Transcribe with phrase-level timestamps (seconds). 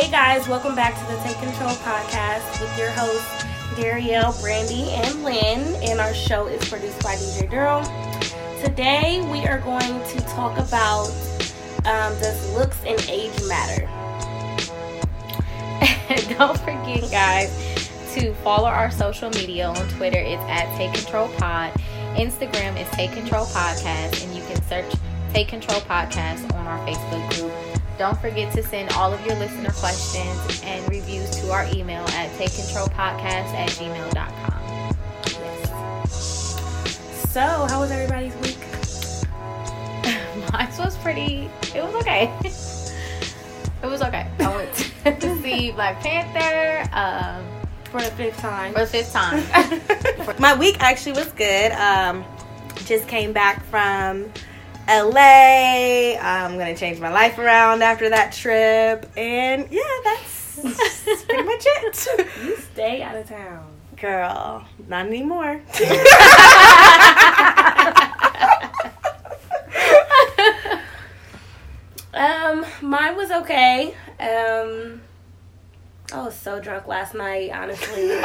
[0.00, 3.44] Hey guys, welcome back to the Take Control podcast with your hosts
[3.74, 5.74] Darielle, Brandy, and Lynn.
[5.82, 7.84] And our show is produced by DJ Durham.
[8.64, 11.10] Today we are going to talk about
[11.84, 13.86] um, does looks and age matter.
[16.34, 17.50] Don't forget, guys,
[18.14, 20.18] to follow our social media on Twitter.
[20.18, 21.74] It's at Take Control Pod.
[22.14, 24.90] Instagram is Take Control Podcast, and you can search
[25.34, 27.69] Take Control Podcast on our Facebook group.
[28.00, 32.30] Don't forget to send all of your listener questions and reviews to our email at
[32.38, 34.96] takecontrolpodcast at gmail.com.
[35.26, 37.30] Yes.
[37.30, 38.56] So, how was everybody's week?
[40.50, 42.32] Mine was pretty, it was okay.
[43.82, 44.26] it was okay.
[44.38, 44.74] I went
[45.20, 46.88] to see Black Panther.
[46.96, 47.44] Um,
[47.84, 48.72] for the fifth time.
[48.72, 49.44] For the fifth time.
[50.38, 51.72] My week actually was good.
[51.72, 52.24] Um,
[52.86, 54.32] just came back from
[54.88, 56.16] LA.
[56.20, 61.64] I'm gonna change my life around after that trip, and yeah, that's, that's pretty much
[61.66, 62.06] it.
[62.44, 64.66] You stay out of town, girl.
[64.88, 65.60] Not anymore.
[72.14, 73.94] um, mine was okay.
[74.18, 75.00] Um
[76.12, 78.08] I was so drunk last night, honestly.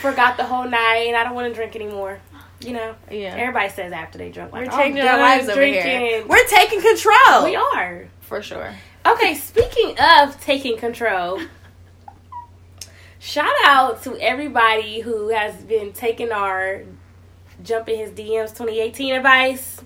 [0.00, 2.20] Forgot the whole night, I don't want to drink anymore.
[2.64, 3.34] You know, yeah.
[3.36, 5.82] Everybody says after they drink, like, we're changing oh, our lives over drinking.
[5.82, 6.26] here.
[6.26, 7.44] We're taking control.
[7.44, 8.74] We are for sure.
[9.04, 11.40] Okay, speaking of taking control,
[13.18, 16.84] shout out to everybody who has been taking our
[17.62, 19.80] jumping his DMs 2018 advice.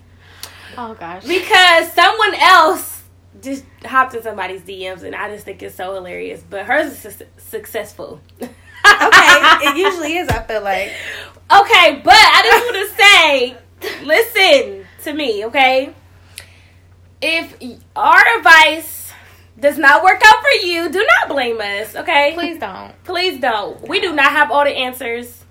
[0.77, 3.03] Oh gosh, because someone else
[3.41, 6.43] just hopped in somebody's DMs, and I just think it's so hilarious.
[6.49, 8.21] But hers is su- successful.
[9.07, 10.29] okay, it usually is.
[10.29, 10.93] I feel like.
[11.51, 15.95] Okay, but I just want to say, listen to me, okay?
[17.23, 17.57] If
[17.95, 19.13] our advice
[19.59, 22.33] does not work out for you, do not blame us, okay?
[22.35, 22.93] Please don't.
[23.05, 23.89] Please don't.
[23.89, 25.45] We do not have all the answers.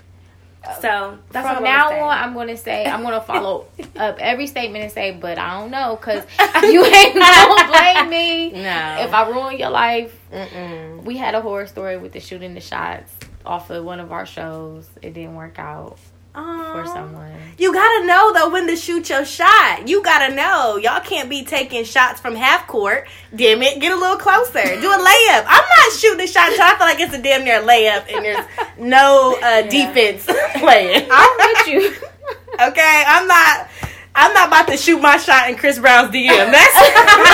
[0.82, 4.48] So that's from now on, I'm going to say I'm going to follow up every
[4.48, 6.24] statement and say, but I don't know because
[6.64, 8.52] you ain't gonna blame me.
[8.52, 10.20] No, if I ruin your life.
[10.32, 11.04] Mm-mm.
[11.04, 13.14] We had a horror story with the shooting the shots
[13.46, 14.90] off of one of our shows.
[15.02, 15.98] It didn't work out
[16.36, 17.32] for someone.
[17.58, 19.88] You gotta know though when to shoot your shot.
[19.88, 20.78] You gotta know.
[20.78, 23.08] Y'all can't be taking shots from half court.
[23.34, 24.62] Damn it, get a little closer.
[24.62, 25.46] Do a layup.
[25.48, 28.26] I'm not shooting a shot until I feel like it's a damn near layup and
[28.26, 28.46] there's
[28.78, 29.70] no uh, yeah.
[29.70, 30.26] defense
[30.58, 31.08] playing.
[31.10, 31.90] I'm with you.
[32.68, 33.70] okay, I'm not.
[34.18, 36.26] I'm not about to shoot my shot in Chris Brown's DM.
[36.52, 37.26] That's you know what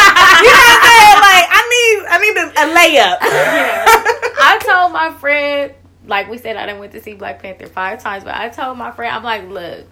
[0.66, 1.18] I'm saying.
[1.22, 3.18] Like I need, I need a, a layup.
[3.22, 3.86] Yeah.
[4.44, 5.74] I told my friend
[6.06, 8.78] like we said, I didn't went to see Black Panther five times, but I told
[8.78, 9.86] my friend, I'm like, look,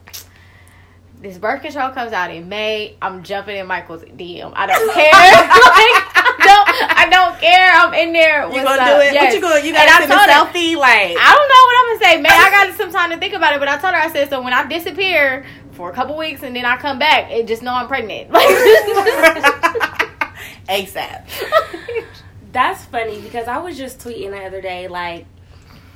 [1.22, 2.96] this birth control comes out in May.
[3.02, 4.54] I'm jumping in Michael's DM.
[4.56, 5.12] I don't care.
[5.12, 6.10] like,
[6.40, 7.72] don't I don't care.
[7.74, 8.48] I'm in there.
[8.48, 8.88] You gonna up?
[8.88, 9.14] do it?
[9.14, 9.26] Yes.
[9.26, 9.58] What you going?
[9.58, 9.68] To do?
[9.68, 10.74] You gotta send a selfie?
[10.74, 12.32] Her, like I don't know what I'm gonna say, man.
[12.32, 13.60] I got some time to think about it.
[13.60, 16.56] But I told her I said so when I disappear for a couple weeks and
[16.56, 18.32] then I come back and just know I'm pregnant.
[18.40, 18.48] Like
[20.70, 21.26] ASAP.
[22.52, 25.26] That's funny because I was just tweeting the other day like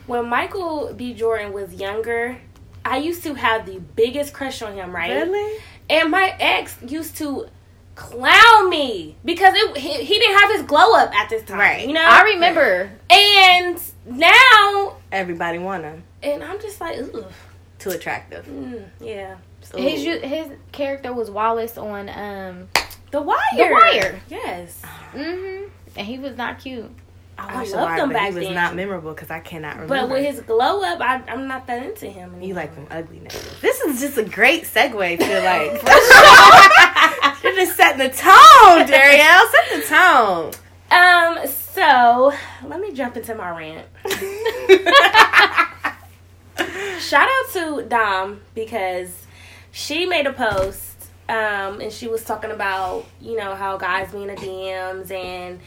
[0.08, 1.14] when Michael B.
[1.14, 2.38] Jordan was younger,
[2.86, 5.12] I used to have the biggest crush on him, right?
[5.12, 5.60] Really?
[5.90, 7.48] And my ex used to
[7.96, 11.60] clown me because it, he, he didn't have his glow up at this time.
[11.60, 11.88] Right.
[11.88, 12.06] You know?
[12.06, 12.92] I remember.
[13.10, 16.04] And now everybody want him.
[16.22, 17.32] And I'm just like, ugh.
[17.80, 18.46] Too attractive.
[18.46, 19.36] Mm, yeah.
[19.62, 19.78] So.
[19.78, 22.70] His his character was Wallace on um
[23.12, 23.38] The Wire.
[23.58, 24.22] The Wire.
[24.30, 24.82] Yes.
[25.14, 25.70] Mhm.
[25.96, 26.90] And he was not cute.
[27.38, 28.54] I, I loved him back He was then.
[28.54, 29.96] not memorable because I cannot remember.
[29.96, 32.30] But with his glow up, I, am not that into him.
[32.30, 32.48] Anymore.
[32.48, 33.30] You like them ugly now.
[33.62, 35.82] This is just a great segue to like.
[37.44, 39.50] You're just setting the tone, Darielle.
[39.52, 40.54] Set the tone.
[40.92, 41.48] Um.
[41.48, 42.32] So
[42.68, 43.88] let me jump into my rant.
[47.00, 49.26] Shout out to Dom because
[49.72, 50.92] she made a post.
[51.30, 55.60] Um, and she was talking about you know how guys be in the DMs and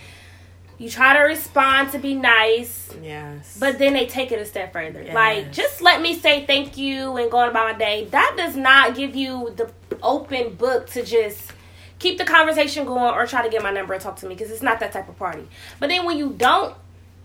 [0.79, 2.91] you try to respond to be nice.
[3.03, 3.57] Yes.
[3.59, 5.03] But then they take it a step further.
[5.03, 5.15] Yes.
[5.15, 8.07] Like, just let me say thank you and go on about my day.
[8.11, 9.71] That does not give you the
[10.03, 11.53] open book to just
[11.99, 14.51] keep the conversation going or try to get my number and talk to me because
[14.51, 15.49] it's not that type of party.
[15.81, 16.75] But then when you don't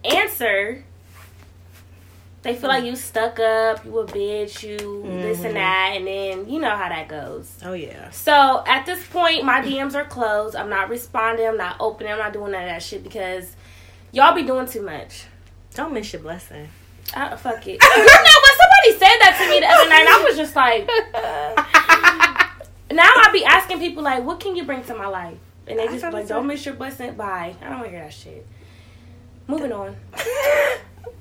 [0.06, 0.83] answer,
[2.43, 5.21] they feel like you stuck up, you a bitch, you mm-hmm.
[5.21, 5.53] this and mm-hmm.
[5.55, 7.57] that, and then you know how that goes.
[7.63, 8.09] Oh yeah.
[8.11, 10.55] So at this point, my DMs are closed.
[10.55, 11.47] I'm not responding.
[11.47, 12.11] I'm not opening.
[12.11, 13.55] I'm not doing none of that shit because
[14.11, 15.25] y'all be doing too much.
[15.73, 16.67] Don't miss your blessing.
[17.15, 17.81] Uh, fuck it.
[17.81, 20.87] you know when somebody said that to me the other night, I was just like.
[22.91, 25.37] now I be asking people like, what can you bring to my life?
[25.67, 27.55] and they just like, "Don't miss your blessing." Bye.
[27.61, 28.45] I don't want to hear that shit.
[29.47, 29.95] Moving on.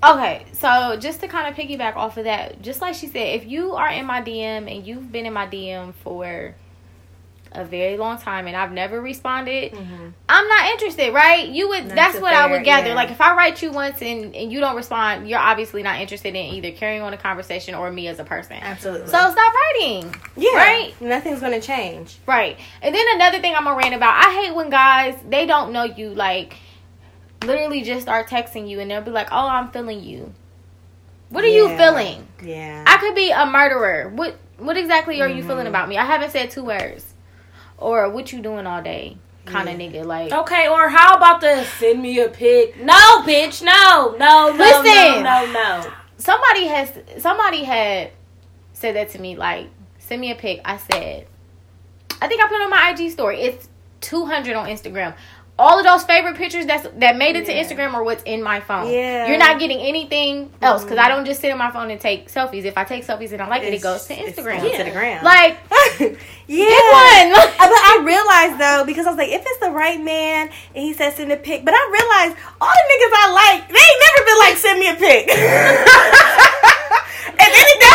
[0.03, 3.45] Okay, so just to kind of piggyback off of that, just like she said, if
[3.45, 6.55] you are in my DM and you've been in my DM for
[7.53, 10.07] a very long time and I've never responded, mm-hmm.
[10.27, 11.47] I'm not interested, right?
[11.47, 12.89] You would that's, that's what fair, I would gather.
[12.89, 12.95] Yeah.
[12.95, 16.29] Like if I write you once and, and you don't respond, you're obviously not interested
[16.29, 18.57] in either carrying on a conversation or me as a person.
[18.59, 19.07] Absolutely.
[19.07, 20.15] So stop writing.
[20.35, 20.55] Yeah.
[20.55, 21.01] Right?
[21.01, 22.17] Nothing's gonna change.
[22.25, 22.57] Right.
[22.81, 25.83] And then another thing I'm gonna rant about, I hate when guys they don't know
[25.83, 26.55] you like
[27.43, 30.33] literally just start texting you and they'll be like, "Oh, I'm feeling you."
[31.29, 31.55] What are yeah.
[31.55, 32.27] you feeling?
[32.43, 32.83] Yeah.
[32.85, 34.09] I could be a murderer.
[34.09, 35.37] What what exactly are mm-hmm.
[35.37, 35.67] you feeling mm-hmm.
[35.67, 35.97] about me?
[35.97, 37.13] I haven't said two words.
[37.77, 39.17] Or what you doing all day?
[39.45, 39.89] Kind of yeah.
[39.89, 40.67] nigga, like okay.
[40.67, 42.79] Or how about the send me a pic?
[42.79, 42.93] No,
[43.23, 45.91] bitch, no, no, no, Listen, no, no, no.
[46.17, 48.11] Somebody has somebody had
[48.73, 49.35] said that to me.
[49.35, 50.61] Like, send me a pic.
[50.63, 51.25] I said,
[52.21, 53.41] I think I put on my IG story.
[53.41, 53.67] It's
[53.99, 55.15] two hundred on Instagram
[55.59, 57.61] all of those favorite pictures that's that made it yeah.
[57.61, 58.89] to Instagram are what's in my phone.
[58.89, 59.27] Yeah.
[59.27, 61.05] You're not getting anything else because mm-hmm.
[61.05, 62.65] I don't just sit on my phone and take selfies.
[62.65, 64.63] If I take selfies and I like it's, it, it goes to Instagram.
[64.63, 64.77] Yeah.
[64.77, 65.23] To the gram.
[65.23, 65.59] Like,
[66.47, 66.65] yeah.
[66.65, 67.29] one.
[67.61, 70.93] but I realized though because I was like, if it's the right man and he
[70.93, 74.25] says send a pic, but I realized all the niggas I like, they ain't never
[74.25, 75.29] been like send me a pic.
[77.29, 77.90] and then that's what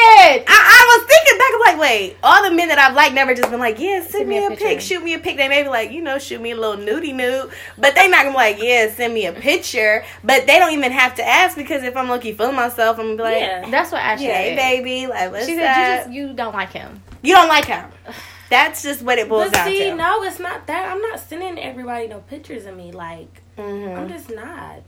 [0.00, 0.44] I.
[0.48, 3.50] I, was thinking back, I'm like, wait, all the men that I've liked never just
[3.50, 5.36] been like, yeah, send, send me, a, a pic, shoot me a pic.
[5.36, 8.24] They may be like, you know, shoot me a little nudie nude, but they not
[8.24, 10.04] gonna be like, yeah, send me a picture.
[10.24, 13.16] But they don't even have to ask because if I'm lucky feeling myself, I'm gonna
[13.16, 14.26] be like, yeah, that's what Ashley.
[14.26, 17.02] Hey, baby, like, what's she said, you just you don't like him.
[17.22, 17.90] You don't like him.
[18.50, 19.94] That's just what it boils but down see, to.
[19.94, 20.90] no, it's not that.
[20.90, 22.90] I'm not sending everybody no pictures of me.
[22.90, 23.96] Like, mm-hmm.
[23.96, 24.82] I'm just not.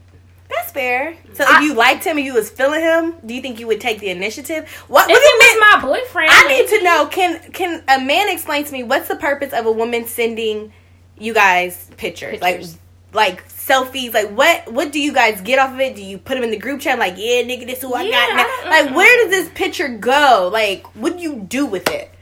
[0.55, 1.15] That's fair.
[1.33, 3.67] So I, if you liked him and you was feeling him, do you think you
[3.67, 4.69] would take the initiative?
[4.87, 5.09] What?
[5.09, 7.07] If it was my boyfriend, I need to know.
[7.07, 10.73] Can can a man explain to me what's the purpose of a woman sending
[11.17, 12.77] you guys pictures, pictures.
[13.13, 14.13] like like selfies?
[14.13, 15.95] Like what what do you guys get off of it?
[15.95, 18.09] Do you put them in the group chat like yeah, nigga, this is who I
[18.09, 18.69] got now?
[18.69, 20.49] Like where does this picture go?
[20.51, 22.13] Like what do you do with it?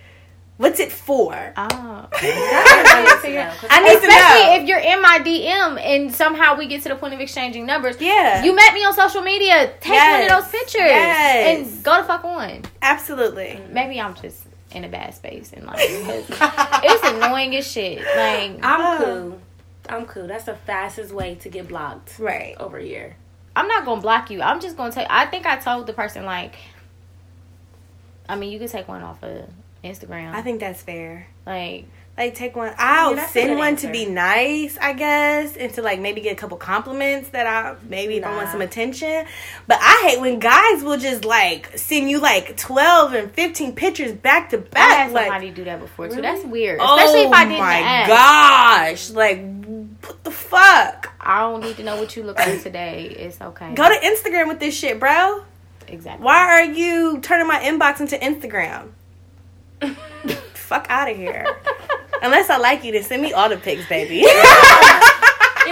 [0.61, 1.33] What's it for?
[1.33, 6.95] Oh, I need Especially if you're in my DM and somehow we get to the
[6.95, 7.99] point of exchanging numbers.
[7.99, 9.73] Yeah, you met me on social media.
[9.79, 10.29] Take yes.
[10.29, 11.57] one of those pictures yes.
[11.65, 12.61] and go to fuck on.
[12.79, 13.59] Absolutely.
[13.59, 13.73] Mm-hmm.
[13.73, 17.97] Maybe I'm just in a bad space in life it's annoying as shit.
[17.97, 18.97] Like I'm uh.
[19.03, 19.41] cool.
[19.89, 20.27] I'm cool.
[20.27, 22.19] That's the fastest way to get blocked.
[22.19, 23.15] Right over here.
[23.55, 24.43] I'm not gonna block you.
[24.43, 25.07] I'm just gonna tell.
[25.09, 26.53] I think I told the person like.
[28.29, 29.49] I mean, you could take one off of
[29.83, 30.33] Instagram.
[30.33, 31.27] I think that's fair.
[31.45, 31.85] Like,
[32.17, 32.73] like take one.
[32.77, 33.87] I'll yeah, send one answer.
[33.87, 37.75] to be nice, I guess, and to like maybe get a couple compliments that I
[37.87, 38.27] maybe nah.
[38.27, 39.25] if I want some attention.
[39.67, 44.11] But I hate when guys will just like send you like twelve and fifteen pictures
[44.11, 44.91] back to back.
[44.91, 46.15] I had somebody do that before too.
[46.15, 46.21] Really?
[46.21, 47.61] That's weird, especially oh if I oh didn't.
[47.61, 48.09] Oh my ask.
[48.09, 49.09] gosh!
[49.11, 49.65] Like,
[50.01, 51.13] what the fuck?
[51.19, 53.05] I don't need to know what you look like today.
[53.05, 53.73] It's okay.
[53.73, 55.43] Go to Instagram with this shit, bro.
[55.87, 56.23] Exactly.
[56.23, 58.89] Why are you turning my inbox into Instagram?
[60.53, 61.45] Fuck out of here.
[62.21, 64.19] Unless I like you, then send me all the pics, baby.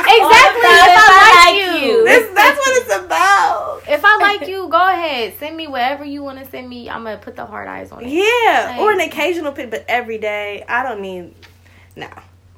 [0.08, 0.62] exactly.
[0.62, 3.82] If I like you, That's, that's what it's about.
[3.88, 5.34] If I like you, go ahead.
[5.40, 6.90] Send me whatever you want to send me.
[6.90, 8.10] I'm gonna put the hard eyes on it.
[8.10, 10.64] Yeah, like, or an occasional pic, but every day.
[10.68, 11.34] I don't need.
[11.96, 12.10] No.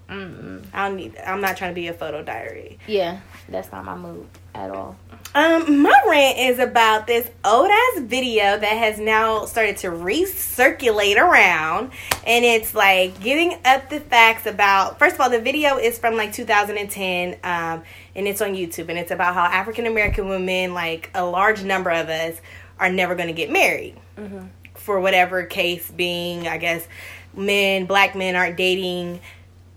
[0.10, 0.66] Mm-mm.
[0.74, 1.18] I don't need.
[1.26, 2.80] I'm not trying to be a photo diary.
[2.86, 4.98] Yeah, that's not my mood at all.
[5.34, 11.16] Um, my rant is about this old ass video that has now started to recirculate
[11.16, 11.92] around,
[12.28, 15.00] and it's like giving up the facts about.
[15.00, 17.84] First of all, the video is from like 2010, um,
[18.16, 21.92] and it's on YouTube, and it's about how African American women, like a large number
[21.92, 22.42] of us,
[22.78, 24.48] are never going to get married mm-hmm.
[24.76, 26.48] for whatever case being.
[26.48, 26.86] I guess
[27.34, 29.22] men, black men, aren't dating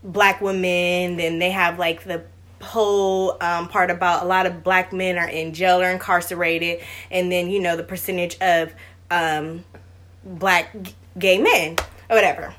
[0.03, 2.25] black women, then they have like the
[2.65, 7.31] whole um, part about a lot of black men are in jail or incarcerated, and
[7.31, 8.73] then you know the percentage of
[9.11, 9.65] um,
[10.25, 11.77] black g- gay men
[12.11, 12.55] or whatever.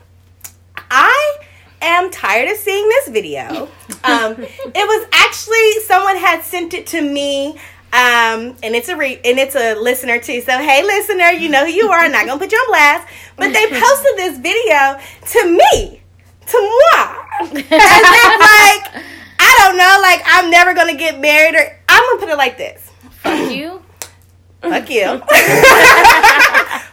[0.90, 1.38] I
[1.82, 3.70] am tired of seeing this video.
[4.06, 7.58] Um, it was actually someone had sent it to me.
[7.92, 10.42] Um, and it's a re- and it's a listener too.
[10.42, 12.02] So hey, listener, you know who you are.
[12.02, 15.00] I'm not gonna put you on blast, but they posted this video
[15.32, 16.02] to me,
[16.46, 19.04] to moi, as if like
[19.56, 20.00] I don't know.
[20.02, 22.92] Like I'm never gonna get married, or I'm gonna put it like this.
[23.12, 23.82] Fuck you.
[24.62, 25.06] Fuck you.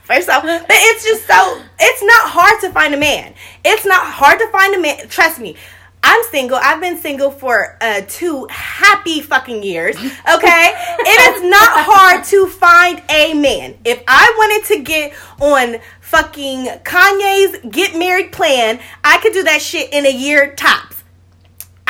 [0.05, 1.61] First off, but it's just so.
[1.81, 3.35] It's not hard to find a man.
[3.65, 5.09] It's not hard to find a man.
[5.09, 5.57] Trust me.
[6.05, 6.59] I'm single.
[6.61, 9.97] I've been single for uh, two happy fucking years.
[9.97, 13.79] Okay, it is not hard to find a man.
[13.85, 19.63] If I wanted to get on fucking Kanye's get married plan, I could do that
[19.63, 20.92] shit in a year tops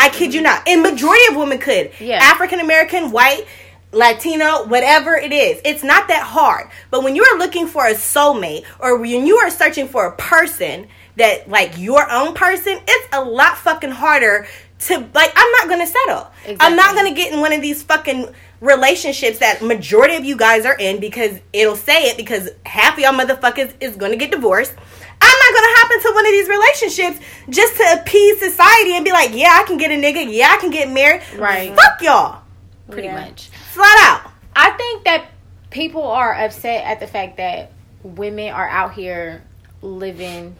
[0.02, 0.66] I kid you not.
[0.66, 1.92] And majority of women could.
[2.00, 2.18] Yeah.
[2.20, 3.46] African American, white,
[3.92, 5.60] Latino, whatever it is.
[5.64, 6.70] It's not that hard.
[6.90, 10.16] But when you are looking for a soulmate or when you are searching for a
[10.16, 14.46] person that like your own person, it's a lot fucking harder
[14.80, 16.30] to like I'm not gonna settle.
[16.58, 18.26] I'm not gonna get in one of these fucking
[18.60, 23.00] relationships that majority of you guys are in because it'll say it because half of
[23.00, 24.74] y'all motherfuckers is gonna get divorced.
[25.22, 27.18] I'm not gonna hop into one of these relationships
[27.50, 30.56] just to appease society and be like, yeah, I can get a nigga, yeah, I
[30.58, 31.22] can get married.
[31.36, 31.74] Right.
[31.74, 32.42] Fuck y'all.
[32.90, 33.20] Pretty Yeah.
[33.20, 33.48] much.
[33.72, 34.30] Flat out.
[34.54, 35.26] I think that
[35.70, 39.42] people are upset at the fact that women are out here
[39.80, 40.56] living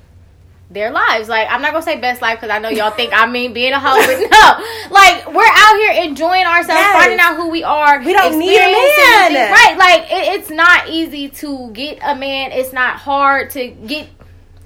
[0.71, 1.29] their lives.
[1.29, 3.75] Like I'm not gonna say best life because I know y'all think I mean being
[3.75, 6.95] a hoe, but no, like we're out here enjoying ourselves, Yes.
[6.95, 7.99] finding out who we are.
[8.03, 9.33] We don't need a man.
[9.33, 9.51] things.
[9.51, 9.77] right?
[9.77, 12.53] Like it, it's not easy to get a man.
[12.53, 14.09] It's not hard to get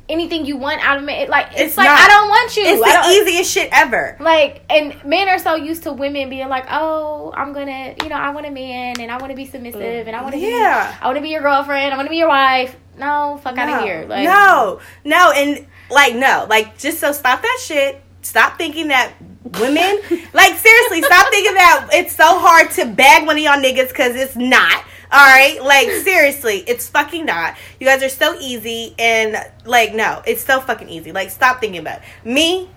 [0.08, 1.22] anything you want out of man.
[1.22, 1.98] It, like it's, It's like not.
[1.98, 2.62] I don't want you.
[2.64, 4.16] It's the easiest shit ever.
[4.20, 8.16] like and men are so used to women being like oh i'm gonna you know
[8.16, 10.92] i want a man and i want to be submissive and i want to Yeah.
[10.92, 13.56] be i want to be your girlfriend i want to be your wife no fuck
[13.58, 18.02] out of here like no, no, and like no, like just so stop that shit.
[18.22, 19.12] Stop thinking that
[19.60, 20.00] women,
[20.32, 24.16] like seriously, stop thinking that it's so hard to bag one of y'all niggas because
[24.16, 24.82] it's not.
[25.12, 27.56] All right, like seriously, it's fucking not.
[27.78, 31.12] You guys are so easy, and like no, it's so fucking easy.
[31.12, 32.28] Like stop thinking about it.
[32.28, 32.70] me.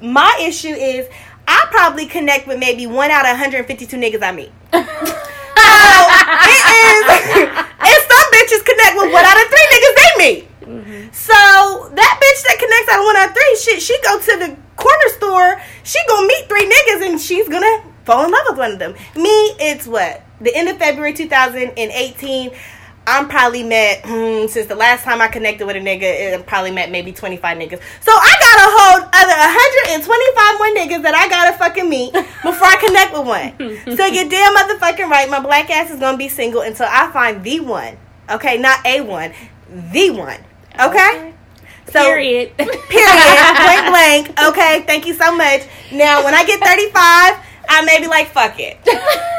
[0.00, 1.08] My issue is
[1.48, 4.52] I probably connect with maybe one out of 152 niggas I meet.
[5.56, 6.02] So
[6.46, 7.04] it is,
[7.48, 10.60] and some bitches connect with one out of three niggas they meet.
[10.60, 11.12] Mm-hmm.
[11.12, 11.32] So
[11.94, 14.56] that bitch that connects out of one out of three, shit, she go to the
[14.76, 18.72] corner store, she gonna meet three niggas and she's gonna fall in love with one
[18.72, 18.92] of them.
[19.16, 22.50] Me, it's what the end of February 2018.
[23.08, 26.34] I'm probably met hmm, since the last time I connected with a nigga.
[26.34, 27.80] I probably met maybe 25 niggas.
[28.00, 29.36] So I got a whole other
[30.02, 33.96] 125 more niggas that I gotta fucking meet before I connect with one.
[33.96, 35.30] so you're damn motherfucking right.
[35.30, 37.96] My black ass is gonna be single until I find the one.
[38.28, 39.32] Okay, not a one,
[39.92, 40.40] the one.
[40.80, 41.32] Okay.
[41.92, 42.56] So Period.
[42.56, 44.42] period, blank blank.
[44.48, 45.62] Okay, thank you so much.
[45.92, 46.92] Now, when I get 35,
[47.68, 48.78] I may be like, fuck it.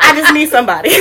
[0.00, 0.90] I just need somebody.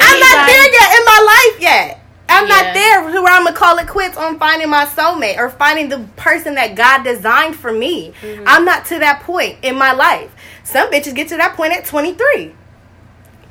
[0.00, 1.98] I'm not there yet in my life yet.
[2.28, 2.54] I'm Yeah.
[2.62, 5.88] not there to where I'm gonna call it quits on finding my soulmate or finding
[5.88, 8.12] the person that God designed for me.
[8.22, 8.44] Mm-hmm.
[8.46, 10.34] I'm not to that point in my life.
[10.64, 12.54] Some bitches get to that point at 23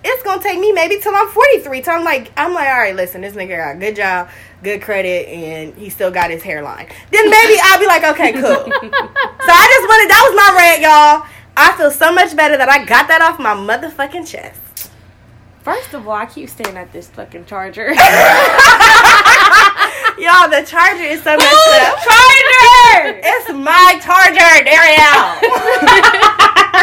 [0.04, 1.82] it's gonna take me maybe till I'm 43.
[1.82, 4.30] Till I'm like, I'm like, all right, listen, this nigga got a good job,
[4.64, 6.88] good credit, and he still got his hairline.
[7.12, 8.42] Then maybe I'll be like, okay, cool.
[8.42, 11.28] so I just wanted that was my rant, y'all.
[11.56, 14.90] I feel so much better that I got that off my motherfucking chest.
[15.64, 17.94] First of all, I keep staring at this fucking charger.
[20.18, 21.98] Y'all, the charger is so messed up.
[22.02, 23.20] charger!
[23.24, 25.42] It's my charger, Darielle.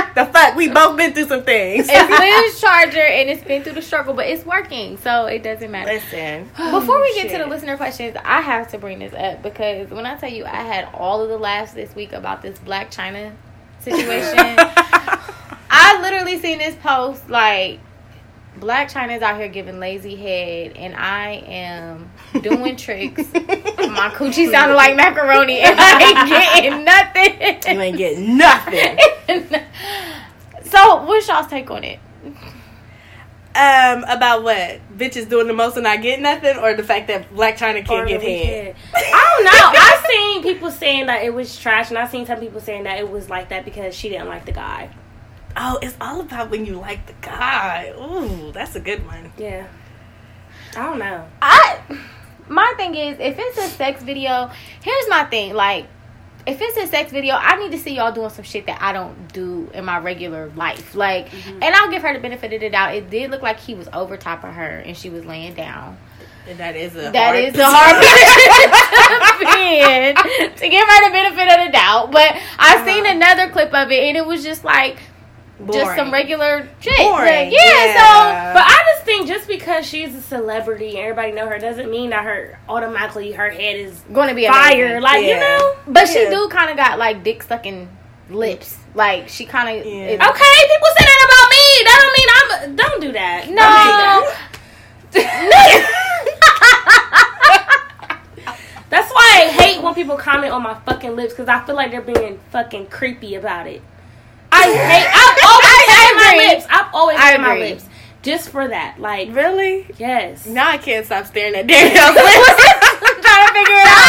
[0.15, 1.87] the fuck, we both been through some things.
[1.89, 5.71] it's Lynn's charger and it's been through the struggle but it's working so it doesn't
[5.71, 9.15] matter Listen, Before we oh, get to the listener questions, I have to bring this
[9.15, 12.43] up because when I tell you I had all of the laughs this week about
[12.43, 13.33] this Blac Chyna
[13.91, 14.57] situation,
[15.71, 17.81] I literally seen this post like
[18.59, 22.11] Blac Chyna's out here giving lazy head and I am
[22.43, 23.23] doing tricks.
[23.33, 26.29] My coochie sounded like macaroni and I ain't
[26.63, 27.75] getting nothing.
[27.75, 28.99] you ain't getting nothing.
[30.65, 32.01] so what's y'all's take on it?
[33.55, 34.81] Um, about what?
[34.97, 37.91] Bitches doing the most and not getting nothing, or the fact that Blac Chyna can't
[37.91, 38.77] Or give we head?
[38.95, 39.81] I don't know.
[39.81, 42.99] I've seen people saying that it was trash, and I've seen some people saying that
[42.99, 44.91] it was like that because she didn't like the guy.
[45.57, 47.93] Oh, it's all about when you like the guy.
[47.99, 49.33] Ooh, that's a good one.
[49.37, 49.67] Yeah.
[50.77, 51.27] I don't know.
[51.43, 51.81] I
[52.49, 54.51] my thing is if it's a sex video,
[54.83, 55.55] here's my thing.
[55.55, 55.87] Like
[56.47, 58.93] if it's a sex video, I need to see y'all doing some shit that I
[58.93, 60.95] don't do in my regular life.
[60.95, 61.63] Like mm-hmm.
[61.63, 62.95] and I'll give her the benefit of the doubt.
[62.95, 65.99] It did look like he was over top of her and she was laying down.
[66.49, 68.01] And that is a That hard is a hard
[70.17, 72.11] to to give her the benefit of the doubt.
[72.11, 72.87] But I uh-huh.
[72.87, 74.99] seen another clip of it and it was just like
[75.73, 76.97] just some regular shit.
[76.99, 78.53] Boring, Like, yeah, yeah.
[78.53, 82.11] But I just think just because she's a celebrity and everybody know her doesn't mean
[82.11, 84.85] that her automatically her head is going to be fire.
[84.85, 85.03] amazing.
[85.03, 85.77] Like you know.
[85.87, 87.89] But she do kind of got like dick sucking
[88.31, 88.79] lips.
[88.95, 89.93] Like she kind of Yeah.
[89.93, 91.65] Okay, people say that about me.
[91.85, 92.77] That don't mean I'm.
[92.77, 93.49] Don't do that.
[93.51, 94.33] no.
[98.91, 101.91] That's why I hate when people comment on my fucking lips because I feel like
[101.91, 103.83] they're being fucking creepy about it.
[104.51, 105.09] I hate.
[105.13, 105.38] I've
[105.95, 106.67] always had my lips.
[106.71, 107.85] I've always I my lips
[108.23, 109.01] just for that.
[109.01, 109.87] Like Really?
[109.99, 110.47] yes.
[110.47, 112.29] Now I can't stop staring at Danielle's lips.
[113.09, 114.09] I'm trying to figure it out.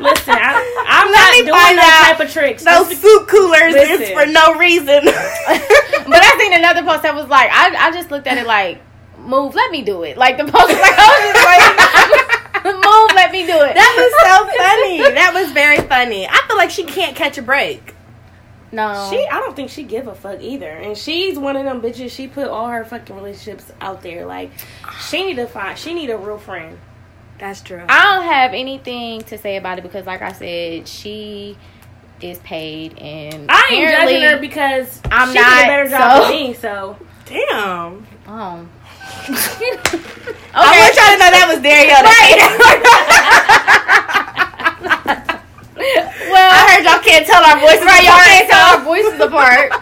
[0.00, 2.64] Listen, I, am not doing that type of tricks.
[2.64, 5.08] those Just food coolers is for no reason.
[6.06, 8.80] But I seen another post that was like, I, I just looked at it like,
[9.18, 10.16] move, let me do it.
[10.16, 13.74] Like the post was like, I was just like, move, let me do it.
[13.74, 15.14] that was so funny.
[15.18, 16.24] That was very funny.
[16.28, 17.95] I feel like she can't catch a break.
[18.76, 19.08] No.
[19.10, 22.10] She, I don't think she give a fuck either, and she's one of them bitches.
[22.10, 24.26] She put all her fucking relationships out there.
[24.26, 24.50] Like,
[25.00, 25.78] she need to find.
[25.78, 26.78] She need a real friend.
[27.38, 27.84] That's true.
[27.88, 31.56] I don't have anything to say about it because, like I said, she
[32.20, 36.22] is paid, and I ain't judging her because I'm she did not, a better job
[36.22, 36.54] so- than me.
[36.54, 38.06] So Damn.
[38.28, 38.68] Oh.
[40.54, 41.96] I want y'all to know that was Dario.
[46.86, 49.72] Well, I y'all can't tell our voices right, y'all can't tell our voices apart.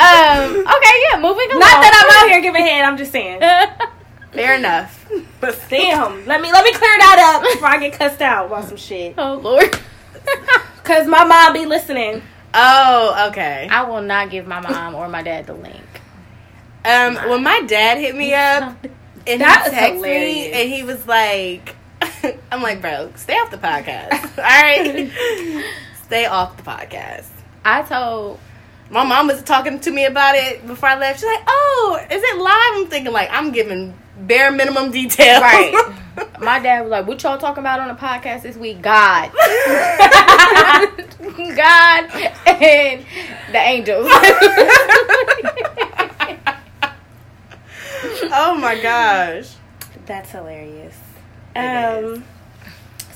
[0.00, 0.60] Um.
[0.60, 0.96] Okay.
[1.08, 1.20] Yeah.
[1.20, 1.60] Moving along.
[1.60, 2.84] not that I'm out here giving head.
[2.84, 3.40] I'm just saying.
[4.32, 5.10] Fair enough.
[5.40, 6.26] But damn.
[6.26, 9.14] Let me let me clear that up before I get cussed out about some shit.
[9.18, 9.78] Oh Lord.
[10.84, 12.22] Cause my mom be listening.
[12.54, 13.68] Oh, okay.
[13.70, 15.84] I will not give my mom or my dad the link.
[16.84, 18.76] Um, when my dad hit me up
[19.26, 21.76] and That he texted me and he was like,
[22.50, 24.38] "I'm like, bro, stay off the podcast.
[24.38, 25.12] All right,
[26.10, 27.28] stay off the podcast."
[27.64, 28.40] I told
[28.90, 31.20] My mom was talking to me about it before I left.
[31.20, 35.40] She's like, "Oh, is it live?" I'm thinking like I'm giving bare minimum detail.
[35.40, 35.72] Right.
[36.40, 39.30] my dad was like, "What y'all talking about on the podcast this week?" God,
[41.54, 42.10] God,
[42.48, 43.06] and
[43.52, 44.08] the angels.
[48.32, 49.54] oh my gosh.
[50.06, 50.98] That's hilarious.
[51.54, 52.24] Um,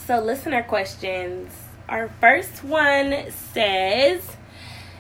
[0.07, 1.64] so listener questions.
[1.89, 4.37] Our first one says,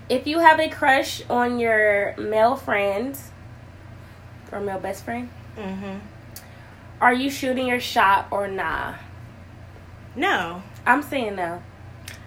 [0.08, 3.16] if you have a crush on your male friend
[4.52, 5.98] or male best friend, hmm
[7.00, 8.94] are you shooting your shot or nah?
[10.16, 10.62] No.
[10.86, 11.62] I'm saying no.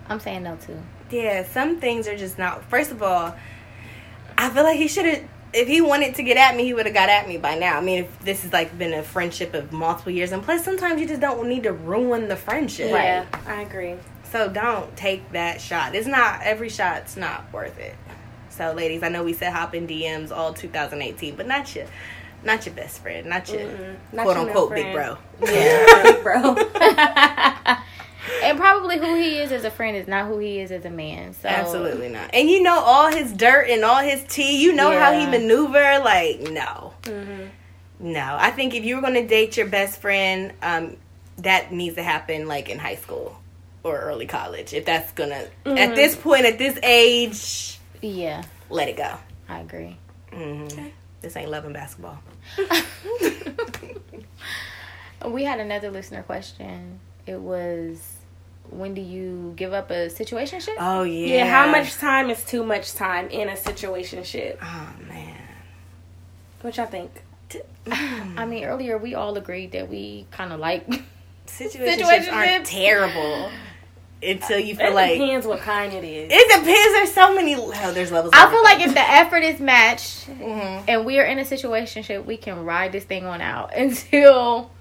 [0.08, 0.78] I'm saying no too.
[1.10, 2.64] Yeah, some things are just not.
[2.66, 3.34] First of all,
[4.38, 5.24] I feel like he should have.
[5.54, 7.78] If he wanted to get at me, he would have got at me by now.
[7.78, 11.00] I mean, if this has like been a friendship of multiple years, and plus, sometimes
[11.02, 12.92] you just don't need to ruin the friendship.
[12.92, 13.96] Yeah, I agree.
[14.32, 15.96] So don't take that shot.
[15.96, 17.96] It's not every shot's not worth it.
[18.50, 21.86] So, ladies, I know we said hop in DMs all 2018, but not your,
[22.44, 23.64] not your best friend, not your.
[24.12, 25.18] Not quote your unquote big bro.
[25.42, 26.56] Yeah, big bro.
[28.44, 30.90] And probably who he is as a friend is not who he is as a
[30.90, 31.34] man.
[31.34, 32.30] So Absolutely not.
[32.34, 34.62] And you know all his dirt and all his tea.
[34.62, 36.00] You know how he maneuver.
[36.00, 37.46] Like no, hmm
[38.00, 38.38] no.
[38.40, 40.98] I think if you were going to date your best friend, um,
[41.40, 43.40] that needs to happen like in high school
[43.88, 44.74] or early college.
[44.74, 49.16] If that's gonna at this point at this age, yeah, let it go.
[49.50, 49.98] I agree.
[50.32, 50.68] hmm
[51.22, 52.20] This ain't loving basketball.
[55.26, 57.00] We had another listener question.
[57.26, 58.18] It was,
[58.70, 60.76] when do you give up a situationship?
[60.80, 61.38] Oh yeah.
[61.38, 61.46] Yeah.
[61.50, 64.58] how much time is too much time in a situationship?
[64.62, 65.36] Oh man.
[66.62, 67.24] What y'all think?
[67.90, 70.88] I mean, earlier we all agreed that we kind of like.
[71.48, 72.34] Situationships Situationships?
[72.34, 73.50] aren't terrible
[74.24, 76.30] until you feel like It like depends what kind it is.
[76.32, 76.94] it depends.
[76.94, 77.56] There's so many.
[77.56, 78.34] Oh, there's levels.
[78.36, 82.26] I feel like if the effort is matched hmm and we are in a situationship,
[82.26, 84.72] we can ride this thing on out until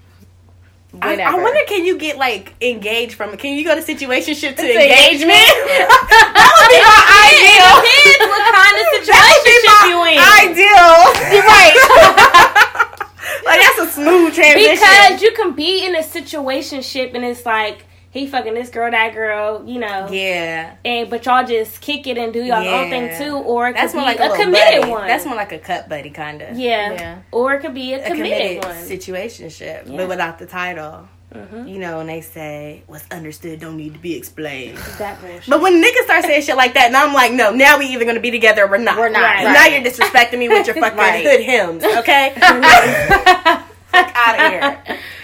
[1.03, 1.17] I.
[1.21, 3.39] I wonder, can you get like engaged from it?
[3.39, 5.29] Can you go to situationship to To engagement?
[5.29, 5.29] engagement?
[6.09, 7.77] that would be my ideal.
[7.85, 10.19] Depends what kind of That would be situationship you in.
[10.57, 10.97] ideal.
[11.45, 11.77] right.
[13.45, 14.73] like that's a smooth transition.
[14.73, 17.86] Because you can be in a situationship and it's like
[18.17, 22.17] he fucking this girl, that girl, you know, yeah, and but y'all just kick it
[22.19, 24.37] and do y'all own thing too, or it that's could more be like a, a,
[24.45, 24.91] committed buddy.
[24.93, 25.07] one.
[25.07, 26.57] That's more like a cut buddy kind of.
[26.59, 26.93] yeah.
[26.93, 27.19] Yeah.
[27.33, 28.77] or it could be a, A committed, committed one.
[28.77, 29.97] situationship, Yeah.
[29.97, 31.09] but without the title.
[31.35, 31.69] Mhm.
[31.69, 34.79] You know, and they say what's understood don't need to be explained.
[34.99, 35.51] That bullshit.
[35.51, 38.05] But when niggas start saying shit like that, and I'm like, no, now we either
[38.05, 38.97] gonna be together or we're not.
[38.97, 39.45] We're not, Right.
[39.45, 41.27] And Now you're disrespecting me with your fucking Right.
[41.27, 42.33] hood hymns, okay?
[43.91, 44.99] Fuck out of here.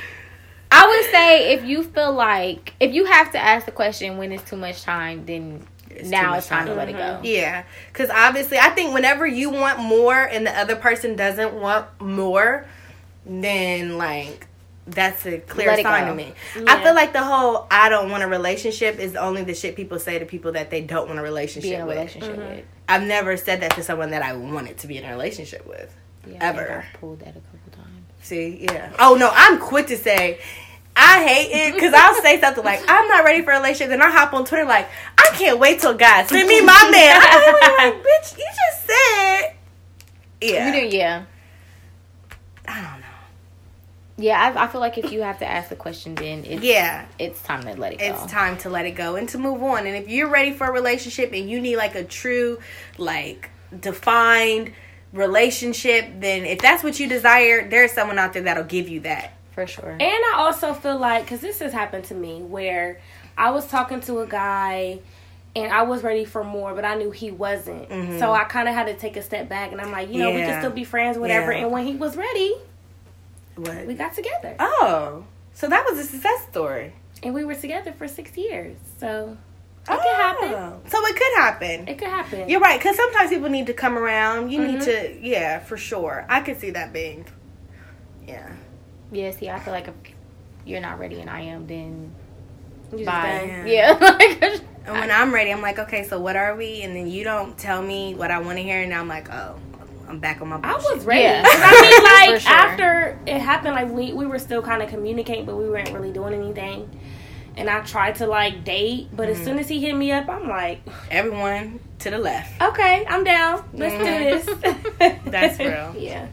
[0.74, 4.32] I would say if you feel like if you have to ask the question when
[4.32, 6.78] it's too much time, then It's now it's time to time.
[6.78, 7.20] let it go.
[7.22, 11.86] Yeah, because obviously, I think whenever you want more and the other person doesn't want
[12.00, 12.66] more,
[13.26, 14.46] then like
[14.86, 16.32] that's a clear Let sign to me.
[16.66, 19.98] I feel like the whole "I don't want a relationship" is only the shit people
[20.00, 21.96] say to people that they don't want a relationship a with.
[21.96, 22.48] relationship Mhm.
[22.56, 22.64] with.
[22.88, 25.94] I've never said that to someone that I wanted to be in a relationship with.
[26.26, 26.84] Yeah, Ever.
[26.92, 27.51] I've pulled that a couple times.
[28.22, 28.92] See, yeah.
[28.98, 30.40] Oh no, I'm quick to say.
[30.94, 34.02] I hate it because I'll say something like, "I'm not ready for a relationship," then
[34.02, 37.20] I hop on Twitter like, "I can't wait till God send me my man."
[37.62, 39.54] I'm like, "Bitch, you just said."
[40.40, 41.24] Yeah, You do, yeah.
[42.68, 43.06] I don't know.
[44.18, 47.06] Yeah, I, I feel like if you have to ask the question, then it's Yeah.
[47.18, 48.04] it's time to let it go.
[48.06, 49.86] It's time to let it go and to move on.
[49.86, 52.58] And if you're ready for a relationship and you need like a true,
[52.98, 54.72] like defined
[55.12, 59.34] relationship, then if that's what you desire, there's someone out there that'll give you that.
[59.52, 59.90] for sure.
[59.90, 63.00] And I also feel like, because this has happened to me, where
[63.36, 65.00] I was talking to a guy
[65.54, 67.88] and I was ready for more, but I knew he wasn't.
[68.18, 70.30] So I kind of had to take a step back and I'm like, you know,
[70.30, 70.50] we Mm-hmm.
[70.50, 71.52] Can still be friends, whatever.
[71.52, 71.58] Yeah.
[71.64, 72.54] And when he was ready,
[73.56, 73.86] What?
[73.86, 74.56] we got together.
[74.58, 76.94] Oh, so that was a success story.
[77.22, 78.76] And we were together for six years.
[78.98, 79.36] So
[79.88, 80.52] it could happen.
[80.52, 80.80] Oh.
[80.88, 81.88] So it could happen.
[81.88, 82.48] It could happen.
[82.48, 84.50] You're right, because sometimes people need to come around.
[84.50, 84.84] You need Mhm.
[84.84, 86.24] to, yeah, for sure.
[86.28, 87.26] I could see that being,
[88.26, 88.48] yeah.
[89.10, 89.94] yeah, see, I feel like if
[90.64, 92.12] you're not ready and I am, then
[92.96, 93.46] You bye.
[93.46, 93.66] done.
[93.66, 93.92] Yeah.
[94.00, 96.82] Like, And when I'm ready, I'm like, okay, so what are we?
[96.82, 99.56] And then you don't tell me what I want to hear, and I'm like, oh,
[100.08, 101.22] I'm back on my I was ready.
[101.22, 101.42] Yeah.
[101.44, 102.52] 'Cause I mean, like sure.
[102.52, 106.10] after it happened, like we we were still kind of communicating, but we weren't really
[106.12, 106.90] doing anything.
[107.56, 109.38] And I tried to like date, but Mm-hmm.
[109.40, 112.60] as soon as he hit me up, I'm like, Everyone to the left.
[112.62, 113.64] okay, I'm down.
[113.74, 114.46] Let's do this.
[114.46, 115.30] Mm-hmm.
[115.30, 115.94] That's real.
[115.98, 116.26] yeah.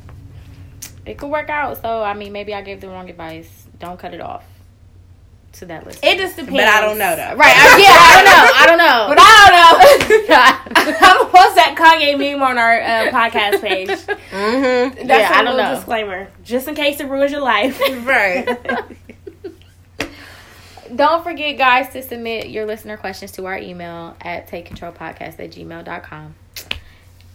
[1.06, 1.82] it could work out.
[1.82, 3.66] So I mean, maybe I gave the wrong advice.
[3.80, 4.44] Don't cut it off.
[5.54, 6.06] To that list.
[6.06, 6.56] It just depends.
[6.58, 7.36] But I don't know though.
[7.36, 7.56] right.
[7.58, 8.52] I, yeah, I don't know.
[8.56, 9.06] I don't know.
[9.10, 10.76] But I don't know.
[10.76, 13.90] I'm gonna post that Kanye meme on our uh, podcast page.
[13.90, 15.08] Mm-hmm.
[15.08, 15.74] That's Yeah, a I don't know.
[15.76, 17.80] disclaimer, just in case it ruins your life.
[18.06, 18.48] Right.
[20.96, 26.36] Don't forget, guys, to submit your listener questions to our email at takecontrolpodcast at gmail.com.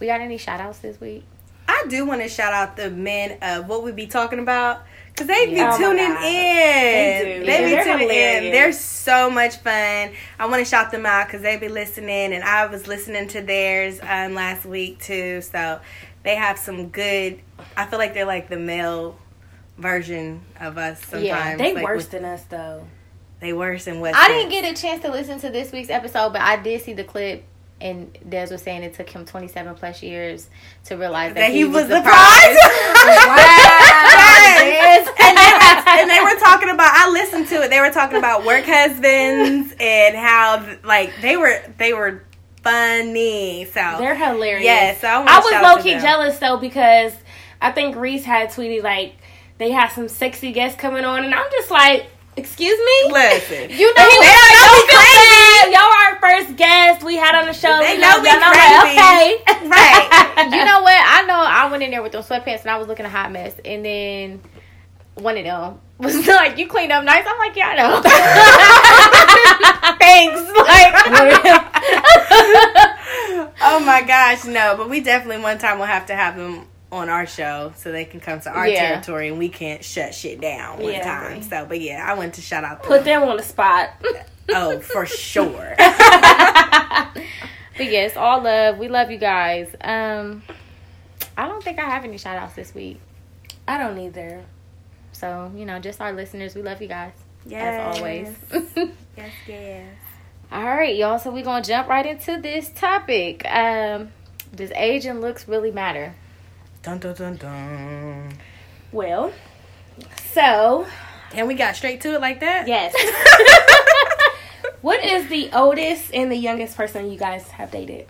[0.01, 1.25] We got any shout outs this week?
[1.69, 5.29] I do want to shout out the men of what we be talking about because
[5.29, 6.15] they be Oh tuning in.
[6.21, 7.47] They do.
[7.47, 8.15] They Yeah, be tuning in.
[8.15, 8.53] hilarious.
[8.53, 10.11] They're so much fun.
[10.39, 13.41] I want to shout them out because they be listening, and I was listening to
[13.41, 15.41] theirs um, last week too.
[15.41, 15.81] So
[16.23, 17.41] they have some good.
[17.77, 19.17] I feel like they're like the male
[19.79, 21.01] version of us.
[21.07, 22.87] Sometimes Yeah, they like, worse with- than us though.
[23.41, 26.33] They worse than what I didn't get a chance to listen to this week's episode,
[26.33, 27.45] but I did see the clip.
[27.81, 30.49] And Des was saying it took him 27 plus years
[30.85, 32.57] to realize that, that he was the prize.
[33.05, 33.91] Wow.
[35.25, 36.91] And, they were, and they were talking about.
[36.93, 37.71] I listened to it.
[37.71, 42.23] They were talking about work husbands and how like they were they were
[42.63, 43.65] funny.
[43.67, 44.65] So They're hilarious.
[44.65, 47.13] yes, so I, I was low key jealous though because
[47.61, 49.15] I think Reese had tweeted like
[49.59, 53.13] they had some sexy guests coming on, and I'm just like, excuse me.
[53.13, 54.21] Listen, You know what?
[54.21, 55.73] like, "Don't feel.
[55.73, 57.79] Y'all are our first guest we had on the show.
[57.79, 58.99] They know we y'all." I'm like, crazy.
[59.01, 59.43] okay.
[59.65, 60.51] Right.
[60.53, 61.01] you know what?
[61.07, 63.33] I know I went in there with those sweatpants and I was looking a hot
[63.33, 63.55] mess.
[63.65, 64.41] And then
[65.15, 67.25] one of them was like, You cleaned up nice.
[67.27, 68.03] I'm like, Yeah, I know.
[69.99, 70.41] Thanks.
[70.65, 70.95] Like,
[73.63, 74.75] oh my gosh, no!
[74.77, 78.05] But we definitely one time will have to have them on our show so they
[78.05, 78.89] can come to our Yeah.
[78.91, 81.03] territory and we can't shut shit down one Yeah.
[81.03, 81.43] time.
[81.43, 82.83] So, but yeah, I went to shout out.
[82.83, 83.21] Put them.
[83.23, 83.91] them on the spot.
[84.51, 85.75] Oh, for sure.
[87.77, 88.79] But yes, all love.
[88.79, 89.75] We love you guys.
[89.81, 90.43] Um,
[91.37, 93.01] I don't think I have any shout outs this week.
[93.67, 94.45] I don't either.
[95.13, 96.55] So, you know, just our listeners.
[96.55, 97.13] We love you guys.
[97.45, 97.95] Yes.
[97.95, 98.29] As always.
[99.17, 99.95] Yes, yes.
[100.53, 101.19] All right, y'all.
[101.19, 103.45] So we're gonna jump right into this topic.
[103.45, 104.13] Um,
[104.55, 106.15] does age and looks really matter?
[106.85, 108.33] Dun dun dun dun.
[108.93, 109.33] Well,
[110.33, 110.87] so
[111.35, 112.69] And we got straight to it like that.
[112.69, 112.95] yes.
[114.83, 118.07] what is the oldest and the youngest person you guys have dated?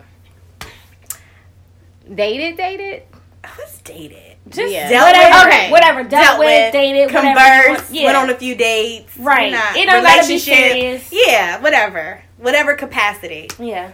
[2.13, 3.03] Dated, dated.
[3.47, 4.37] Who's dated?
[4.49, 4.89] Just Yeah.
[4.89, 5.53] Dealt whatever, with.
[5.55, 5.71] okay.
[5.71, 6.03] whatever.
[6.03, 7.27] Dealt, with, dated, whatever.
[7.27, 8.05] you conversed, want- Yeah.
[8.05, 9.17] went on a few dates.
[9.17, 9.51] Right.
[9.51, 10.53] not It don't gotta be relationship.
[10.71, 11.09] serious.
[11.11, 12.21] Yeah, whatever.
[12.37, 13.49] Whatever capacity.
[13.57, 13.91] yeah.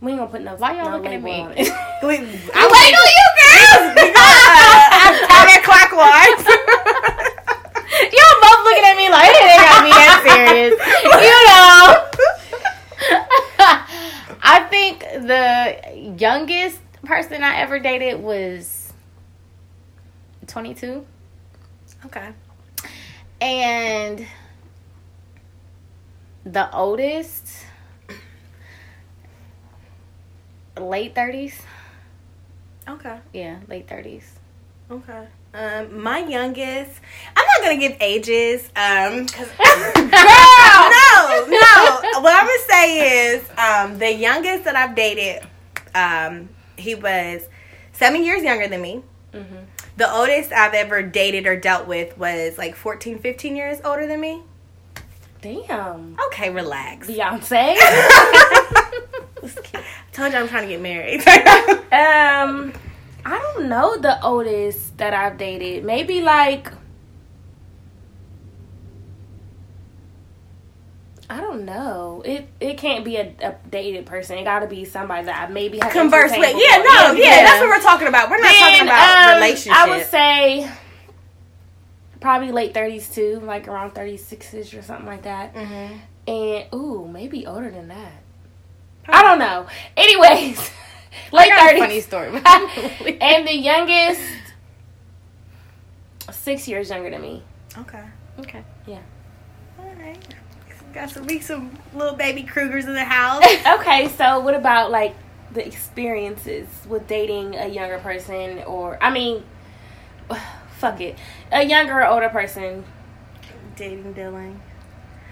[0.00, 0.56] We ain't gonna put no.
[0.56, 1.40] Why y'all no looking at me?
[1.40, 1.68] on it.
[2.02, 3.94] We, I'm waiting on you, girl.
[5.26, 6.44] Counterclockwise.
[8.12, 10.74] Y'all both looking at me like it ain't got me that serious.
[11.24, 11.86] You know.
[14.42, 18.92] I think the youngest person I ever dated was
[20.46, 21.06] 22.
[22.04, 22.28] okay.
[23.40, 24.26] And
[26.44, 27.65] the oldest,
[30.78, 31.54] late 30s.
[32.88, 33.18] Okay.
[33.32, 34.24] Yeah, late 30s.
[34.90, 35.26] Okay.
[35.54, 37.00] Um, my youngest.
[37.34, 38.68] I'm not gonna give ages.
[38.76, 42.00] Um, cause no, no.
[42.20, 45.42] What I'm gonna say is, um, the youngest that I've dated,
[45.94, 47.42] um, he was
[47.92, 49.02] seven years younger than me.
[49.32, 49.64] Mhm.
[49.96, 54.20] The oldest I've ever dated or dealt with was like 14, 15 years older than
[54.20, 54.42] me.
[55.40, 56.16] Damn.
[56.26, 57.06] Okay, relax.
[57.08, 57.76] Beyonce.
[60.16, 61.20] Told you I'm trying to get married.
[61.92, 62.72] um,
[63.22, 65.84] I don't know the oldest that I've dated.
[65.84, 66.72] Maybe like.
[71.28, 72.22] I don't know.
[72.24, 74.38] It it can't be a, a dated person.
[74.38, 76.40] It got to be somebody that I maybe have converse with.
[76.40, 78.30] Yeah, no, yeah, yeah, that's what we're talking about.
[78.30, 79.76] We're not then, talking about um, relationships.
[79.76, 80.70] I would say
[82.20, 85.54] probably late thirties too, like around thirty sixes or something like that.
[85.54, 85.98] Mm-hmm.
[86.26, 88.22] And ooh, maybe older than that.
[89.08, 89.66] I don't know.
[89.96, 90.70] Anyways,
[91.32, 92.28] late a funny story.
[93.20, 94.20] and the youngest,
[96.32, 97.42] six years younger than me.
[97.78, 98.04] Okay.
[98.40, 98.64] okay.
[98.86, 99.00] Yeah.
[99.78, 100.18] All right.
[100.96, 103.44] Got some be some little baby Krugers in the house.
[103.80, 105.14] Okay, so what about like
[105.52, 109.44] the experiences with dating a younger person, or I mean,
[110.78, 111.18] fuck it,
[111.52, 112.84] a younger or older person?
[113.76, 114.56] Dating Dylan.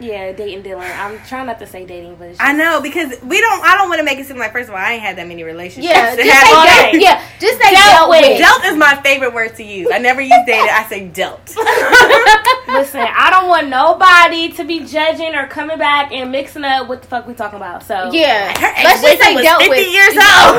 [0.01, 0.91] Yeah, dating Dylan.
[0.99, 3.65] I'm trying not to say dating, but it's I know because we don't.
[3.65, 5.29] I don't want to make it seem like first of all I ain't had that
[5.29, 5.95] many relationships.
[5.95, 8.23] Yeah, just say all dealt, yeah, just say Dealt dealt, with.
[8.23, 8.39] with.
[8.39, 9.89] Dealt is my favorite word to use.
[9.93, 10.69] I never use dated.
[10.69, 11.47] I say dealt.
[12.69, 17.03] Listen, I don't want nobody to be judging or coming back and mixing up what
[17.03, 17.85] the fuck we talking about.
[17.85, 18.51] So Yeah,
[18.83, 19.93] let's just say was dealt 50 with.
[19.95, 20.59] years old.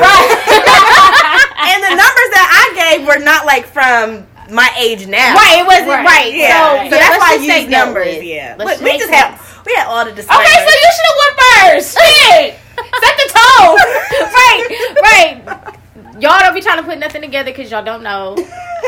[1.60, 5.34] and the numbers that I gave were not like from my age now.
[5.34, 6.04] Right, it wasn't Right.
[6.06, 6.34] right.
[6.34, 6.48] Yeah.
[6.84, 8.22] So, So, yeah, that's why I just use dealt numbers.
[8.22, 8.54] Yeah.
[8.58, 9.40] Let's Look, we just sense.
[9.40, 10.46] had we had all the disclaimers.
[10.46, 11.98] okay, so you should have went first.
[11.98, 12.54] Shit,
[13.02, 13.76] set the tone.
[14.38, 14.62] right,
[15.02, 15.76] right.
[16.20, 18.32] Y'all don't be trying to put nothing together because y'all don't know.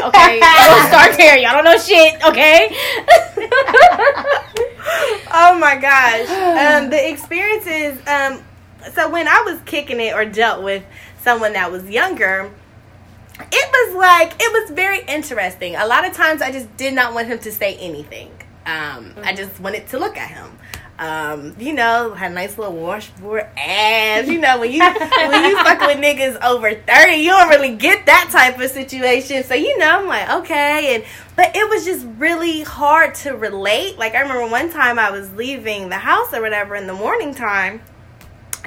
[0.03, 1.37] Okay, we'll start there.
[1.37, 2.15] Y'all don't know shit.
[2.25, 2.69] Okay.
[5.33, 6.29] oh my gosh.
[6.29, 7.99] Um, the experiences.
[8.07, 8.43] Um,
[8.93, 10.85] so when I was kicking it or dealt with
[11.23, 12.51] someone that was younger,
[13.41, 15.77] it was like it was very interesting.
[15.77, 18.31] A lot of times, I just did not want him to say anything.
[18.67, 20.59] Um, I just wanted to look at him.
[20.99, 24.27] Um, you know, had a nice little washboard ass.
[24.27, 28.07] You know, when you when you fuck with niggas over thirty, you don't really get
[28.07, 29.45] that type of situation.
[29.45, 31.05] So you know, I'm like, okay, and
[31.37, 33.97] but it was just really hard to relate.
[33.97, 37.33] Like I remember one time I was leaving the house or whatever in the morning
[37.33, 37.81] time.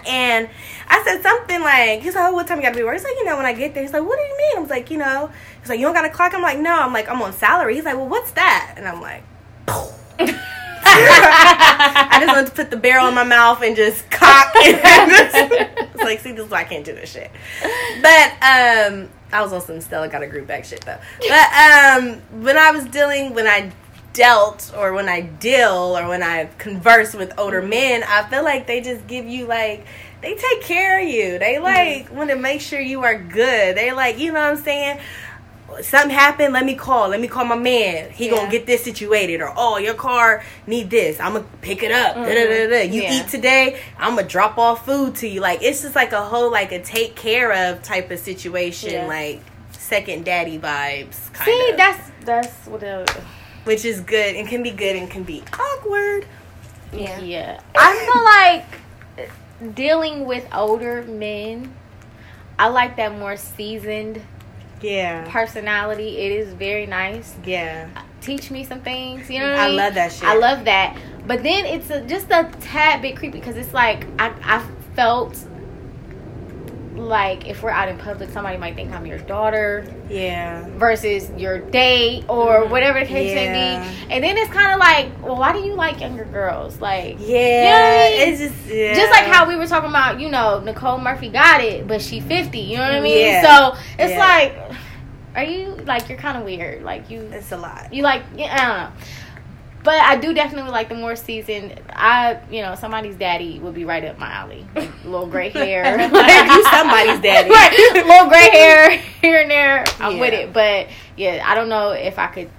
[0.07, 0.49] And
[0.87, 2.95] I said something like, he's like, oh, what time you gotta be work?
[2.95, 3.83] He's like, you know, when I get there.
[3.83, 4.57] He's like, what do you mean?
[4.57, 6.33] I was like, you know, he's like, you don't got a clock?
[6.33, 6.73] I'm like, no.
[6.73, 7.75] I'm like, I'm on salary.
[7.75, 8.73] He's like, well, what's that?
[8.77, 9.23] And I'm like,
[10.83, 14.51] I just wanted to put the barrel in my mouth and just cock.
[14.55, 17.31] it's like, see, this is why I can't do this shit.
[18.01, 20.99] But um, I was on some Stella got a groove back shit though.
[21.27, 23.71] But um, when I was dealing, when I
[24.13, 27.69] dealt or when I deal or when I converse with older mm-hmm.
[27.69, 29.86] men, I feel like they just give you like
[30.21, 31.39] they take care of you.
[31.39, 31.63] They mm-hmm.
[31.63, 33.78] like want to make sure you are good.
[33.78, 35.00] They like, you know what I'm saying?
[35.82, 37.08] Something happened, let me call.
[37.08, 38.12] Let me call my man.
[38.12, 38.32] He Yeah.
[38.32, 39.41] gonna get this situated.
[39.41, 41.19] Or oh, your car need this.
[41.19, 42.17] I'm gonna pick it up.
[42.17, 42.69] Mm-hmm.
[42.71, 42.82] Da.
[42.84, 43.13] You Yeah.
[43.13, 43.80] eat today.
[43.97, 45.39] I'm gonna drop off food to you.
[45.39, 48.91] Like it's just like a whole like a take care of type of situation.
[48.91, 49.08] Yeah.
[49.08, 51.32] Like second daddy vibes.
[51.34, 52.82] Kind See, of that's that's what.
[52.82, 53.24] The,
[53.63, 56.26] which is good and can be good and can be awkward.
[56.93, 57.19] Yeah.
[57.21, 57.95] yeah, I
[59.17, 61.74] feel like dealing with older men.
[62.60, 64.21] I like that more seasoned
[64.82, 65.26] Yeah.
[65.32, 66.17] personality.
[66.17, 67.36] It is very nice.
[67.45, 67.88] Yeah.
[68.21, 69.30] Teach me some things.
[69.30, 69.78] You know what I I mean?
[69.78, 70.24] love that shit.
[70.26, 70.97] I love that.
[71.26, 75.38] But then it's a, just a tad bit creepy because it's like I, I felt
[76.95, 80.67] like if we're out in public, somebody might think I'm your daughter Yeah.
[80.77, 82.71] versus your date or mm-hmm.
[82.71, 83.51] whatever the case Yeah.
[83.51, 84.13] may be.
[84.13, 86.82] And then it's kind of like, well, why do you like younger girls?
[86.82, 87.27] Like, Yeah.
[87.63, 88.34] You know I mean?
[88.34, 88.93] It's just yeah.
[88.93, 92.19] just like how we were talking about, you know, Nicole Murphy got it, but she
[92.19, 92.60] 50.
[92.60, 93.25] You know what I mean?
[93.25, 93.73] Yeah.
[93.73, 94.19] So it's Yeah.
[94.19, 94.77] like,
[95.36, 96.84] are you like you're kind of weird?
[96.84, 97.93] Like you it's a lot.
[97.93, 99.06] you like yeah, I don't know.
[99.83, 101.79] But I do definitely like the more seasoned.
[101.89, 104.65] I you know somebody's daddy would be right up my alley.
[105.03, 107.49] Little gray hair, Like, you somebody's daddy.
[107.51, 107.91] right?
[108.05, 109.83] Little gray hair here and there.
[109.99, 110.53] I'm with it.
[110.53, 112.49] But yeah, I don't know if I could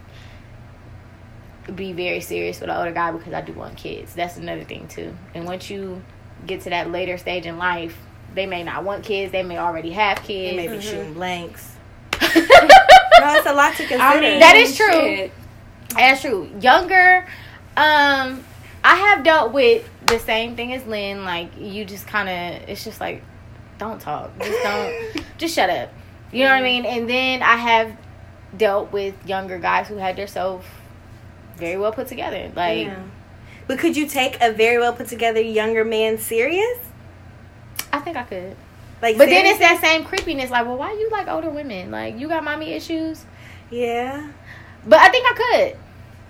[1.77, 4.15] be very serious with an older guy because I do want kids.
[4.15, 5.17] That's another thing too.
[5.35, 6.03] And once you
[6.47, 7.97] get to that later stage in life,
[8.35, 9.31] they may not want kids.
[9.31, 10.57] They may already have kids.
[10.57, 10.91] They may be Mhm.
[10.91, 11.77] shooting blanks.
[12.21, 14.03] No, it's a lot to consider.
[14.03, 14.91] I mean, That is true.
[14.91, 15.33] shit.
[15.95, 16.51] That's true.
[16.61, 17.27] Younger,
[17.77, 18.45] um,
[18.85, 21.25] I have dealt with the same thing as Lynn.
[21.25, 23.23] Like you just kind of, it's just like,
[23.79, 25.91] don't talk, just don't, just shut up.
[26.33, 26.85] You know what I mean?
[26.87, 27.97] And then I have
[28.57, 30.67] dealt with younger guys who had themselves
[31.57, 32.51] very well put together.
[32.55, 33.03] Like Yeah.
[33.67, 36.79] But could you take a very well put together younger man serious?
[37.93, 38.57] I think I could.
[39.01, 40.51] Like, But then it's that same creepiness.
[40.51, 41.91] Like, well, why you like older women?
[41.91, 43.25] Like you got mommy issues.
[43.71, 44.31] Yeah.
[44.87, 45.79] But I think I could.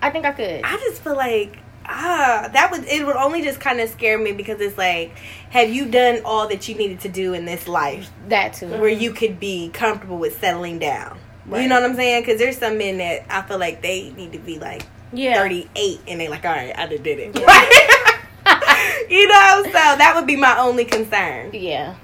[0.03, 0.61] I think I could.
[0.65, 4.33] I just feel like ah, that would it would only just kind of scare me
[4.33, 5.17] because it's like,
[5.51, 8.69] have you done all that you needed to do in this life that too.
[8.69, 11.19] where you could be comfortable with settling down?
[11.51, 12.23] You know what I'm saying?
[12.23, 15.35] Because there's some men that I feel like they need to be like Yeah.
[15.35, 17.35] 38 and they're like, all right, I did it.
[19.11, 21.51] you know, so that would be my only concern.
[21.53, 21.97] Yeah.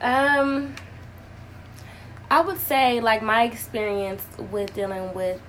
[0.00, 0.74] Um,
[2.30, 5.40] I would say like my experience with dealing with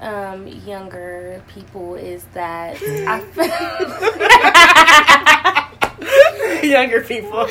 [0.00, 3.20] um younger people is that I
[6.62, 7.48] feel younger people.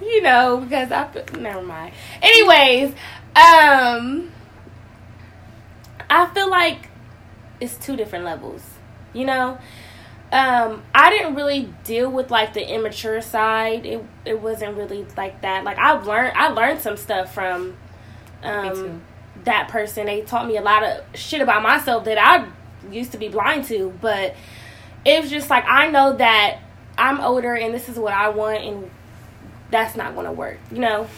[0.00, 1.92] you know because I fe- never mind.
[2.22, 2.94] Anyways,
[3.36, 4.30] um,
[6.08, 6.88] I feel like
[7.60, 8.62] it's two different levels.
[9.12, 9.58] You know,
[10.32, 13.84] um, I didn't really deal with like the immature side.
[13.84, 15.64] It it wasn't really like that.
[15.64, 17.76] Like I learned I learned some stuff from
[18.44, 19.02] um
[19.44, 20.06] that person.
[20.06, 22.46] They taught me a lot of shit about myself that I
[22.92, 24.36] used to be blind to, but
[25.04, 26.60] it was just like I know that
[26.96, 28.90] I'm older and this is what I want and
[29.70, 31.08] that's not going to work, you know.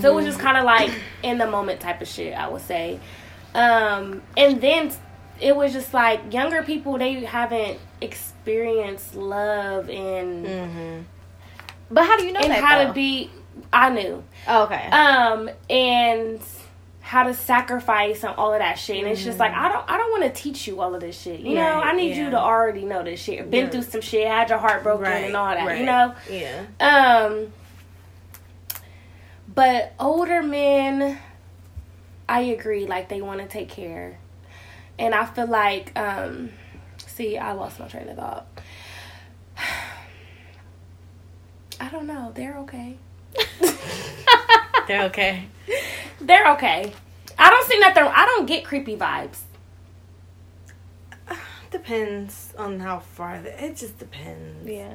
[0.00, 0.90] So it was just kind of like
[1.22, 3.00] in the moment type of shit, I would say.
[3.54, 4.92] Um and then
[5.42, 11.00] it was just like younger people they haven't experienced love and Mm-hmm.
[11.90, 12.62] But how do you know and that?
[12.64, 12.86] how though?
[12.88, 13.30] to be
[13.72, 14.22] I knew.
[14.48, 14.86] Oh, okay.
[14.90, 16.40] um and
[17.00, 19.98] how to sacrifice and all of that shit and it's just like i don't i
[19.98, 22.38] don't want to teach you all of this shit you know i need you to
[22.38, 23.70] already know this shit been Yeah.
[23.70, 26.64] through some shit had your heart broken and all that you know Yeah.
[26.80, 27.52] um
[29.52, 31.18] but older men
[32.28, 34.18] i agree like they want to take care
[34.98, 36.50] and i feel like um
[36.98, 38.46] see i lost my train of thought
[41.80, 42.96] i don't know they're okay
[44.88, 45.44] They're okay.
[46.20, 46.92] They're okay.
[47.38, 48.04] I don't see nothing.
[48.04, 49.38] I don't get creepy vibes.
[51.70, 53.40] Depends on how far.
[53.40, 54.68] The, it just depends.
[54.68, 54.94] yeah.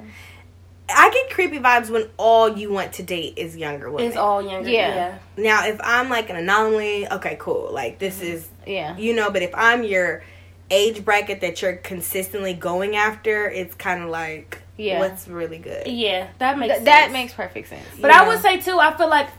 [0.90, 4.08] I get creepy vibes when all you want to date is younger women.
[4.08, 4.70] It's all younger.
[4.70, 4.96] Yeah.
[4.96, 5.18] Yeah.
[5.38, 7.72] now, if I'm like an anomaly, okay, cool.
[7.74, 8.34] Like this mm-hmm.
[8.34, 8.98] is Yeah.
[8.98, 9.30] you know.
[9.32, 10.24] But if I'm your
[10.72, 15.00] age bracket that you're consistently going after, it's kind of like Yeah.
[15.00, 15.88] what's really good.
[15.88, 17.86] Yeah, that makes Th- that makes perfect sense.
[18.00, 18.78] But you I would say too.
[18.80, 19.30] I feel like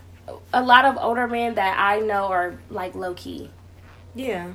[0.53, 3.51] a lot of older men that I know are like low key.
[4.15, 4.53] Yeah,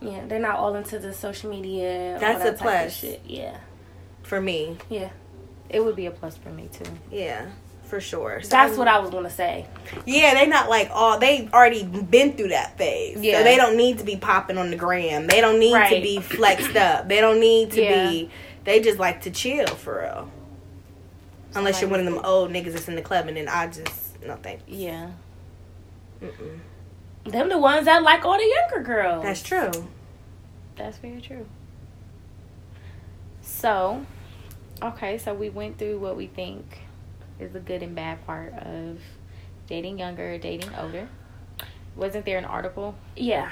[0.00, 2.14] Yeah, they're not all into the social media.
[2.14, 2.96] all That's that a type of plus.
[2.96, 3.22] Shit.
[3.26, 3.58] Yeah.
[4.22, 5.10] for me, Yeah.
[5.70, 6.84] It would be a plus for me too.
[7.10, 7.46] yeah,
[7.84, 8.40] for sure.
[8.42, 9.66] So That's what I was gonna say.
[10.06, 11.18] Yeah, they not like all.
[11.18, 13.18] They've already been through that phase.
[13.20, 13.38] Yeah.
[13.38, 15.26] so they don't need to be popping on the gram.
[15.26, 17.08] They don't need to be flexed up.
[17.08, 18.10] They don't need to Yeah.
[18.10, 18.30] be.
[18.64, 20.30] They just like to chill for real.
[21.54, 24.20] Unless you're one of them old niggas that's in the club, and then I just
[24.24, 24.60] no thank.
[24.66, 25.10] Yeah.
[26.22, 26.60] Mm-mm.
[27.26, 29.22] Them the ones that like all the younger girls.
[29.22, 29.70] That's true.
[30.76, 31.46] That's very true.
[33.42, 34.04] So,
[34.84, 36.80] okay, so we went through what we think
[37.38, 38.98] is the good and bad part of
[39.66, 41.08] dating younger, dating older.
[41.96, 42.94] Wasn't there an article?
[43.16, 43.50] Yeah.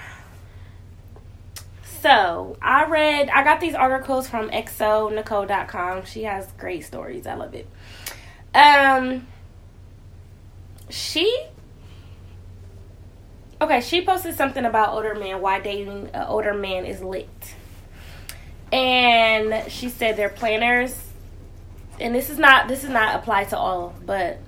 [2.01, 6.05] So I read, I got these articles from xonecole.com.
[6.05, 7.27] She has great stories.
[7.27, 7.69] I love it.
[8.55, 9.27] Um,
[10.91, 11.47] she,
[13.61, 17.29] okay, she posted something about older men, why dating an older man is lit.
[18.73, 21.12] And she said they're planners,
[22.01, 24.39] and this is not, this is not applied to all, but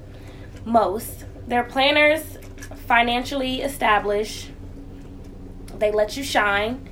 [0.65, 1.25] most.
[1.47, 2.39] They're planners,
[2.87, 4.51] financially established,
[5.79, 6.89] they let you shine.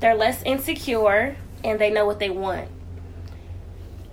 [0.00, 2.68] They're less insecure and they know what they want.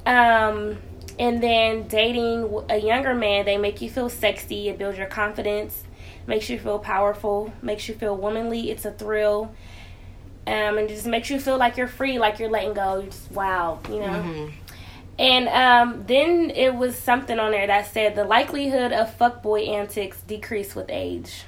[0.06, 0.77] Um,
[1.19, 4.69] and then dating a younger man, they make you feel sexy.
[4.69, 5.84] It builds your confidence,
[6.27, 8.71] makes you feel powerful, makes you feel womanly.
[8.71, 9.54] It's a thrill.
[10.47, 12.99] Um, and just makes you feel like you're free, like you're letting go.
[12.99, 14.23] You're just wow, you know.
[14.23, 14.51] Mhm.
[15.21, 20.21] And um, then it was something on there that said the likelihood of fuckboy antics
[20.23, 21.43] decrease with age.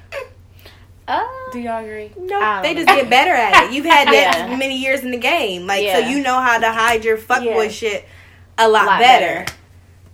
[1.07, 2.12] Uh, Do y'all agree?
[2.17, 3.73] No, I they just get better at it.
[3.73, 4.55] You've had that Yeah.
[4.55, 7.67] many years in the game, like so you know how to hide your fuckboy Yeah.
[7.69, 8.05] shit
[8.57, 9.39] a lot, Lot better.
[9.43, 9.53] better.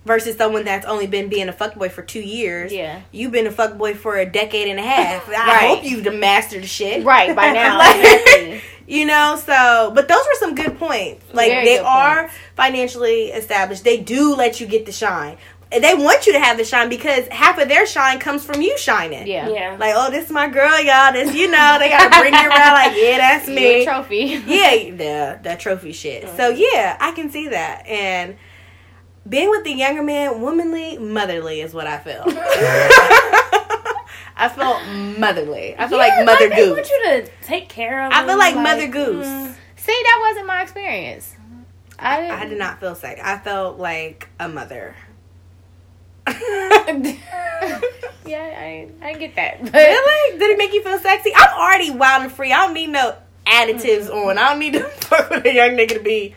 [0.06, 2.72] Versus someone that's only been being a fuckboy for two years.
[2.72, 3.02] Yeah.
[3.12, 5.28] You've been a fuckboy for a decade and a half.
[5.28, 5.68] I Right.
[5.68, 7.04] hope you've mastered the shit.
[7.04, 7.76] right, by now.
[7.78, 8.60] Like, exactly.
[8.90, 11.24] You know, so but those were some good points.
[11.32, 12.34] Like Very they are points.
[12.56, 13.84] financially established.
[13.84, 15.38] They do let you get the shine.
[15.70, 18.76] They want you to have the shine because half of their shine comes from you
[18.76, 19.28] shining.
[19.28, 19.48] Yeah.
[19.48, 19.76] Yeah.
[19.78, 21.12] Like, oh, this is my girl, y'all.
[21.12, 22.72] This, you know, they gotta bring you around.
[22.72, 23.82] Like, yeah, that's me.
[23.82, 24.16] a trophy.
[24.46, 26.24] yeah, the that trophy shit.
[26.24, 26.60] So mm-hmm.
[26.60, 27.86] yeah, I can see that.
[27.86, 28.36] And
[29.28, 32.24] being with the younger man, womanly, motherly is what I feel.
[34.40, 34.82] I felt
[35.18, 35.74] motherly.
[35.78, 36.68] I feel Yeah, like Mother They Goose.
[36.68, 38.12] I want you to take care of.
[38.12, 39.26] I feel them, like Mother Goose.
[39.26, 39.54] mm.
[39.76, 41.36] See, that wasn't my experience.
[41.98, 43.18] I I did not feel sick.
[43.22, 44.94] I felt like a mother.
[48.26, 49.62] Yeah, I I get that.
[49.64, 50.38] But really?
[50.38, 51.32] Did it make you feel sexy?
[51.34, 52.52] I'm already wild and free.
[52.52, 53.16] I don't need no
[53.46, 54.38] additives on.
[54.38, 56.34] I don't need to fuck with a young nigga to be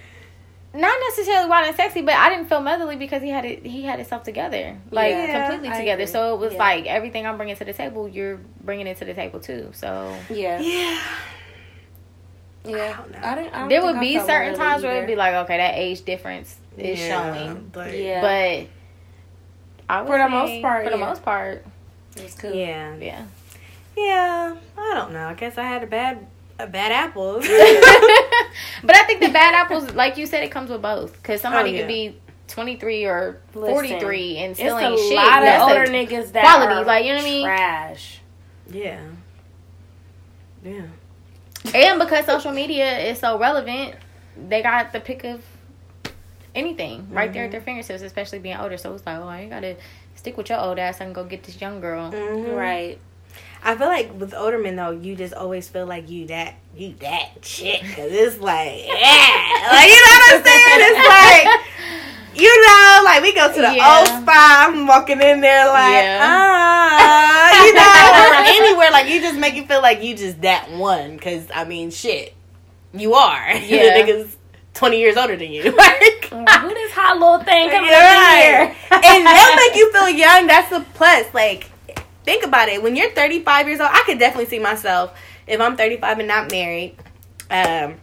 [0.74, 3.66] not necessarily wild and sexy, but I didn't feel motherly because he had it.
[3.66, 6.08] He had himself together, like Yeah, completely together.
[6.08, 6.60] So it was Yeah.
[6.60, 9.70] like everything I'm bringing to the table, you're bringing it to the table too.
[9.74, 10.60] So Yeah.
[10.60, 11.00] Yeah.
[12.66, 12.98] Yeah.
[12.98, 13.20] don't know.
[13.22, 15.58] I didn't, I don't there would be certain motherly times where it'd be like, okay,
[15.58, 18.22] that age difference is Yeah, showing, But Yeah.
[18.22, 18.68] but
[19.94, 21.66] I would For the say- most part, for the most part,
[22.16, 22.52] It was cool.
[22.54, 22.96] yeah.
[23.00, 23.22] yeah.
[23.96, 24.56] Yeah.
[24.78, 25.28] I don't know.
[25.28, 26.26] I guess I had a bad
[26.60, 27.42] a bad apple.
[28.84, 31.14] but I think the bad apples, like you said, it comes with both.
[31.14, 31.80] Because somebody Oh, yeah.
[31.82, 35.16] could be 23 or Listen, 43 and still a ain't shit.
[35.16, 37.46] lot of That's a older niggas that quality, are like, you know what I mean?
[37.46, 38.20] Trash.
[38.70, 39.00] yeah.
[40.64, 40.82] Yeah.
[41.74, 43.96] And because social media is so relevant,
[44.50, 45.42] they got the pick of
[46.56, 48.78] anything right there at their fingertips, especially being older.
[48.78, 49.76] So it's like, oh, I ain't gotta
[50.16, 51.02] stick with your old ass.
[51.02, 52.12] I can go get this young girl.
[52.12, 52.56] Mhm.
[52.56, 53.00] Right.
[53.66, 56.96] I feel like with older men though, you just always feel like you that you
[57.00, 60.80] that chick because it's like yeah, like you know what I'm saying?
[60.84, 61.60] It's like
[62.36, 64.00] you know, like we go to the Yeah.
[64.00, 64.66] old spa.
[64.68, 66.20] I'm walking in there like Yeah.
[66.24, 71.16] ah, you know, anywhere like you just make you feel like you just that one
[71.16, 72.34] because I mean shit,
[72.94, 73.54] you are.
[73.56, 74.04] Yeah.
[74.04, 74.36] the niggas
[74.74, 75.64] twenty years older than you.
[75.78, 76.44] like, Who
[76.74, 78.66] this hot little thing coming right.
[78.72, 78.76] in here?
[78.92, 80.48] and they'll make you feel young.
[80.48, 81.32] That's the plus.
[81.34, 81.70] Like,
[82.24, 82.82] think about it.
[82.82, 85.18] When you're 35 years old, I could definitely see myself
[85.48, 86.96] if I'm 35 and not married,
[87.52, 87.96] um,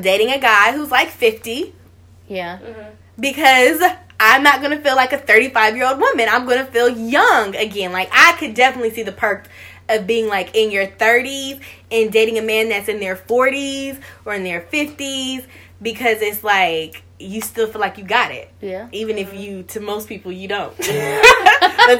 [0.00, 1.74] dating a guy who's like 50
[2.28, 2.58] Yeah.
[3.18, 3.80] because
[4.20, 6.28] I'm not gonna feel like a 35 year old woman.
[6.28, 7.92] I'm gonna feel young again.
[7.92, 9.46] Like, I could definitely see the perk
[9.88, 14.34] of being like in your 30s and dating a man that's in their 40s or
[14.34, 15.46] in their 50s
[15.80, 18.88] because it's like you still feel like you got it Yeah.
[18.92, 20.76] even if you to most people you don't.
[20.76, 20.92] but to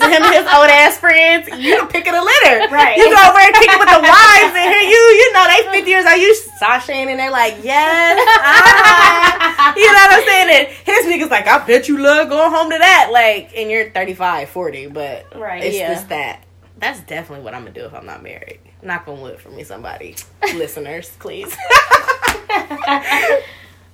[0.06, 2.68] him and his old ass friends, you the pick of the litter.
[2.72, 2.96] Right.
[2.96, 5.62] You go over and kick it with the wives and here you, you know, they
[5.78, 9.74] 50 years old, you sashaying and they're like, yes, ah.
[9.76, 10.50] You know what I'm saying?
[10.50, 13.10] And his niggas like, I bet you love going home to that.
[13.12, 15.64] Like, and you're 35, 40, but Right.
[15.64, 15.94] it's Yeah.
[15.94, 16.44] just that.
[16.78, 18.60] That's definitely what I'm gonna do if I'm not married.
[18.82, 20.14] Knock on wood for me, somebody.
[20.54, 21.56] Listeners, please.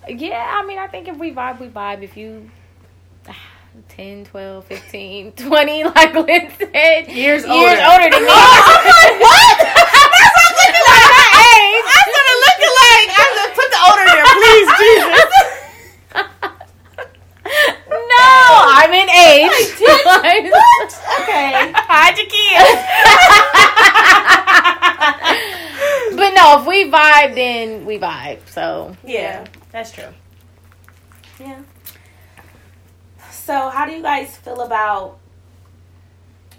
[0.08, 2.02] Yeah, I mean, I think if we vibe, we vibe.
[2.02, 2.50] If you
[3.88, 7.66] 10, 12, 15, 20, like Lynn said, Years years older.
[7.68, 8.28] older than me.
[8.30, 9.58] Oh, I'm like, what?
[9.64, 11.08] That's what I'm looking like.
[11.10, 11.84] My age.
[11.88, 13.08] That's what it looking like.
[13.14, 15.24] I was put the older there, please, Jesus.
[17.90, 18.28] no,
[18.76, 19.52] I'm in age.
[20.04, 20.90] What?
[21.22, 21.72] Okay.
[21.74, 22.80] Hide your kids.
[26.16, 28.38] but no, if we vibe, then we vibe.
[28.48, 29.44] So yeah,
[29.74, 30.14] that's true.
[31.40, 31.60] Yeah.
[33.32, 35.18] So, how do you guys feel about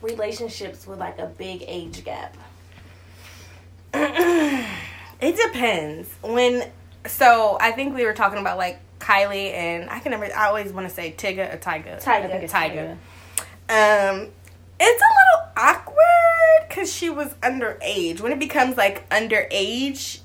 [0.01, 2.35] relationships with like a big age gap?
[5.21, 6.09] It depends.
[6.21, 6.69] When
[7.07, 10.73] so I think we were talking about like Kylie and I can never I always
[10.73, 12.03] want to say Tyga or Tyga.
[12.03, 12.25] Tyga.
[12.25, 12.91] I think it's Tyga.
[13.69, 14.27] Um
[14.77, 18.19] it's a little awkward cuz she was underage.
[18.19, 20.19] When it becomes like underage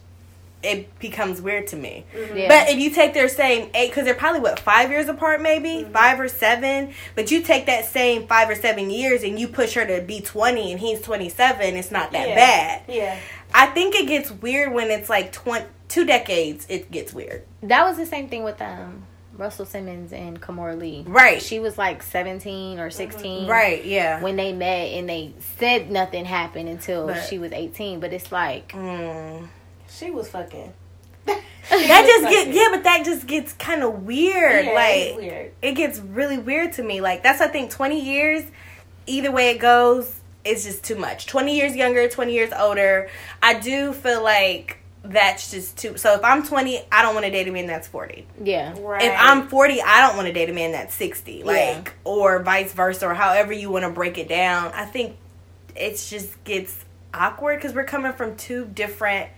[0.62, 2.04] it becomes weird to me.
[2.34, 2.48] Yeah.
[2.48, 5.84] But if you take their same eight, because they're probably what five years apart, maybe
[5.92, 6.92] five or seven.
[7.14, 10.20] But you take that same five or seven years and you push her to be
[10.20, 11.76] twenty and he's twenty seven.
[11.76, 12.34] It's not that Yeah.
[12.34, 12.82] bad.
[12.88, 13.18] Yeah.
[13.54, 16.66] I think it gets weird when it's like twenty two decades.
[16.68, 17.44] It gets weird.
[17.62, 19.04] that was the same thing with um
[19.36, 21.02] Russell Simmons and Kimora Lee.
[21.08, 21.40] Right.
[21.40, 23.48] She was like 17 or 16.
[23.48, 23.82] Right.
[23.86, 24.20] Yeah.
[24.20, 28.00] When they met and they said nothing happened until But- she was 18.
[28.00, 29.48] But it's like, Mm.
[29.90, 30.72] She was fucking.
[31.70, 34.64] That just get yeah, but that just gets kind of weird.
[34.64, 35.52] Yeah, like it's weird.
[35.62, 37.00] it gets really weird to me.
[37.00, 38.42] Like that's I think twenty years,
[39.06, 41.26] either way it goes, is just too much.
[41.26, 43.08] Twenty years younger, twenty years older.
[43.40, 45.96] I do feel like that's just too.
[45.96, 48.26] So if I'm twenty, I don't want to date a man that's forty.
[48.42, 48.74] yeah.
[48.80, 49.02] Right.
[49.04, 51.44] If I'm forty, I don't want to date a man that's sixty.
[51.44, 51.92] Like Yeah.
[52.02, 54.72] or vice versa, or however you want to break it down.
[54.74, 55.16] I think
[55.76, 56.84] it just gets
[57.14, 59.28] awkward because we're coming from two different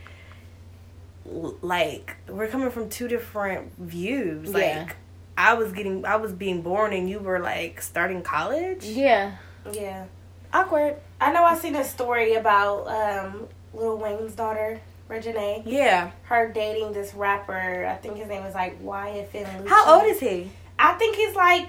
[1.24, 4.80] like we're coming from two different views Yeah.
[4.86, 4.96] like
[5.38, 9.36] i was getting i was being born and you were like starting college Yeah.
[9.72, 10.06] yeah.
[10.52, 15.62] awkward I know I seen a story about um, Lil Wayne's daughter, Reginae.
[15.64, 17.86] yeah Her dating this rapper.
[17.86, 19.68] I think his name is like YFN.
[19.68, 20.50] how old is he
[20.80, 21.68] I think he's like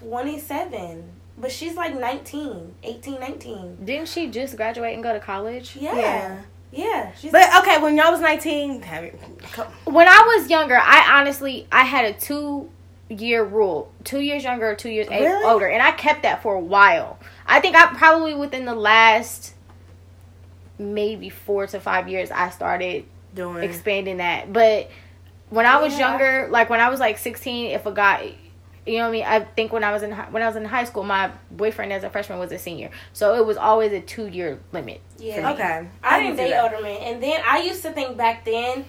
[0.00, 1.02] 27.
[1.36, 3.84] But she's like 19, 18, 19.
[3.84, 5.76] Didn't she just graduate and go to college?
[5.76, 5.96] Yeah.
[5.96, 6.42] Yeah.
[6.76, 7.10] Yeah.
[7.32, 9.18] but okay when y'all was 19 have you-
[9.52, 12.70] come- When I was younger, I honestly I had a two
[13.08, 15.44] year rule, two years younger two years a- Really?
[15.44, 17.18] older, and I kept that for a while.
[17.46, 19.54] I think I probably within the last
[20.78, 23.04] maybe four to five years I started
[23.34, 24.90] doing expanding that, but
[25.50, 28.34] when I was younger, like when I was like 16, if a guy,
[28.86, 29.24] you know what I mean?
[29.24, 31.92] I think when I was in hi- when I was in high school, my boyfriend
[31.92, 35.00] as a freshman was a senior, so it was always a two year limit.
[35.18, 35.50] Yeah.
[35.52, 35.88] Okay.
[36.02, 37.00] I can didn't date older men.
[37.02, 38.84] And then I used to think back then,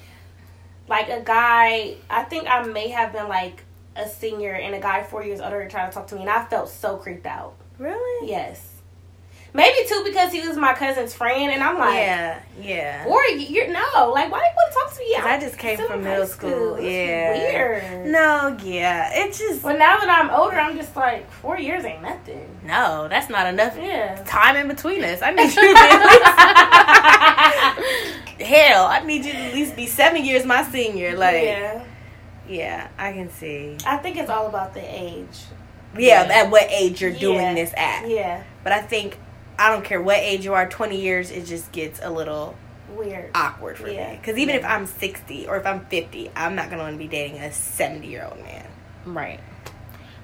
[0.88, 3.64] like a guy, I think I may have been like
[3.96, 6.44] a senior and a guy four years older tried to talk to me and I
[6.46, 7.54] felt so creeped out.
[7.80, 8.30] Really?
[8.30, 8.75] Yes.
[9.56, 12.40] Maybe too because he was my cousin's friend and I'm like, Yeah.
[12.62, 13.06] Yeah.
[13.08, 15.16] Or you're No, like why do you want to talk to me?
[15.16, 16.76] I just came from middle school.
[16.76, 17.32] It's Yeah.
[17.34, 18.06] Weird.
[18.08, 19.12] No, yeah.
[19.14, 22.50] it's just Well, now that I'm older, I'm just like, four years ain't nothing.
[22.66, 23.08] no.
[23.10, 24.22] That's not enough Yeah.
[24.28, 25.22] time in between us.
[25.22, 25.80] I need you to be
[28.40, 28.86] at hell.
[28.88, 31.16] I need you to at least be seven years my senior.
[31.18, 31.86] Like yeah,
[32.48, 32.88] yeah.
[32.98, 33.78] I can see.
[33.86, 35.46] I think it's all about the age.
[35.98, 36.34] Yeah, Yeah.
[36.44, 38.08] at what age you're doing this at.
[38.10, 38.44] Yeah.
[38.64, 39.18] But I think
[39.58, 40.68] I don't care what age you are.
[40.68, 42.56] Twenty years, it just gets a little
[42.96, 43.32] Weird.
[43.36, 44.12] awkward for Yeah.
[44.12, 44.18] me.
[44.18, 47.08] Because even if I'm sixty or if I'm fifty, I'm not gonna want to be
[47.08, 48.68] dating a seventy year old man.
[49.06, 49.40] Right.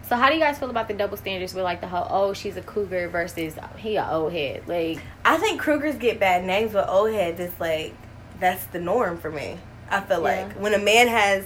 [0.08, 2.34] So how do you guys feel about the double standards with like the whole oh
[2.34, 6.74] she's a cougar versus he a old head like I think cougars get bad names,
[6.74, 7.94] but old heads is like
[8.40, 9.58] that's the norm for me.
[9.90, 10.46] I feel Yeah.
[10.48, 11.46] like when a man has,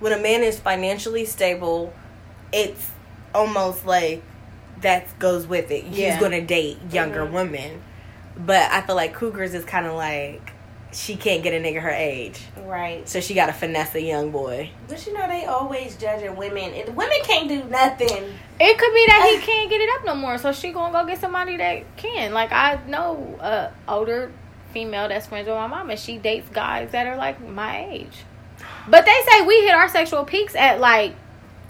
[0.00, 1.92] when a man is financially stable,
[2.52, 2.90] it's
[3.34, 4.22] almost like
[4.82, 5.84] that goes with it.
[5.84, 7.32] He's gonna date younger Mhm.
[7.32, 7.82] women,
[8.36, 10.52] but I feel like Cougars is kind of like
[10.92, 13.08] she can't get a nigga her age, Right.
[13.08, 14.70] so she got to finesse a young boy.
[14.88, 16.72] But you know they always judging women.
[16.74, 18.08] And women can't do nothing.
[18.58, 21.06] it could be that he can't get it up no more so she gonna go
[21.06, 24.32] get somebody that can like I know a older
[24.72, 28.24] female that's friends with my mom and she dates guys that are like my age
[28.88, 31.14] but they say we hit our sexual peaks at like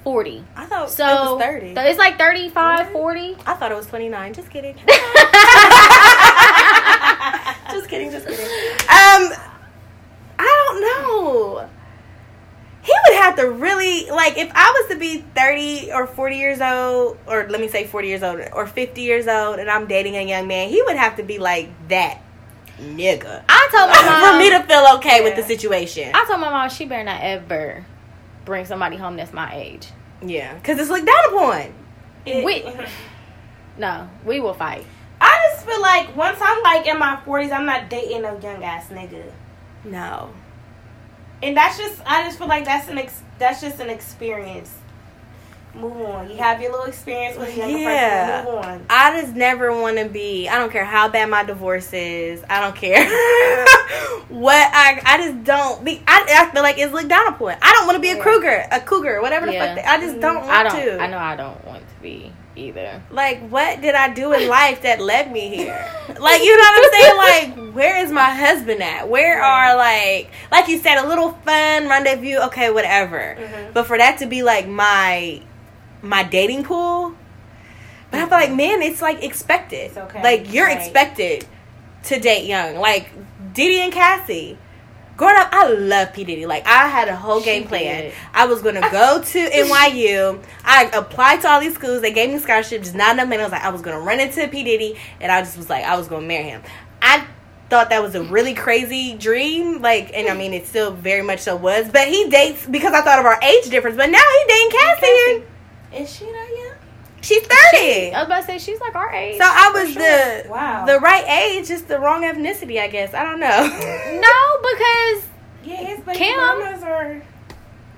[0.04, 1.74] 40 I thought so it was thirty.
[1.74, 2.92] so it's like 35 What?
[2.92, 4.32] 40 I thought it was twenty nine.
[4.32, 4.74] Just kidding.
[7.70, 8.10] just kidding.
[8.10, 8.44] Just kidding.
[8.46, 9.32] Um,
[10.38, 11.68] I don't know.
[12.82, 16.60] He would have to really like if I was to be thirty or forty years
[16.62, 20.16] old, or let me say forty years old or fifty years old, and I'm dating
[20.16, 20.70] a young man.
[20.70, 22.22] He would have to be like that
[22.80, 26.10] nigga I told my mom for me to feel okay with the situation.
[26.14, 27.84] I told my mom she better not ever
[28.50, 29.86] bring somebody home that's my age.
[30.20, 31.72] yeah, because it's looked down upon.
[32.26, 32.86] It- We- uh-huh.
[33.78, 34.84] No, we will fight.
[35.20, 38.62] I just feel like once I'm like in my forties, I'm not dating a young
[38.64, 39.22] ass nigga.
[39.84, 40.30] No.
[41.42, 44.76] And that's just I just feel like that's an ex, that's just an experience.
[45.74, 46.28] Move on.
[46.30, 48.40] You have your little experience with a younger Yeah.
[48.42, 48.54] person.
[48.54, 48.86] Move on.
[48.90, 50.48] I just never want to be.
[50.48, 52.42] I don't care how bad my divorce is.
[52.50, 53.04] I don't care
[54.28, 55.00] what I.
[55.04, 56.02] I just don't be.
[56.06, 57.56] I, I feel like it's looked down upon.
[57.62, 58.22] I don't want to be a Yeah.
[58.24, 59.74] Cougar, a cougar, whatever the Yeah.
[59.74, 59.84] fuck.
[59.84, 60.72] They, I just don't want I don't.
[60.86, 61.00] to.
[61.02, 63.00] I know I don't want to be either.
[63.10, 65.86] Like, what did I do in life that led me here?
[66.20, 67.16] Like, you know what I'm saying?
[67.66, 69.08] Like, where is my husband at?
[69.08, 72.38] Where are like, like you said, a little fun rendezvous?
[72.46, 73.36] Okay, whatever.
[73.38, 73.72] Mhm.
[73.72, 75.40] But for that to be like my
[76.02, 77.14] my dating pool,
[78.10, 79.86] but I feel like man, it's like expected.
[79.90, 80.22] It's okay.
[80.22, 80.78] Like you're Right.
[80.78, 81.46] expected
[82.04, 82.76] to date young.
[82.76, 83.10] Like
[83.52, 84.58] Diddy and Cassie.
[85.16, 86.46] Growing up, I love P Diddy.
[86.46, 88.04] Like I had a whole She game plan.
[88.04, 88.14] did.
[88.32, 90.42] I was gonna go to NYU.
[90.64, 92.00] I applied to all these schools.
[92.00, 92.84] They gave me scholarships.
[92.86, 93.40] Just not enough money.
[93.42, 95.84] I was like, I was gonna run into P Diddy, and I just was like,
[95.84, 96.62] I was gonna marry him.
[97.02, 97.26] I
[97.68, 99.82] thought that was a really crazy dream.
[99.82, 101.88] Like, and I mean, it still very much so was.
[101.90, 103.96] But he dates because I thought of our age difference.
[103.98, 105.42] But now he dating Cassie.
[105.94, 106.76] Is she that young?
[107.22, 108.12] She's thirty.
[108.14, 109.36] I was about to say she's like our age.
[109.38, 110.02] So I was sure.
[110.02, 110.86] the Wow.
[110.86, 113.12] the right age, just the wrong ethnicity, I guess.
[113.12, 113.48] I don't know.
[114.20, 115.28] no, because
[115.64, 116.36] Yeah, his baby Kim?
[116.38, 117.20] mamas are.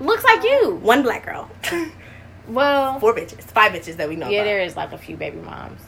[0.01, 0.75] looks like you.
[0.81, 1.49] One black girl,
[2.49, 4.27] Well, four bitches, five bitches that we know.
[4.27, 4.45] yeah, about.
[4.45, 5.79] there is like a few baby moms.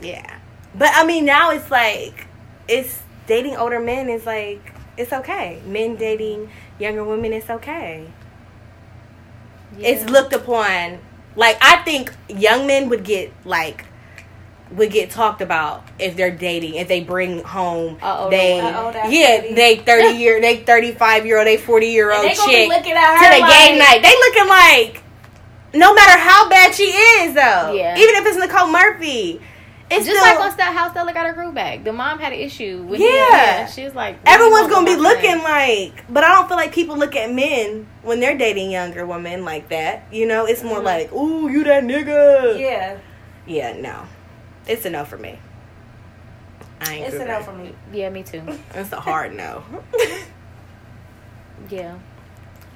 [0.00, 0.38] Yeah,
[0.76, 2.28] but I mean now it's like
[2.68, 5.60] it's dating older men is like it's okay.
[5.66, 6.48] Men dating
[6.78, 8.06] younger women is okay.
[9.78, 11.00] It's looked upon
[11.36, 13.84] like I think young men would get like
[14.72, 18.74] would get talked about if they're dating if they bring home older they woman.
[18.74, 22.12] A old ass yeah they thirty year they thirty five year old they forty year
[22.12, 24.02] old chick looking to at her the like, game night.
[24.02, 25.02] They looking like
[25.74, 27.72] no matter how bad she is though.
[27.72, 27.98] Yeah.
[27.98, 29.40] Even if it's Nicole Murphy.
[29.96, 31.84] It's Just still like on that How Stella Got Her Groove Back.
[31.84, 32.82] The mom had an issue.
[32.88, 33.66] With Yeah.
[33.66, 33.70] him.
[33.72, 36.96] she's like everyone's "You gonna be looking friend." like but I don't feel like people
[36.96, 40.04] look at men when they're dating younger women like that.
[40.10, 40.84] You know, it's more Mhm.
[40.84, 42.58] like, ooh, you that nigga.
[42.58, 42.96] Yeah,
[43.46, 44.02] Yeah, no.
[44.66, 45.38] It's a no for me.
[46.80, 47.74] I ain't it's a no for for me.
[47.92, 48.42] Yeah, me too.
[48.74, 49.62] It's a hard no.
[51.70, 51.96] Yeah,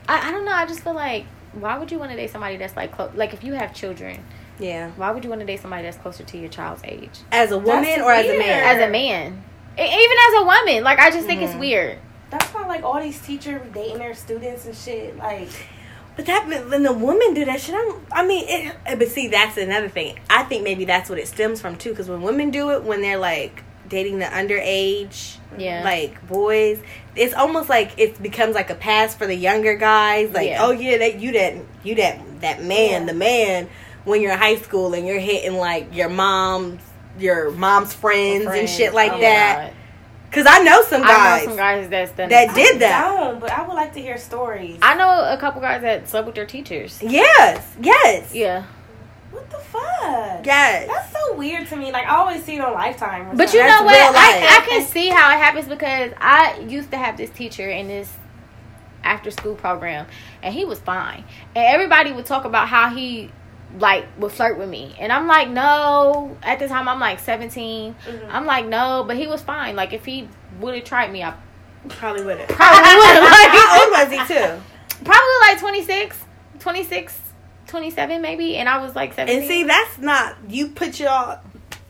[0.09, 0.53] I, I don't know.
[0.53, 3.11] I just feel like why would you want to date somebody that's like close?
[3.14, 4.25] Like if you have children,
[4.59, 4.90] yeah.
[4.96, 7.11] why would you want to date somebody that's closer to your child's age?
[7.32, 8.76] As a woman That's or as a man?
[8.76, 9.42] As a man,
[9.78, 11.61] even as a woman, like I just think it's Mhm.
[11.61, 11.98] weird.
[12.30, 15.16] that's why like all these teachers dating their students and shit.
[15.16, 15.48] Like,
[16.14, 19.28] But that when the women do that shit, I'm, I mean, it, eh, but see,
[19.28, 20.18] that's another thing.
[20.28, 21.90] I think maybe that's what it stems from too.
[21.90, 25.82] Because when women do it, when they're like dating the underage, Yeah.
[25.84, 26.80] like boys,
[27.16, 30.30] it's almost like it becomes like a pass for the younger guys.
[30.32, 30.64] Like, Yeah.
[30.66, 33.04] oh yeah, that you that you that that man, Yeah.
[33.06, 33.68] the man.
[34.09, 36.80] When you're in high school and you're hitting like your mom's
[37.18, 39.72] your mom's friends, and shit like Oh, that.
[40.30, 41.42] Because I know some I guys.
[41.42, 43.14] know some guys that's done that did I that.
[43.14, 44.78] don't, but I would like to hear stories.
[44.82, 47.00] I know a couple guys that slept with their teachers.
[47.02, 48.64] Yes, yes, Yeah.
[49.30, 50.44] what the fuck?
[50.44, 50.86] yes.
[50.86, 51.90] That's so weird to me.
[51.92, 53.28] Like I always see it on Lifetime.
[53.30, 53.66] or But you something.
[53.66, 54.14] That's know what?
[54.16, 57.88] I, I can see how it happens because I used to have this teacher in
[57.88, 58.12] this
[59.02, 60.06] after school program
[60.42, 61.24] and he was fine.
[61.56, 63.30] And everybody would talk about how he
[63.79, 64.95] like would flirt with me.
[64.99, 66.37] And I'm like, no.
[66.43, 67.95] At the time I'm like 17.
[67.95, 68.29] Mhm.
[68.31, 69.77] I'm like, no, but he was fine.
[69.77, 70.29] Like if he
[70.61, 71.35] would have tried me, I
[71.89, 72.49] Probably would have.
[72.51, 73.29] probably would have.
[73.29, 74.61] How old was he too?
[75.05, 76.19] probably like 26,
[76.59, 77.19] 26,
[77.66, 78.57] 27 maybe.
[78.57, 79.39] And I was like 17.
[79.39, 81.39] And see, that's not you put your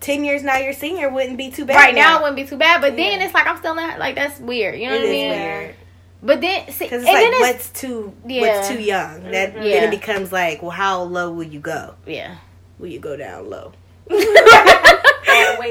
[0.00, 0.56] ten years now.
[0.58, 1.76] Your senior wouldn't be too bad.
[1.76, 4.14] right now it wouldn't be too bad, but then it's like I'm still not like
[4.14, 4.78] that's weird.
[4.78, 5.30] You know it what I mean?
[5.30, 5.74] weird
[6.22, 8.40] But then see, because and it's like then it's what's too Yeah.
[8.56, 9.22] what's too young.
[9.30, 9.62] That Mhm.
[9.62, 11.94] then it becomes like, well, how low will you go?
[12.06, 12.36] yeah.
[12.78, 13.72] Will you go down low?
[14.08, 14.20] Can't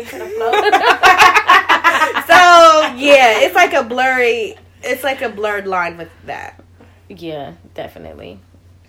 [0.10, 0.52] to the flow.
[2.28, 4.56] so yeah, it's like a blurry.
[4.84, 6.62] It's like a blurred line with that.
[7.10, 8.40] Yeah, definitely.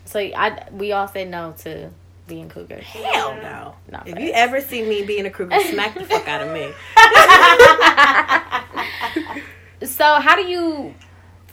[0.05, 1.91] So I we all said no to
[2.27, 2.85] being cougars.
[2.85, 3.75] Hell no.
[3.91, 4.23] Not If bad.
[4.23, 6.73] you ever see me being a cougar, smack the fuck out of me.
[9.85, 10.93] So how do you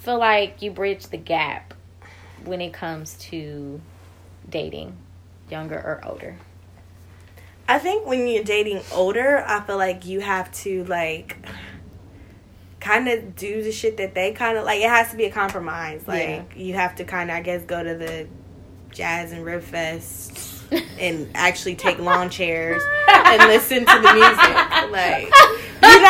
[0.06, 1.74] feel like you bridge the gap
[2.46, 3.82] when it comes to
[4.48, 4.96] dating,
[5.50, 6.38] younger or older?
[7.68, 11.38] I think when you're dating older, I feel like you have to like
[12.80, 14.80] kind of do the shit that they kind of like.
[14.82, 16.08] It has to be a compromise.
[16.08, 16.44] Like Yeah.
[16.56, 18.28] you have to kind of, I guess, go to the
[18.92, 20.62] jazz and rib fest
[21.00, 24.92] and actually take lawn chairs and listen to the music.
[24.92, 25.32] Like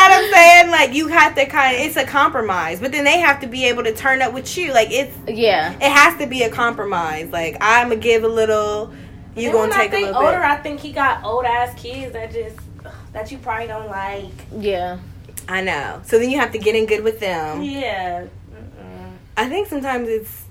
[0.00, 0.70] what I'm saying?
[0.70, 1.82] Like you have to kind of.
[1.82, 4.72] It's a compromise, but then they have to be able to turn up with you.
[4.72, 5.72] Like it's Yeah.
[5.72, 7.30] it has to be a compromise.
[7.30, 8.92] Like I'm gonna give a little.
[9.34, 10.46] You gonna take I think a little older, bit.
[10.46, 12.56] I think he got old ass kids that just
[13.12, 14.32] that you probably don't like.
[14.56, 14.98] Yeah.
[15.48, 16.00] I know.
[16.04, 17.62] So then you have to get in good with them.
[17.62, 18.22] Yeah.
[18.50, 19.12] Mm-mm.
[19.36, 20.42] I think sometimes it's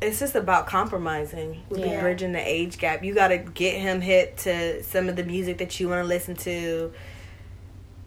[0.00, 2.00] it's just about compromising with Yeah.
[2.00, 3.02] bridging the age gap.
[3.02, 6.08] You got to get him hit to some of the music that you want to
[6.08, 6.92] listen to.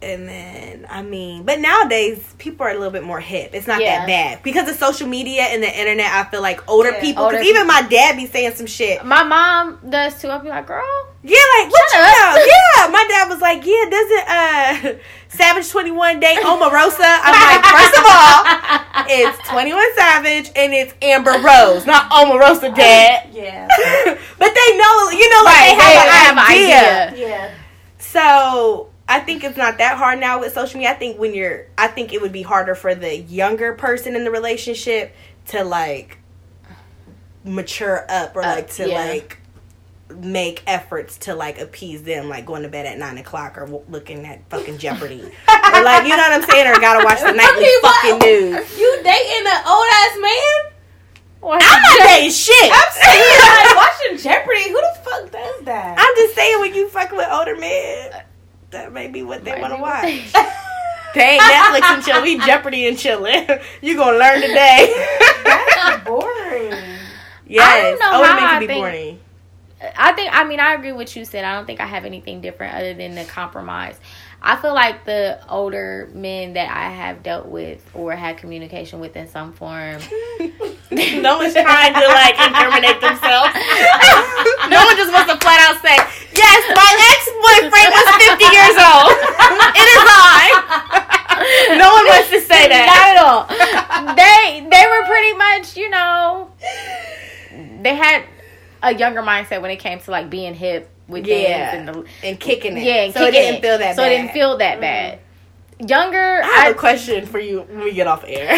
[0.04, 3.52] And then, I mean, but nowadays people are a little bit more hip.
[3.54, 4.00] It's not Yeah.
[4.00, 6.12] that bad because of social media and the internet.
[6.12, 9.06] I feel like older Yeah, people, older because even my dad be saying some shit.
[9.06, 10.30] My mom does too.
[10.30, 10.82] I'll be like, girl.
[11.24, 12.46] Yeah, like what Shut you know?
[12.48, 15.00] Yeah, my dad was like, yeah, doesn't uh
[15.38, 16.98] Savage Twenty One date Omarosa?
[17.22, 22.74] I'm like, first of all, it's Twenty One Savage and it's Amber Rose, not Omarosa,
[22.76, 23.30] Dad.
[23.32, 23.68] Yeah.
[24.40, 27.08] but they know, you know, like Right, they have, they an have idea.
[27.12, 27.28] idea.
[27.30, 27.52] Yeah.
[28.00, 30.92] So I think it's not that hard now with social media.
[30.92, 34.24] I think when you're, I think it would be harder for the younger person in
[34.24, 35.14] the relationship
[35.48, 36.18] to like
[37.44, 38.96] mature up or Uh, like to yeah.
[39.06, 39.38] like
[40.16, 43.84] make efforts to like appease them, like going to bed at nine o'clock or w-
[43.90, 47.32] looking at fucking Jeopardy, or like you know what I'm saying, or gotta watch the
[47.36, 48.80] nightly mean, what- fucking news.
[48.80, 50.74] You dating an old ass man?
[51.40, 51.64] What?
[51.64, 52.72] I'm not saying shit.
[52.72, 54.70] I'm saying like watching Jeopardy.
[54.70, 55.96] Who the fuck does that?
[55.98, 58.12] I'm just saying when you fuck with older men,
[58.72, 60.04] that may be what they want to watch.
[61.14, 62.22] they- ain't Netflix and chill.
[62.22, 63.48] We Jeopardy and chilling.
[63.82, 64.94] you gonna learn today.
[65.44, 66.74] That's boring.
[67.48, 69.20] yes, I don't know oh, older how men I can be think- boring.
[69.98, 71.44] I think I mean I agree with you said.
[71.44, 74.00] I don't think I have anything different other than the compromise.
[74.44, 79.16] I feel like the older men that I have dealt with or had communication with
[79.16, 80.02] in some form.
[80.90, 83.54] no one's trying to like incriminate themselves.
[84.66, 85.94] no one just wants to flat out say,
[86.34, 89.14] "Yes, my ex-boyfriend was 50 years old.
[89.78, 90.72] It is I."
[91.78, 92.86] no one wants to say that.
[92.90, 93.46] Not at all.
[94.18, 96.50] they they were pretty much, you know,
[97.82, 98.26] they had
[98.82, 101.76] a younger mindset when it came to like being hip with Yeah.
[101.76, 102.84] and the and kicking it.
[102.84, 104.12] yeah, so it didn't feel that so bad.
[104.12, 105.20] it didn't feel that bad.
[105.80, 108.58] Younger, I have I, a question for you when we get off air.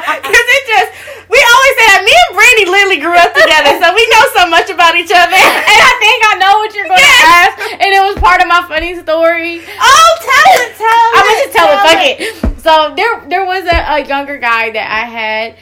[0.00, 0.90] Because it just,
[1.28, 4.46] we always say that me and Brandy literally grew up together, so we know so
[4.48, 5.34] much about each other.
[5.34, 7.54] and I think I know what you're going to Yes.
[7.54, 9.60] ask, and it was part of my funny story.
[9.66, 11.14] Oh, tell it, tell it.
[11.14, 11.78] I'm gonna just tell it.
[11.86, 12.60] Fuck it.
[12.62, 15.56] So there, there was a, a younger guy that I had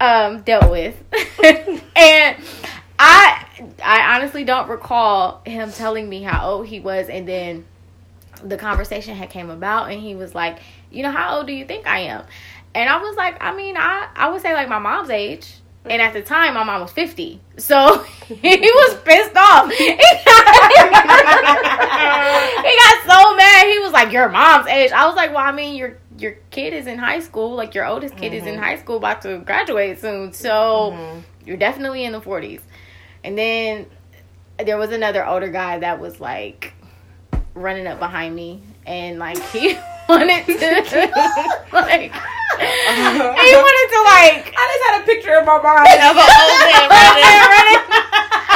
[0.00, 0.94] um dealt with,
[1.96, 2.36] and
[2.98, 3.46] I,
[3.84, 7.64] I honestly don't recall him telling me how old he was, and then
[8.42, 11.64] the conversation had came about, and he was like, you know, how old do you
[11.64, 12.24] think I am?
[12.74, 15.54] And I was like, I mean, I I would say like my mom's age.
[15.84, 17.40] And at the time, my mom was 50.
[17.56, 19.72] So he was pissed off.
[19.78, 20.04] He got,
[22.64, 23.68] he got so mad.
[23.68, 24.92] He was like, Your mom's age.
[24.92, 27.54] I was like, Well, I mean, your your kid is in high school.
[27.54, 28.34] Like, your oldest kid mm-hmm.
[28.34, 28.64] is in mm-hmm.
[28.64, 30.32] high school, about to graduate soon.
[30.32, 31.20] So mm-hmm.
[31.46, 32.60] you're definitely in the 40s.
[33.24, 33.86] And then
[34.64, 36.72] there was another older guy that was like
[37.54, 38.62] running up behind me.
[38.86, 39.74] And like, he
[40.08, 40.52] wanted to,
[41.72, 42.12] like,
[42.58, 44.54] he wanted to like.
[44.56, 46.88] I just had a picture in my mind of an old man
[47.54, 47.98] running.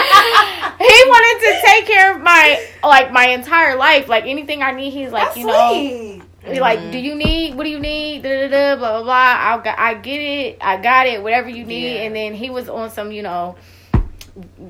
[0.79, 4.93] he wanted to take care of my like my entire life, like anything I need.
[4.93, 5.71] He's like, That's you know.
[5.71, 6.23] Sweet.
[6.45, 6.61] Mm-hmm.
[6.61, 7.55] Like, do you need?
[7.55, 8.23] What do you need?
[8.23, 9.13] Da, da, da, blah blah blah.
[9.15, 10.59] I I get it.
[10.61, 11.23] I got it.
[11.23, 11.95] Whatever you need.
[11.95, 12.03] Yeah.
[12.03, 13.57] And then he was on some, you know,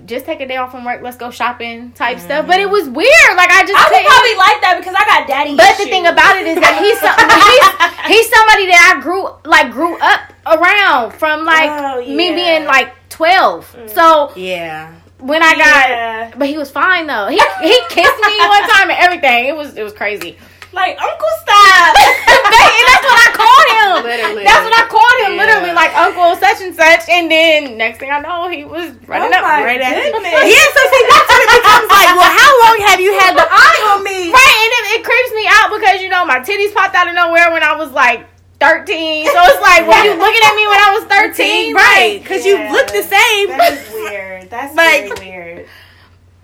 [0.07, 1.03] just take a day off from work.
[1.03, 2.27] Let's go shopping type mm-hmm.
[2.27, 2.47] stuff.
[2.47, 3.33] But it was weird.
[3.37, 5.57] Like I just I would probably like that because I got daddy.
[5.57, 5.87] But issues.
[5.87, 6.99] the thing about it is that he's
[7.47, 12.15] he's he's somebody that I grew like grew up around from like oh, yeah.
[12.15, 13.71] me being like twelve.
[13.77, 13.91] Mm.
[13.91, 14.95] So yeah.
[15.19, 16.33] When I got, yeah.
[16.37, 17.29] but he was fine though.
[17.29, 19.47] He he kissed me one time and everything.
[19.47, 20.37] It was it was crazy.
[20.73, 21.93] Like Uncle Stop.
[22.89, 23.93] that's what I called him.
[24.09, 24.45] Literally.
[24.45, 25.33] That's what I called him.
[25.37, 25.43] Yeah.
[25.45, 27.09] Literally, like Uncle such and such.
[27.13, 30.09] And then next thing I know, he was running oh up right at me.
[30.09, 33.45] Yeah, so see, that's when it becomes like, well, how long have you had the
[33.45, 34.33] eye on me?
[34.33, 37.15] Right, and it, it creeps me out because you know my titties popped out of
[37.15, 38.27] nowhere when I was like
[38.63, 39.27] 13.
[39.27, 41.75] So it's like, were you looking at me when I was 13?
[41.75, 42.69] Right, because yeah.
[42.69, 43.49] you look the same.
[43.53, 44.51] That is weird.
[44.51, 45.69] That's like, weird.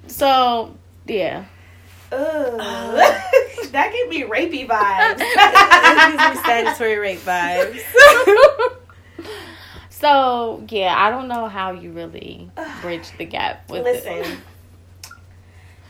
[0.07, 0.77] So,
[1.07, 1.45] yeah.
[2.11, 2.97] Uh,
[3.71, 5.19] that could be rapey vibes.
[5.21, 7.81] it gives me statutory rape vibes.
[9.91, 12.51] so yeah, I don't know how you really
[12.81, 14.13] bridge the gap with Listen.
[14.13, 14.39] It.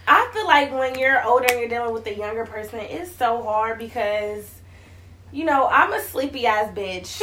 [0.08, 3.42] I feel like when you're older and you're dealing with a younger person, it's so
[3.42, 4.50] hard because,
[5.30, 7.18] you know, I'm a sleepy ass bitch.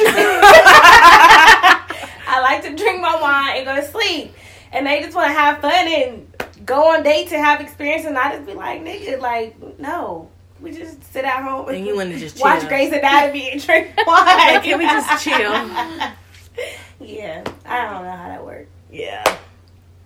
[2.28, 4.34] I like to drink my wine and go to sleep.
[4.72, 8.16] And they just want to have fun and go on dates and have experience, and
[8.16, 10.30] I just be like, nigga, like, no.
[10.60, 13.94] We just sit at home and you want to just watch Grey's Anatomy and drink
[14.06, 14.62] wine.
[14.62, 15.36] Can we just chill?
[17.06, 18.70] yeah, I don't know how that works.
[18.90, 19.38] Yeah,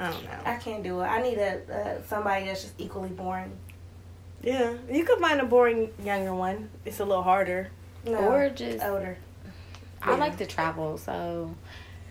[0.01, 0.41] I don't know.
[0.45, 1.05] I can't do it.
[1.05, 3.57] I need a uh, somebody that's just equally boring.
[4.43, 6.69] Yeah, you could find a boring younger one.
[6.85, 7.71] It's a little harder.
[8.05, 9.19] No, or just older.
[10.03, 10.17] I yeah.
[10.17, 11.55] like to travel, so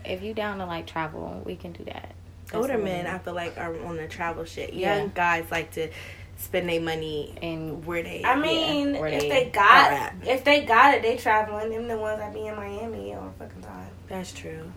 [0.05, 2.13] if you down to like travel, we can do that.
[2.53, 4.73] Older men, I feel like, are on the travel shit.
[4.73, 5.07] Young yeah.
[5.13, 5.89] guys like to
[6.37, 8.23] spend their money and where they.
[8.23, 11.69] I mean, yeah, if they, they got if they got it, they traveling.
[11.69, 13.89] Them the ones that be in Miami all fucking time.
[14.07, 14.71] That's true.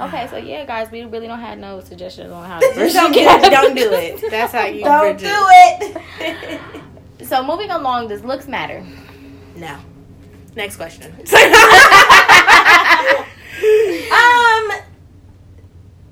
[0.00, 3.12] Okay, so yeah, guys, we really don't have no suggestions on how to bridge don't,
[3.12, 4.30] don't do it.
[4.30, 5.96] That's how you don't do it.
[6.20, 7.26] it.
[7.26, 8.84] so moving along, does looks matter?
[9.56, 9.78] No.
[10.56, 11.12] Next question.
[11.12, 11.20] um,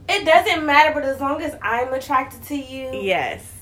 [0.09, 3.55] it doesn't matter, but as long as I'm attracted to you, yes.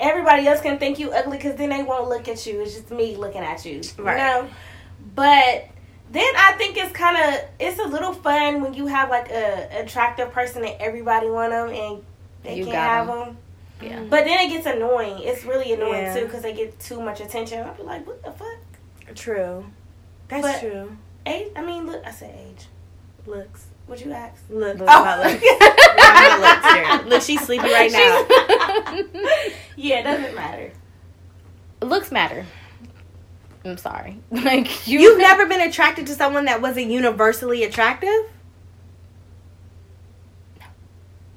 [0.00, 2.60] Everybody else can think you ugly because then they won't look at you.
[2.60, 4.12] It's just me looking at you, right?
[4.12, 4.50] You know?
[5.16, 5.68] But
[6.10, 9.80] then I think it's kind of it's a little fun when you have like a
[9.80, 12.04] attractive person and everybody want them and
[12.44, 13.18] they you can't have them.
[13.18, 13.36] them.
[13.82, 14.02] Yeah.
[14.08, 15.20] But then it gets annoying.
[15.20, 16.14] It's really annoying yeah.
[16.14, 17.66] too because they get too much attention.
[17.66, 19.14] I'll be like, what the fuck?
[19.14, 19.64] True.
[20.28, 20.96] That's but true.
[21.26, 21.50] Age.
[21.56, 22.04] I mean, look.
[22.04, 22.66] I said age.
[23.26, 23.66] Looks.
[23.88, 24.42] What you ask?
[24.50, 25.38] Look, look oh.
[27.00, 28.26] look, look, she's sleepy right now.
[29.76, 30.72] yeah, it doesn't matter.
[31.80, 32.44] Looks matter.
[33.64, 34.18] I'm sorry.
[34.30, 38.30] Like you You've never been attracted to someone that wasn't universally attractive?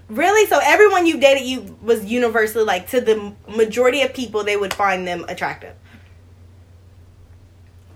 [0.10, 0.46] Really?
[0.50, 4.74] So everyone you dated you was universally like to the majority of people they would
[4.74, 5.74] find them attractive.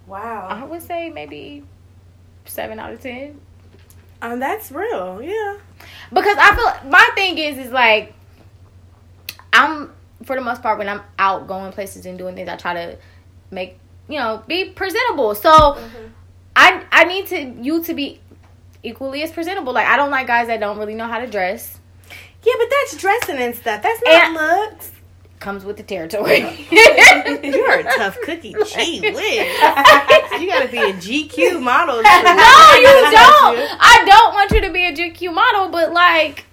[0.07, 0.47] Wow.
[0.49, 1.65] I would say maybe
[2.45, 3.41] 7 out of 10.
[4.21, 5.57] Um, that's real, yeah.
[6.11, 8.13] Because I feel my thing is is like
[9.53, 9.91] I'm
[10.23, 12.97] for the most part when I'm out going places and doing things, I try to
[13.51, 15.35] make you know be presentable.
[15.35, 16.07] So mm-hmm.
[16.55, 18.19] I I need to you to be
[18.83, 19.73] equally as presentable.
[19.73, 21.79] Like I don't like guys that don't really know how to dress.
[22.43, 23.81] Yeah, but that's dressing and stuff.
[23.81, 24.91] That's not and, looks
[25.45, 26.39] comes with the territory.
[26.71, 28.55] You're a tough cookie.
[28.73, 29.21] Gee whiz.
[30.41, 32.01] you gotta be a GQ model.
[32.01, 33.59] No, you don't.
[33.79, 36.45] I don't want you to be a GQ model, but like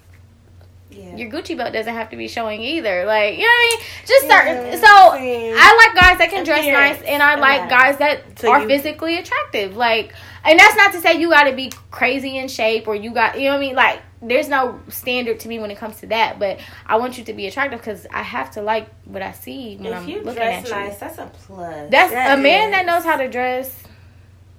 [0.91, 1.17] yeah.
[1.17, 3.07] your Gucci belt doesn't have to be showing either.
[3.07, 3.87] Like, you know what I mean?
[4.07, 4.67] Just certain.
[4.67, 8.53] Yeah, so I like guys that can dress nice, and I like guys that so
[8.53, 9.75] are you, physically attractive.
[9.75, 10.13] Like,
[10.45, 13.39] and that's not to say you got to be crazy in shape or you got,
[13.39, 13.75] you know what I mean?
[13.75, 17.25] Like, there's no standard to me when it comes to that, but I want you
[17.25, 20.43] to be attractive because I have to like what I see when if I'm looking
[20.43, 20.71] at you.
[20.71, 21.91] nice, that's a plus.
[21.91, 23.83] That's That a man that knows how to dress.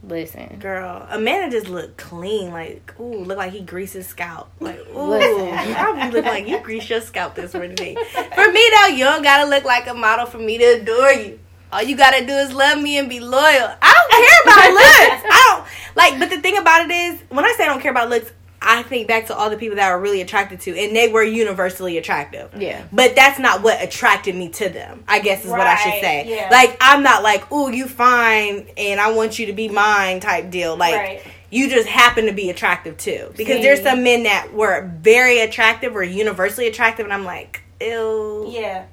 [0.05, 2.51] Listen, Girl, a man that just look clean.
[2.51, 4.49] Like, ooh, look like he greases scalp.
[4.59, 5.47] Like, ooh, Listen.
[5.53, 7.77] I look like you grease your scalp this morning.
[7.77, 11.39] For me though, you don't gotta look like a model for me to adore you.
[11.71, 13.75] All you gotta do is love me and be loyal.
[13.81, 15.25] I don't care about looks.
[15.33, 16.19] I don't like.
[16.19, 18.29] But the thing about it is, when I say I don't care about looks,
[18.65, 21.23] I think back to all the people that were really attracted to, and they were
[21.23, 22.49] universally attractive.
[22.57, 22.83] yeah.
[22.91, 25.03] But that's not what attracted me to them.
[25.07, 26.25] I guess is what I should say.
[26.27, 26.49] yeah.
[26.51, 30.49] Like I'm not like, "Ooh, you fine and I want you to be mine" type
[30.49, 30.75] deal.
[30.77, 31.21] Like Right.
[31.49, 33.31] you just happen to be attractive too.
[33.35, 33.61] Because See.
[33.63, 38.85] there's some men that were very attractive or universally attractive and I'm like, "Ew." yeah.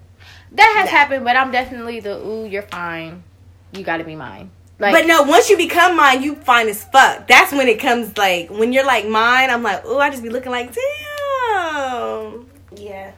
[0.52, 0.90] That has Nah.
[0.98, 3.22] happened, but I'm definitely the ooh, you're fine.
[3.72, 4.50] You got to be mine.
[4.80, 7.28] Like, but no, once you become mine, you fine as fuck.
[7.28, 10.30] That's when it comes like when you're like mine, I'm like, oh, I just be
[10.30, 13.12] looking like, "Damn." Yeah.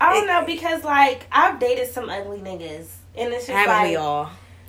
[0.00, 3.88] I don't know because like I've dated some ugly niggas and it's just Haven't like
[3.88, 4.30] we all?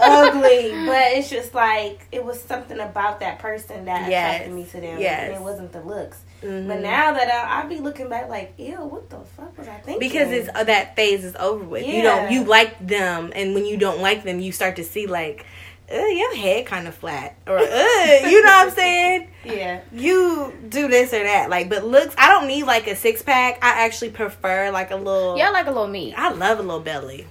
[0.00, 4.34] ugly, but it's just like it was something about that person that Yes.
[4.36, 4.98] attracted me to them.
[5.00, 5.28] Yes.
[5.28, 6.18] and it wasn't the looks.
[6.42, 6.66] Mhm.
[6.68, 9.74] But now that I, I be looking back, like, ew, what the fuck was I
[9.76, 10.00] thinking?
[10.00, 11.86] because it's uh, that phase is over with.
[11.86, 12.02] You Yeah.
[12.02, 15.46] don't you like them, and when you don't like them, you start to see like,
[15.92, 19.28] uh, your head kind of flat, or uh, you know what I'm saying.
[19.44, 22.14] yeah, You do this or that, like, but looks.
[22.18, 23.58] I don't need like a six pack.
[23.62, 25.36] I actually prefer like a little.
[25.36, 26.14] yeah, like a little meat.
[26.16, 27.26] I love a little belly.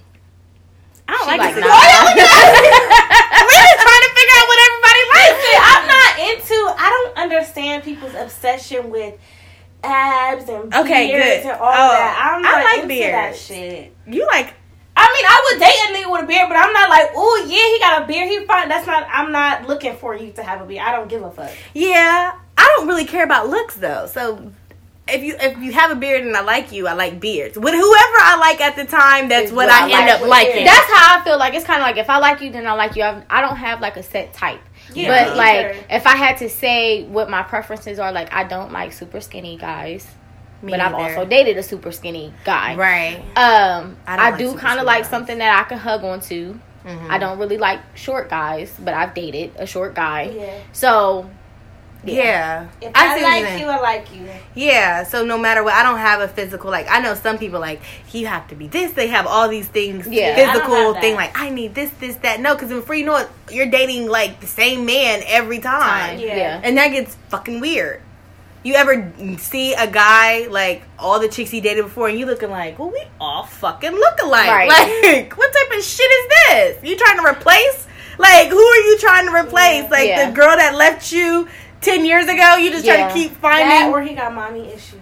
[1.08, 1.74] I don't She like, like a six nah.
[1.74, 2.16] pack.
[3.42, 5.42] We're just trying to figure out what everybody likes.
[5.52, 6.54] I'm not into.
[6.78, 9.14] I don't understand people's obsession with
[9.84, 11.50] abs and Okay, beards good.
[11.52, 12.34] and all Oh, that.
[12.36, 13.40] I'm I like into that beards.
[13.40, 13.94] shit.
[14.06, 14.54] You like
[14.94, 17.44] I mean, I would date a nigga with a beard, but I'm not like, oh
[17.48, 18.28] yeah, he got a beard.
[18.28, 18.68] He fine.
[18.68, 19.06] That's not.
[19.10, 20.84] I'm not looking for you to have a beard.
[20.86, 21.50] I don't give a fuck.
[21.72, 24.04] Yeah, I don't really care about looks though.
[24.06, 24.52] So
[25.08, 27.56] if you if you have a beard and I like you, I like beards.
[27.58, 30.28] With whoever I like at the time, that's what, what I, I end like up
[30.28, 30.52] liking.
[30.56, 30.70] beards.
[30.70, 32.74] That's how I feel like it's kind of like if I like you, then I
[32.74, 33.02] like you.
[33.02, 34.60] I've, I don't have like a set type.
[34.94, 35.84] Yeah, but like either.
[35.90, 39.56] if I had to say what my preferences are, like I don't like super skinny
[39.56, 40.06] guys,
[40.62, 42.74] Me but I've also dated a super skinny guy.
[42.76, 43.18] right.
[43.36, 45.10] Um, I don't I, like do kind of like guys.
[45.10, 46.58] something that I can hug onto.
[46.84, 47.10] Mhm.
[47.10, 50.32] I don't really like short guys, but I've dated a short guy.
[50.34, 50.54] Yeah.
[50.72, 51.30] So
[52.04, 54.28] Yeah, If I I, see what you're like you, I like you.
[54.54, 56.86] Yeah, so no matter what, I don't have a physical like.
[56.90, 57.80] I know some people like
[58.12, 58.92] you have to be this.
[58.92, 60.06] They have all these things.
[60.08, 60.32] Yeah.
[60.36, 61.00] I don't physical have that.
[61.00, 62.40] thing like I need this, this, that.
[62.40, 66.18] No, because before you know it, you're dating like the same man every time, time,
[66.18, 66.36] Yeah.
[66.36, 66.60] yeah.
[66.64, 68.00] and that gets fucking weird.
[68.64, 72.50] You ever see a guy like all the chicks he dated before, and you looking
[72.50, 74.48] like, well, we all fucking look alike.
[74.48, 74.68] Right.
[74.68, 76.84] Like, what type of shit is this?
[76.84, 77.86] You trying to replace?
[78.18, 79.84] Like, who are you trying to replace?
[79.84, 79.88] Yeah.
[79.90, 80.28] Like Yeah.
[80.30, 81.48] the girl that left you
[81.82, 82.56] ten years ago?
[82.56, 83.08] You just trying Yeah.
[83.08, 85.00] to keep That finding or he got mommy issues.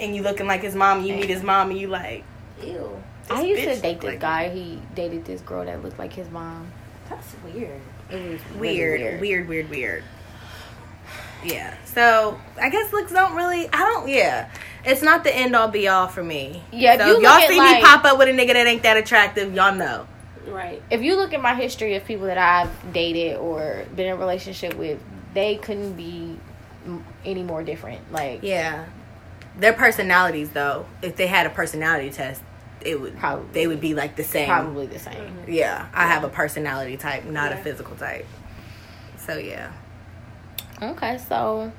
[0.00, 2.24] and you looking like his mom, you meet his mom, and you like,
[2.62, 4.48] Ew, I This used to date this like guy.
[4.50, 6.70] He dated this girl that looked like his mom.
[7.08, 7.80] that's weird.
[8.10, 10.04] It was really weird, weird, weird, weird.
[11.44, 11.74] Yeah.
[11.84, 13.68] So I guess looks don't really.
[13.72, 14.08] I don't.
[14.08, 14.48] Yeah.
[14.84, 16.62] It's not the end all be all for me.
[16.72, 18.66] Yeah, if So you if y'all see like- me pop up with a nigga that
[18.66, 20.06] ain't that attractive, y'all know.
[20.46, 20.82] Right.
[20.90, 24.16] If you look at my history of people that I've dated or been in a
[24.16, 24.98] relationship with,
[25.38, 26.36] they couldn't be
[26.84, 28.12] m- any more different.
[28.12, 28.86] Like Yeah.
[29.56, 32.42] Their personalities, though, if they had a personality test,
[32.80, 33.46] it would Probably.
[33.52, 34.48] they would be like the same.
[34.48, 35.14] probably the same.
[35.14, 35.52] Mm-hmm.
[35.52, 35.86] Yeah.
[35.94, 38.26] I have a personality type, not a physical type.
[39.16, 39.70] So yeah.
[40.82, 41.70] Okay, so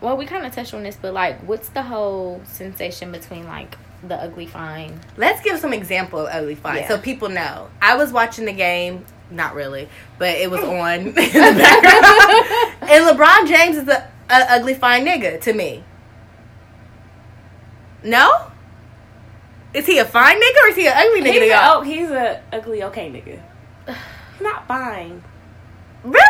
[0.00, 3.76] well, we kind of touched on this, but like, what's the whole sensation between like
[4.02, 4.98] the ugly fine?
[5.16, 6.88] Let's give some example of ugly fine Yeah.
[6.88, 7.68] so people know.
[7.82, 9.88] I was watching the game, not really,
[10.18, 12.69] but it was on in the background.
[12.90, 15.84] and LeBron James is a, a ugly fine nigga to me.
[18.02, 18.50] No?
[19.72, 22.10] Is he a fine nigga or is he an ugly nigga He's a, oh, he's
[22.10, 23.40] a ugly okay nigga.
[23.86, 25.22] He's not fine.
[26.02, 26.24] Really?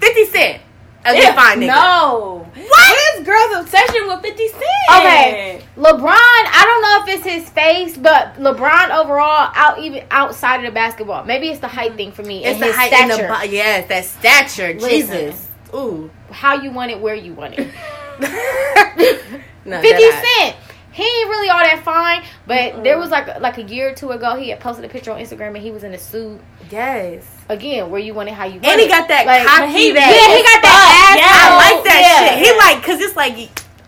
[0.00, 0.62] 50 Cent.
[1.06, 1.66] Ugly Yeah, fine nigga.
[1.68, 2.46] No.
[2.54, 3.16] What?
[3.16, 4.62] This girl's obsession with 50 Cent.
[4.90, 6.16] Okay, LeBron.
[6.16, 10.72] I don't know if it's his face, but LeBron overall, out even outside of the
[10.72, 12.44] basketball, maybe it's the height thing for me.
[12.44, 13.28] It's the height and the stature.
[13.28, 14.74] bo- yes, that stature.
[14.80, 14.88] Listen.
[14.88, 15.48] Jesus.
[15.74, 16.10] Ooh.
[16.30, 17.68] How you want it, where you want it.
[19.64, 20.56] no, 50 Cent
[20.92, 24.10] He ain't really all that fine, but there was like like a year or two
[24.10, 26.40] ago, he had posted a picture on Instagram and he was in a suit.
[26.70, 27.35] Yes.
[27.48, 28.70] Again, where you want it, how you want it.
[28.72, 30.82] And he got that Like, cocky he- that yeah, he got that
[31.14, 31.18] ass.
[31.22, 32.18] I like that Yeah.
[32.26, 32.34] shit.
[32.42, 33.38] He like cause it's like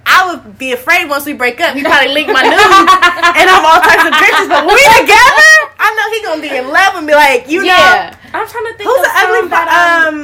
[0.06, 1.74] I would be afraid once we break up.
[1.74, 4.46] He probably leak my news and I'm all types of bitches.
[4.48, 7.64] But when we together, I know he gonna be in love and be like, you
[7.66, 8.10] know.
[8.32, 10.16] I'm trying to think who's of an ugly some that, fi- um,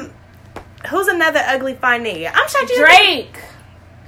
[0.89, 2.31] who's another ugly fine nigga?
[2.33, 3.37] I'm sure you Drake.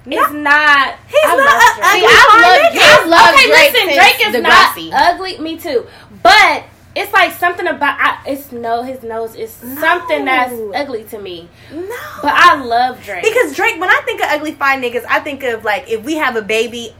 [0.06, 0.94] is not.
[1.10, 2.78] He's I not love a ugly See, I love- nigga.
[2.78, 4.90] I love okay, Drake listen, Drake is Degrassi.
[4.90, 5.38] not ugly.
[5.38, 5.86] Me too,
[6.22, 6.64] but
[6.96, 11.48] it's like something about I, it's no his nose is something that's ugly to me.
[11.70, 11.82] No.
[12.22, 15.42] But I love Drake Because Drake, when I think of ugly fine niggas, I think
[15.42, 16.94] of like if we have a baby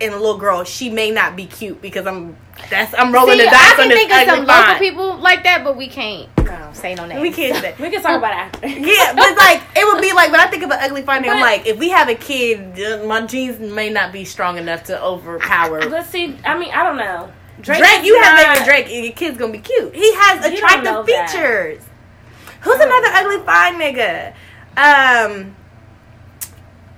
[0.00, 2.36] and a little girl, she may not be cute because I'm
[2.68, 4.78] that's I'm rolling See, the I dice can on this think of ugly some local
[4.80, 7.20] people like that, but we can't no, say no name.
[7.20, 7.74] We can't say.
[7.80, 8.66] we can talk about it after.
[8.88, 11.34] Yeah, but like it would be like when I think of an ugly fine nigga,
[11.34, 14.82] I'm like if we have a kid, uh, my genes may not be strong enough
[14.84, 15.82] to overpower.
[15.82, 17.32] Let's see, I mean, I don't know.
[17.60, 19.94] Drake, is you have not- baby Drake, and your kid's gonna be cute.
[19.94, 21.30] He has attractive that.
[21.30, 21.82] features.
[22.62, 24.32] Who's another ugly fine nigga?
[24.76, 25.56] Um,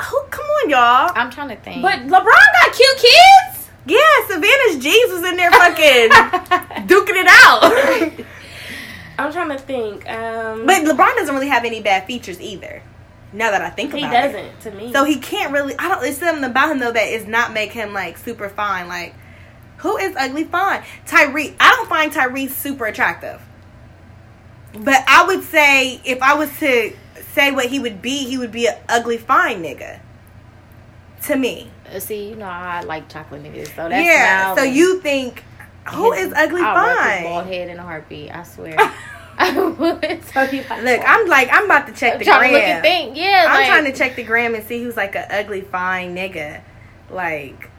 [0.02, 0.22] who?
[0.30, 1.12] Come on, y'all.
[1.14, 1.82] I'm trying to think.
[1.82, 3.70] But LeBron got cute kids.
[3.86, 6.11] Yeah, Savannah's G's was in there fucking
[6.86, 8.24] duking it out.
[9.18, 10.08] I'm trying to think.
[10.08, 12.82] Um, but LeBron doesn't really have any bad features either.
[13.32, 14.06] Now that I think about it.
[14.06, 14.92] He doesn't to me.
[14.92, 15.74] So he can't really.
[15.78, 16.04] I don't.
[16.04, 18.88] It's something about him though that is not make him like super fine.
[18.88, 19.14] Like,
[19.81, 20.83] who is ugly fine?
[21.07, 21.55] Tyree.
[21.61, 23.41] I don't find Tyrese super attractive.
[24.72, 26.93] But I would say if I was to
[27.35, 30.01] say what he would be, he would be an ugly fine nigga.
[31.24, 34.55] To me, Uh, see, you know I like chocolate niggas, so that's yeah.
[34.55, 35.45] now So you think
[35.89, 38.35] who is ugly I'll rub bald head in a heartbeat.
[38.35, 38.76] I swear.
[39.39, 40.24] I would.
[40.26, 40.53] So like,
[40.83, 42.76] look, I'm like I'm about to check I'm the trying to look gram.
[42.76, 43.16] and think.
[43.16, 46.14] Yeah, I'm like, trying to check the gram and see who's like an ugly fine
[46.14, 46.62] nigga.
[47.11, 47.69] Like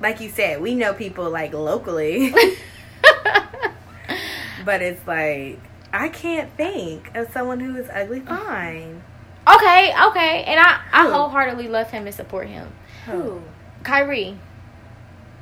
[0.00, 2.30] like you said, we know people like locally,
[4.64, 5.58] but it's like
[5.92, 9.02] I can't think of someone who is ugly fine.
[9.46, 11.12] okay, okay, and I I Who?
[11.12, 12.68] wholeheartedly love him and support him.
[13.06, 13.42] Who?
[13.82, 14.36] Kyrie,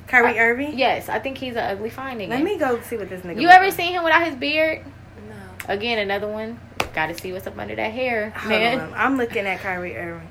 [0.07, 0.79] Kyrie Irving?
[0.79, 2.29] yes, I think he's an ugly fine nigga.
[2.31, 3.75] Let me go see what this nigga You ever like.
[3.75, 4.85] seen him without his beard?
[5.29, 5.35] No.
[5.73, 6.61] Again, another one.
[6.95, 8.81] Got to see what's up under that hair, Hold man.
[8.81, 10.29] on, I'm looking at Kyrie Irving.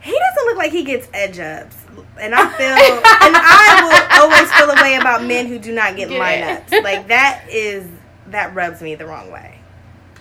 [0.00, 1.76] He doesn't look like he gets edge ups.
[2.18, 5.96] And I feel and I will always feel a way about men who do not
[5.96, 6.82] get lineups.
[6.82, 7.86] Like that is
[8.26, 9.56] that rubs me the wrong way.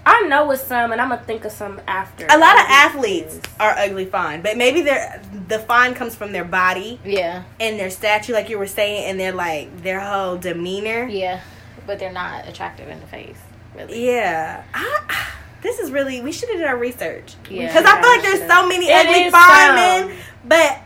[0.05, 2.25] I know it's some, and I'm gonna think of some after.
[2.29, 3.47] A lot of athletes kids.
[3.59, 7.89] are ugly fine, but maybe their the fine comes from their body Yeah, and their
[7.89, 11.05] statue, like you were saying, and their like their whole demeanor.
[11.07, 11.41] yeah,
[11.85, 13.37] but they're not attractive in the face,
[13.75, 14.07] really.
[14.07, 15.27] Yeah, I,
[15.61, 17.67] this is really we should have did our research Yeah.
[17.67, 19.75] because I feel like there's so many It ugly is fine some.
[19.75, 20.79] men, but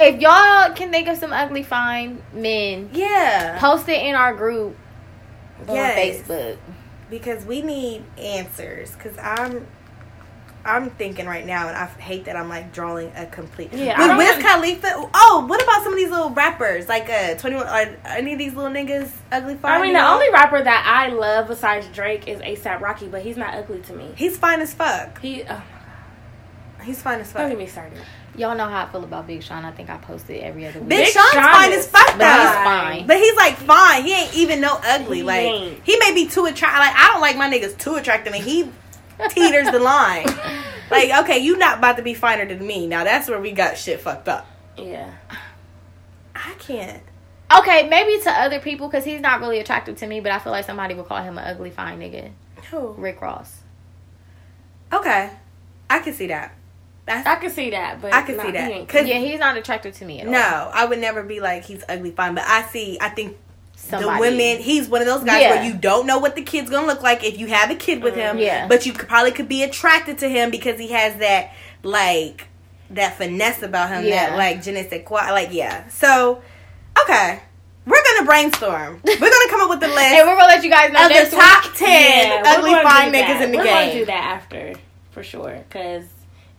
[0.00, 4.76] If y'all can think of some ugly fine men, yeah, post it in our group
[5.68, 6.56] on Facebook.
[7.10, 8.90] because we need answers.
[8.92, 9.66] Because I'm.
[10.66, 13.72] I'm thinking right now, and I hate that I'm like drawing a complete.
[13.72, 15.10] Yeah, I With don't Wiz have- Khalifa.
[15.14, 16.88] Oh, what about some of these little rappers?
[16.88, 17.66] Like uh, Twenty One.
[17.66, 19.56] Are any of these little niggas ugly?
[19.56, 20.14] Fine I mean, the y'all?
[20.14, 23.92] only rapper that I love besides Drake is ASAP Rocky, but he's not ugly to
[23.94, 24.12] me.
[24.16, 25.20] He's fine as fuck.
[25.20, 25.62] He, oh,
[26.82, 27.42] He's fine as fuck.
[27.42, 27.58] don't fuck.
[27.58, 27.98] get me started.
[28.36, 29.64] Y'all know how I feel about Big Sean.
[29.64, 30.88] I think I posted every other week.
[30.88, 33.06] Big, Big Sean's Sean fine is as fuck but he's fine.
[33.06, 34.02] But he's like fine.
[34.04, 35.18] He ain't even no ugly.
[35.18, 35.80] He like ain't.
[35.84, 36.80] he may be too attractive.
[36.80, 38.70] Like I don't like my niggas too attractive, and he
[39.30, 40.26] teeters the line.
[40.90, 42.86] Like okay, you not about to be finer than me.
[42.86, 44.46] Now that's where we got shit fucked up.
[44.76, 45.12] Yeah.
[46.34, 47.02] I can't.
[47.58, 50.52] Okay, maybe to other people because he's not really attractive to me, but I feel
[50.52, 52.30] like somebody would call him an ugly fine nigga.
[52.70, 52.92] Who?
[52.92, 53.60] Rick Ross.
[54.92, 55.30] Okay,
[55.90, 56.54] I can see that.
[57.06, 58.88] That's I can see that, but I can nah, see that.
[58.88, 60.32] 'Cause- Yeah, he's not attractive to me at all.
[60.32, 62.34] no, I would never be like he's ugly fine.
[62.34, 62.96] But I see.
[63.00, 63.36] I think
[63.88, 64.14] Somebody.
[64.14, 64.62] the women.
[64.62, 65.50] He's one of those guys Yeah.
[65.56, 68.02] where you don't know what the kid's gonna look like if you have a kid
[68.02, 68.38] with him.
[68.38, 68.66] Yeah.
[68.66, 72.48] But you could, probably could be attracted to him because he has that like
[72.90, 74.04] that finesse about him.
[74.04, 74.30] Yeah.
[74.30, 75.30] That like je ne sais quoi.
[75.30, 75.88] Like yeah.
[75.88, 76.42] So
[77.02, 77.40] okay,
[77.86, 79.00] we're gonna brainstorm.
[79.04, 81.08] We're gonna come up with the list And we're gonna let you guys know of
[81.12, 81.44] the week.
[81.44, 83.88] top ten Yeah, we're ugly fine niggas in the we're game.
[83.88, 84.74] gonna do that after
[85.10, 86.04] for sure because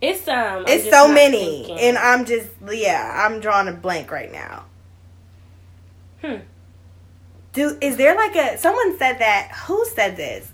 [0.02, 0.66] it's um.
[0.68, 1.80] It's so many, thinking.
[1.80, 4.66] and I'm just yeah, I'm drawing a blank right now.
[6.22, 6.36] Hmm.
[7.56, 9.52] Do is there like a someone said that?
[9.66, 10.52] Who said this?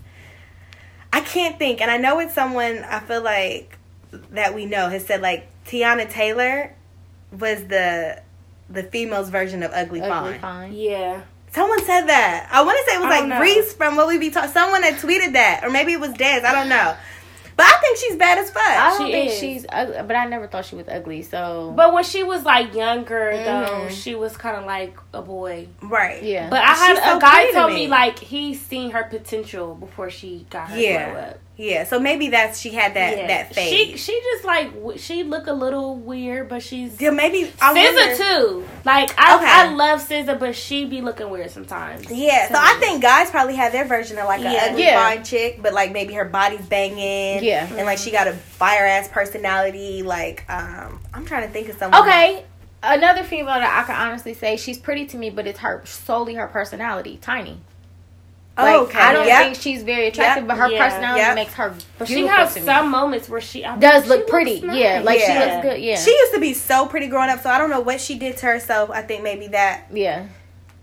[1.12, 3.76] I can't think, and I know it's someone I feel like
[4.30, 6.74] that we know has said like Teyana Taylor
[7.30, 8.22] was the
[8.70, 10.40] the female's version of ugly, Ugly fine.
[10.40, 10.72] fine.
[10.72, 11.22] yeah.
[11.50, 12.48] Someone said that.
[12.50, 13.40] I want to say it was I like know.
[13.40, 14.50] Reese from what we be talking.
[14.50, 16.40] Someone had tweeted that, or maybe it was Des.
[16.46, 16.96] I don't know.
[17.56, 18.62] But I think she's bad as fuck.
[18.62, 19.38] I don't She think is.
[19.38, 21.22] she's ugly, but I never thought she was ugly.
[21.22, 23.90] So, But when she was like younger, though, Mhm.
[23.90, 25.68] she was kind of like a boy.
[25.82, 26.22] right.
[26.22, 27.76] yeah, But I had She's so a guy pretty to told me.
[27.84, 31.10] me like he's seen her potential before she got her Yeah.
[31.10, 31.38] glow up.
[31.62, 33.26] Yeah, so maybe that's she had that Yeah.
[33.28, 33.54] that She
[33.92, 34.00] phase.
[34.04, 38.16] she just like she look a little weird, but she's yeah, maybe I SZA wonder-
[38.16, 38.68] too.
[38.84, 39.46] Like I Okay.
[39.46, 42.10] I love SZA, but she be looking weird sometimes.
[42.10, 44.66] Yeah, so to I think guys probably have their version of like a Yeah.
[44.70, 45.00] ugly Yeah.
[45.08, 47.44] fine chick, but like maybe her body's banging.
[47.44, 47.66] Yeah.
[47.76, 50.02] and like she got a fire ass personality.
[50.02, 52.02] Like, um, I'm trying to think of someone.
[52.02, 52.44] Okay.
[52.82, 56.34] Another female that I can honestly say she's pretty to me, but it's her solely
[56.34, 57.18] her personality.
[57.22, 57.60] Tiny.
[58.58, 58.98] Oh, like, Oh, okay.
[58.98, 59.42] I don't Yep.
[59.44, 60.48] think she's very attractive, Yep.
[60.48, 60.84] but her Yeah.
[60.88, 61.34] personality Yep.
[61.36, 64.60] makes her But she has some moments where she I does look looks pretty.
[64.60, 64.76] nice.
[64.76, 65.80] Yeah, like she looks good.
[65.80, 68.18] Yeah, She used to be so pretty growing up, so I don't know what she
[68.18, 68.90] did to herself.
[68.90, 70.24] I think maybe that yeah.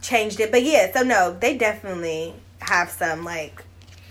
[0.01, 0.51] changed it.
[0.51, 3.63] But yeah, so no, they definitely have some like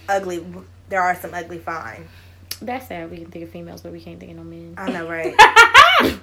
[0.08, 0.44] ugly.
[0.88, 2.08] There are some ugly fine.
[2.62, 3.10] That's sad.
[3.10, 4.74] We can think of females, but we can't think of no men.
[4.78, 5.34] I know, right?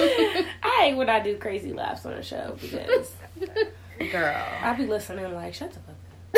[0.00, 3.10] I hate when I do crazy laughs on the show because
[4.12, 4.36] Girl.
[4.62, 5.87] I be listening like shut the up.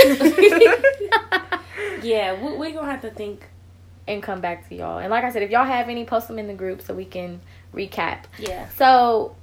[2.03, 3.47] yeah, we we gonna have to think.
[4.09, 4.99] and come back to y'all.
[4.99, 7.05] And like I said, if y'all have any, post them in the group so we
[7.05, 7.41] can
[7.75, 8.25] recap.
[8.39, 9.37] Yeah, So,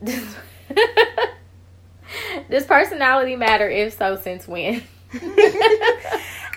[0.00, 0.34] this,
[2.50, 3.68] does personality matter?
[3.68, 4.82] If so, since when?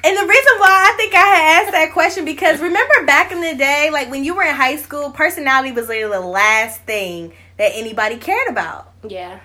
[0.06, 3.42] And the reason why I think I had asked that question because remember back in
[3.42, 7.34] the day, like when you were in high school, personality was literally the last thing
[7.58, 8.94] that anybody cared about.
[9.08, 9.40] yeah,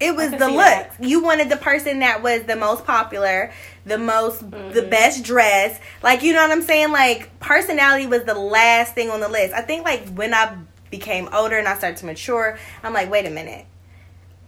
[0.00, 0.56] It was the look.
[0.56, 0.96] that.
[1.00, 3.52] You wanted the person that was the most popular,
[3.86, 4.90] the most, the Mhm.
[4.90, 5.80] best dressed.
[6.02, 6.90] Like, you know what I'm saying?
[6.92, 9.54] Like, personality was the last thing on the list.
[9.54, 10.56] I think, like, when I
[10.90, 13.66] became older and I started to mature, I'm like, wait a minute.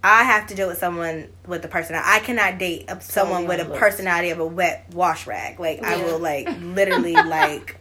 [0.04, 2.08] I have to deal with someone with the personality.
[2.12, 3.80] I cannot date a, someone Solely with a on looks.
[3.80, 5.58] personality of a wet wash rag.
[5.58, 7.76] Like, I will, like, literally, like,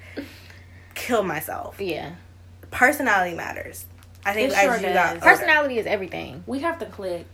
[0.93, 1.79] kill myself.
[1.79, 2.11] Yeah,
[2.71, 3.85] Personality matters.
[4.25, 4.93] I think It as sure you does.
[4.93, 5.19] got older.
[5.25, 6.43] personality is everything.
[6.47, 7.25] we have to click.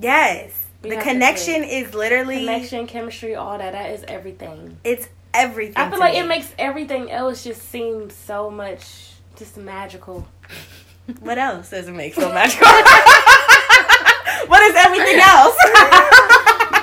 [0.00, 0.50] Yes.
[0.82, 3.72] The connection is literally Connection, chemistry, all that.
[3.72, 4.76] That is everything.
[4.84, 5.76] it's everything.
[5.78, 6.20] I feel like me.
[6.20, 10.28] it makes everything else just seem so much just magical.
[11.20, 12.66] What else does it make so magical?
[14.46, 15.56] what is everything else?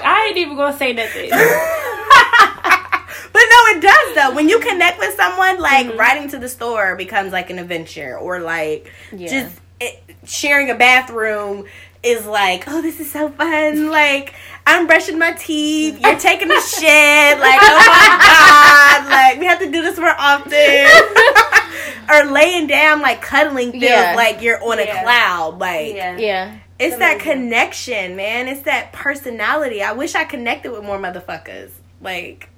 [0.03, 1.29] I ain't even gonna say nothing.
[3.33, 4.35] but no, it does though.
[4.35, 5.97] When you connect with someone, like Mhm.
[5.97, 9.27] riding to the store becomes like an adventure, or like Yeah.
[9.27, 11.65] just it, sharing a bathroom
[12.03, 13.89] is like, oh, this is so fun.
[13.89, 14.33] Like
[14.65, 17.39] I'm brushing my teeth, you're taking a shit.
[17.39, 20.51] Like oh my god, like we have to do this more often.
[22.09, 24.13] or laying down, like cuddling, feels Yeah.
[24.15, 25.59] like you're on a cloud.
[25.59, 26.17] Like yeah.
[26.17, 27.31] yeah, It's that amazing.
[27.43, 28.47] connection, man.
[28.47, 29.81] It's that personality.
[29.83, 31.69] I wish I connected with more motherfuckers.
[32.01, 32.49] Like,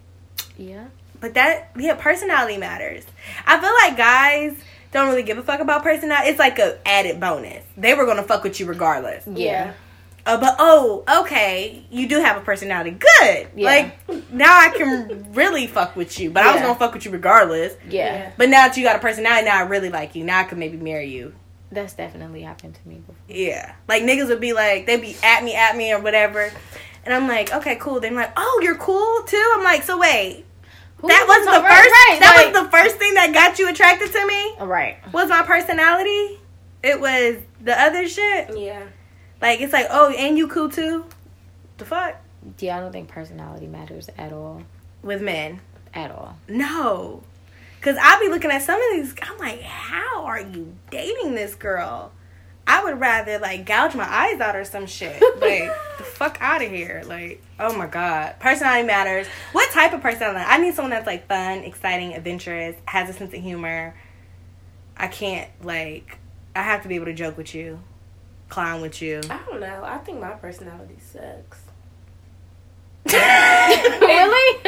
[0.57, 0.85] yeah.
[1.19, 3.03] but that, yeah, personality matters.
[3.45, 4.55] I feel like guys
[4.93, 6.29] don't really give a fuck about personality.
[6.29, 7.63] It's like a added bonus.
[7.75, 9.27] They were gonna fuck with you regardless.
[9.27, 9.73] Yeah.
[10.25, 12.91] Uh, but oh, okay, you do have a personality.
[12.91, 13.49] Good.
[13.55, 13.65] Yeah.
[13.65, 16.29] Like now I can really fuck with you.
[16.29, 17.75] But I was gonna fuck with you regardless.
[17.89, 18.05] Yeah.
[18.05, 18.31] Yeah.
[18.37, 20.23] But now that you got a personality, now I really like you.
[20.23, 21.33] Now I can maybe marry you.
[21.71, 23.15] That's definitely happened to me before.
[23.27, 23.73] Yeah.
[23.87, 26.51] Like niggas would be like, they'd be at me, at me, or whatever.
[27.03, 27.99] And I'm like, okay, cool.
[27.99, 29.53] They're like, oh, you're cool too?
[29.55, 30.45] I'm like, so wait.
[31.03, 33.33] Who that was was the the- first right, that like- was the first thing that
[33.33, 34.55] got you attracted to me?
[34.61, 34.97] Right.
[35.13, 36.39] Was my personality?
[36.81, 38.57] It was the other shit.
[38.57, 38.83] Yeah.
[39.41, 41.05] Like it's like, oh, and you cool too?
[41.77, 42.15] The fuck?
[42.59, 44.61] Yeah, I don't think personality matters at all.
[45.01, 45.59] With men.
[45.93, 46.37] At all.
[46.47, 47.23] No.
[47.81, 51.53] Cause I'll be looking at some of these I'm like, how are you dating this
[51.53, 52.13] girl?
[52.65, 55.21] I would rather like gouge my eyes out or some shit.
[55.43, 57.03] Like the fuck out of here.
[57.05, 58.39] Like, oh my god.
[58.39, 59.27] Personality matters.
[59.51, 60.45] What type of personality?
[60.47, 63.93] I need someone that's like fun, exciting, adventurous, has a sense of humor.
[64.95, 66.17] I can't like
[66.55, 67.79] I have to be able to joke with you,
[68.47, 69.21] clown with you.
[69.29, 69.83] I don't know.
[69.83, 71.61] I think my personality sucks.
[73.11, 74.61] really?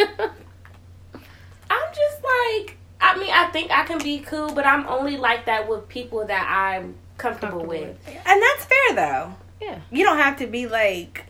[1.70, 5.46] I'm just like, I mean, I think I can be cool, but I'm only like
[5.46, 7.98] that with people that I'm comfortable, Comfortable with.
[8.26, 9.36] And that's fair though.
[9.62, 9.80] Yeah.
[9.92, 11.26] You don't have to be like,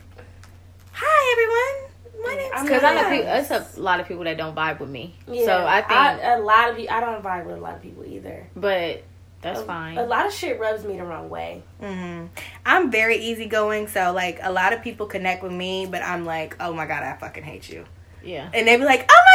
[0.91, 4.37] "Hi everyone, my name's." I'm Because I know people, it's a lot of people that
[4.37, 5.15] don't vibe with me.
[5.27, 6.87] Yeah, So I think, a lot of you.
[6.89, 8.47] I don't vibe with a lot of people either.
[8.55, 9.03] but
[9.41, 9.97] that's a, fine.
[9.97, 11.61] A lot of shit rubs me the wrong way.
[11.79, 12.25] hmm
[12.65, 16.55] I'm very easygoing, so like a lot of people connect with me, but I'm like,
[16.59, 17.85] oh my god, I fucking hate you,
[18.23, 18.49] yeah.
[18.53, 19.34] and they be like, oh my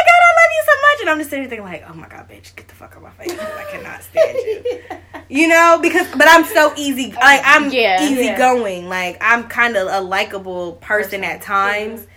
[0.55, 2.67] you so much, and I'm just sitting there thinking like, oh my god, bitch, get
[2.67, 4.81] the fuck out my face, I cannot stand you,
[5.41, 8.09] you know, because but I'm so easy, oh, like I'm Yeah.
[8.09, 12.07] easygoing, like I'm kind of a likable person at times.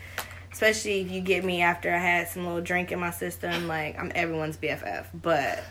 [0.53, 3.99] Especially if you get me after I had some little drink in my system, like
[3.99, 5.07] I'm everyone's BFF.
[5.13, 5.65] But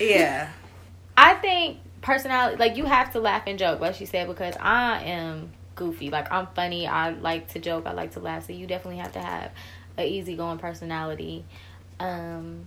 [0.00, 0.50] yeah,
[1.16, 5.00] I think personality, like you have to laugh and joke, like she said, because I
[5.04, 6.10] am goofy.
[6.10, 6.88] Like I'm funny.
[6.88, 7.86] I like to joke.
[7.86, 8.46] I like to laugh.
[8.48, 9.52] So you definitely have to have
[9.98, 11.44] a easygoing personality.
[12.00, 12.66] Um,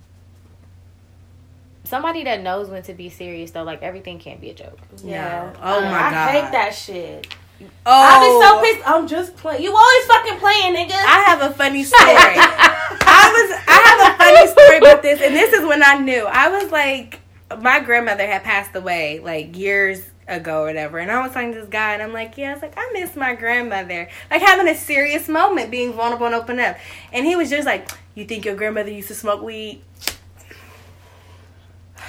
[1.83, 3.63] somebody that knows when to be serious though.
[3.63, 4.79] Like everything can't be a joke.
[5.03, 5.51] Yeah.
[5.53, 5.59] No.
[5.61, 6.31] Oh my I god.
[6.31, 7.27] hate that shit.
[7.59, 8.87] Oh, I be so pissed.
[8.87, 9.63] I'm just playing.
[9.63, 10.91] You always fucking playing, nigga.
[10.93, 12.13] I have a funny story.
[12.13, 15.97] I was I have a funny story about this, and this is when I I
[15.99, 16.25] knew.
[16.25, 17.19] I was like,
[17.61, 20.99] my grandmother had passed away like years ago or whatever.
[20.99, 22.89] And I was talking to this guy and I'm like, yeah, I was like, I
[22.93, 24.09] miss my grandmother.
[24.29, 26.77] Like having a serious moment, being vulnerable and open up.
[27.13, 29.81] And he was just like, You think your grandmother used to smoke weed?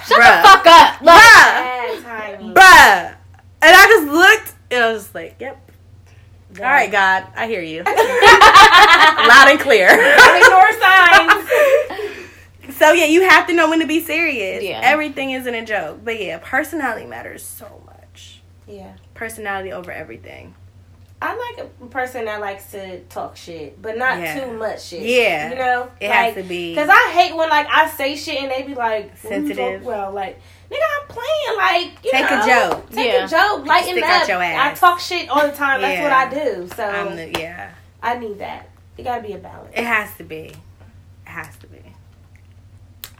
[0.05, 0.41] Shut Bruh.
[0.41, 0.93] the fuck up.
[0.99, 1.03] Bruh.
[1.03, 2.53] Bad timing.
[2.53, 3.15] Bruh.
[3.61, 5.71] And I just looked and I was just like, Yep.
[6.57, 7.83] All right, God, I hear you.
[7.83, 9.87] Loud and clear.
[9.89, 11.49] Ignore signs.
[12.79, 14.63] So yeah, you have to know when to be serious.
[14.63, 14.79] Yeah.
[14.81, 15.99] Everything isn't a joke.
[16.01, 17.88] But yeah, personality matters so much.
[18.69, 18.93] Yeah.
[19.13, 20.53] Personality over everything.
[21.21, 24.39] I like a person that likes to talk shit, but not Yeah.
[24.45, 25.01] too much shit.
[25.01, 25.49] Yeah.
[25.49, 25.91] You know?
[25.99, 28.61] It like, has to be Because I hate when, like, I say shit and they
[28.63, 29.81] be like, Sensitive.
[29.81, 30.39] talk- Well, like,
[30.71, 31.57] nigga, I'm playing.
[31.57, 32.89] Like, you know Take a joke.
[32.91, 33.25] Take Yeah.
[33.25, 33.65] a joke.
[33.65, 34.21] Lighten Stick up.
[34.21, 34.77] out your ass.
[34.77, 35.81] I talk shit all the time.
[35.81, 36.69] That's what I do.
[36.73, 37.71] So I'm the, yeah.
[38.01, 38.69] I need that.
[38.97, 39.73] It gotta be a balance.
[39.75, 40.45] It has to be.
[40.45, 40.55] It
[41.25, 41.79] has to be.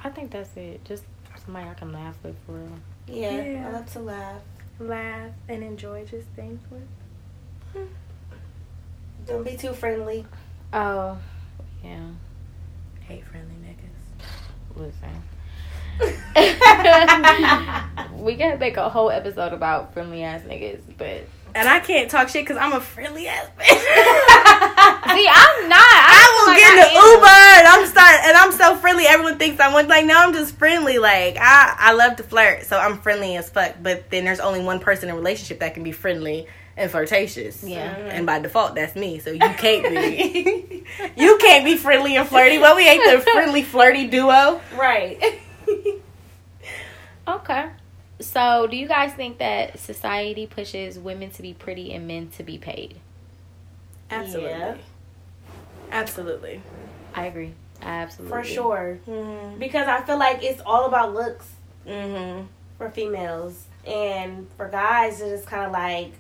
[0.01, 0.85] I think that's it.
[0.85, 1.03] Just
[1.43, 2.69] somebody I can laugh with for real.
[3.07, 3.67] Yeah, Yeah.
[3.67, 4.41] I love to laugh.
[4.79, 6.87] Laugh and enjoy just things with.
[9.25, 10.25] Don't be too friendly.
[10.73, 11.17] Oh,
[11.83, 12.11] yeah.
[13.01, 13.99] Hate friendly niggas.
[14.75, 15.23] Listen.
[18.23, 22.29] we gotta make a whole episode about friendly ass niggas, but And I can't talk
[22.29, 23.67] shit because I'm a friendly ass bitch.
[23.67, 25.79] see, I'm not.
[25.79, 26.89] I I, will like get in the.
[26.99, 29.05] Uber and I'm starting and I'm so friendly.
[29.07, 30.97] Everyone thinks I'm one like no, I'm just friendly.
[30.99, 33.75] Like I I love to flirt, so I'm friendly as fuck.
[33.81, 36.47] But then there's only one person in a relationship that can be friendly
[36.77, 37.63] and flirtatious.
[37.63, 37.93] Yeah.
[37.95, 39.19] And by default, that's me.
[39.19, 40.85] So you can't be.
[41.17, 42.57] you can't be friendly and flirty.
[42.57, 44.61] Well, we ain't the friendly flirty duo.
[44.77, 45.41] Right.
[47.29, 47.69] Okay.
[48.19, 52.43] So, do you guys think that society pushes women to be pretty and men to
[52.43, 52.99] be paid?
[54.11, 54.49] Absolutely.
[54.51, 54.75] Yeah.
[55.91, 56.61] Absolutely.
[57.15, 57.53] I agree.
[57.81, 58.37] Absolutely.
[58.37, 58.99] For sure.
[59.07, 59.57] Mm-hmm.
[59.59, 61.47] Because I feel like it's all about looks
[61.87, 62.45] Mm-hmm.
[62.77, 63.63] for females.
[63.87, 66.11] And for guys, it is kind of like,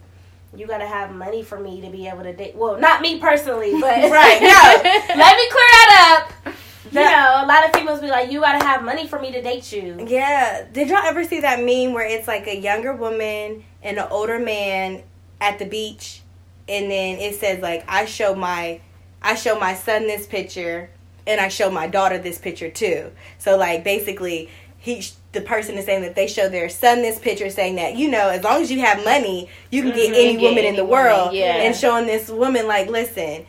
[0.55, 2.55] you gotta have money for me to be able to date.
[2.55, 3.81] Well, not me personally, but.
[4.09, 5.15] Right, no.
[5.15, 6.53] Let me clear that up.
[6.85, 9.41] You know, a lot of females be like, you gotta have money for me to
[9.41, 10.05] date you.
[10.07, 10.65] Yeah.
[10.71, 14.39] Did y'all ever see that meme where it's like a younger woman and an older
[14.39, 15.03] man
[15.41, 16.21] at the beach,
[16.67, 18.79] and then it says like, "I show my,
[19.21, 20.89] I show my son this picture,
[21.27, 25.85] and I show my daughter this picture too." So like basically, he the person is
[25.85, 28.71] saying that they show their son this picture, saying that you know as long as
[28.71, 31.57] you have money, you can get Mhm, any get woman in the world, yeah.
[31.61, 33.45] and showing this woman like, listen.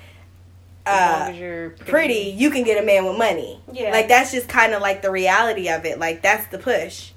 [0.87, 3.61] As long Uh, as you're pretty, you can get a man with money.
[3.73, 3.91] Yeah.
[3.93, 5.99] Like that's just kind of like the reality of it.
[5.99, 7.13] Like that's the push.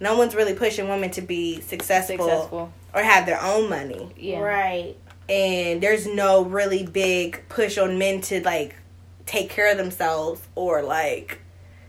[0.00, 2.72] No one's really pushing women to be successful, successful.
[2.94, 4.12] or have their own money.
[4.18, 4.40] Yeah.
[4.40, 4.96] Right.
[5.28, 8.76] And there's no really big push on men to like
[9.24, 11.40] take care of themselves or like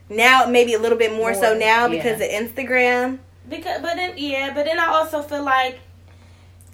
[0.10, 1.98] now maybe a little bit more, so More, now yeah.
[1.98, 3.20] because of Instagram.
[3.48, 5.80] Because, but then, yeah, but then I also feel like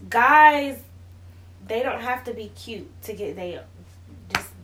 [0.10, 0.80] guys,
[1.68, 3.66] they don't have to be cute to get they just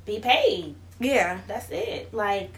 [0.05, 0.75] be paid.
[0.99, 1.39] Yeah.
[1.47, 2.13] That's it.
[2.13, 2.51] Like,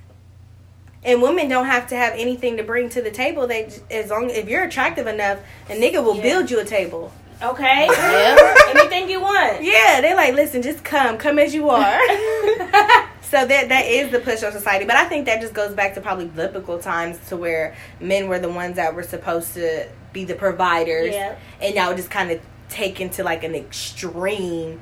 [1.04, 3.48] And women don't have to have anything to bring to the table.
[3.48, 5.40] They as long if you're attractive enough,
[5.70, 6.22] a nigga will Yeah.
[6.24, 7.12] build you a table.
[7.42, 8.54] okay, Yeah.
[8.70, 9.64] anything you want.
[9.64, 12.00] Yeah, they're like listen, just come, come as you are.
[13.22, 15.96] so that that is the push on society, but I think that just goes back
[15.96, 20.24] to probably biblical times to where men were the ones that were supposed to be
[20.26, 21.36] the providers, Yeah.
[21.62, 22.40] and now just kind of
[22.70, 24.80] taken to like an extreme,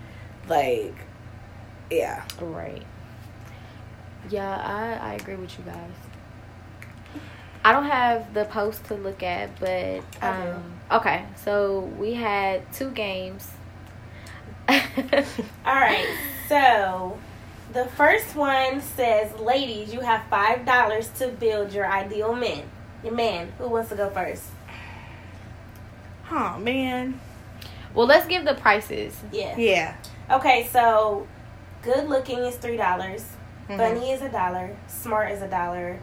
[0.49, 0.95] like,
[1.89, 2.85] yeah, Right.
[4.29, 5.91] Yeah, I, I agree with you guys.
[7.63, 11.25] I don't have the post to look at, but um, okay.
[11.35, 13.49] So we had two games.
[14.69, 14.75] All
[15.65, 16.07] right,
[16.47, 17.17] so
[17.73, 22.63] the first one says, "Ladies, you have five dollars to build your ideal man."
[23.03, 23.51] Your man.
[23.57, 24.43] Who wants to go first?
[26.31, 27.19] oh man,
[27.93, 29.19] well, let's give the prices.
[29.31, 29.57] Yeah.
[29.57, 29.95] yeah,
[30.29, 31.27] Okay, so
[31.83, 33.25] good looking is three dollars.
[33.69, 33.77] Mhm.
[33.77, 34.75] Funny is a dollar.
[34.87, 35.99] Smart is a dollar.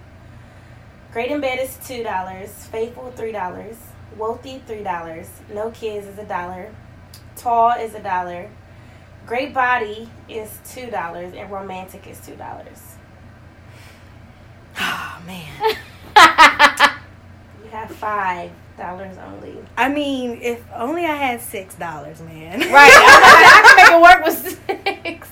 [1.13, 2.51] Great in bed is two dollars.
[2.71, 3.77] Faithful three dollars.
[4.17, 5.29] Wealthy three dollars.
[5.53, 6.71] No kids is a dollar.
[7.37, 8.49] Tall is a dollar.
[9.27, 12.81] Great body is two dollars, and romantic is two dollars.
[14.79, 15.77] oh man.
[17.65, 19.57] You have five dollars only.
[19.77, 22.61] I mean, if only I had six dollars, man.
[22.61, 22.93] Right.
[22.93, 25.29] I, I can make it work with six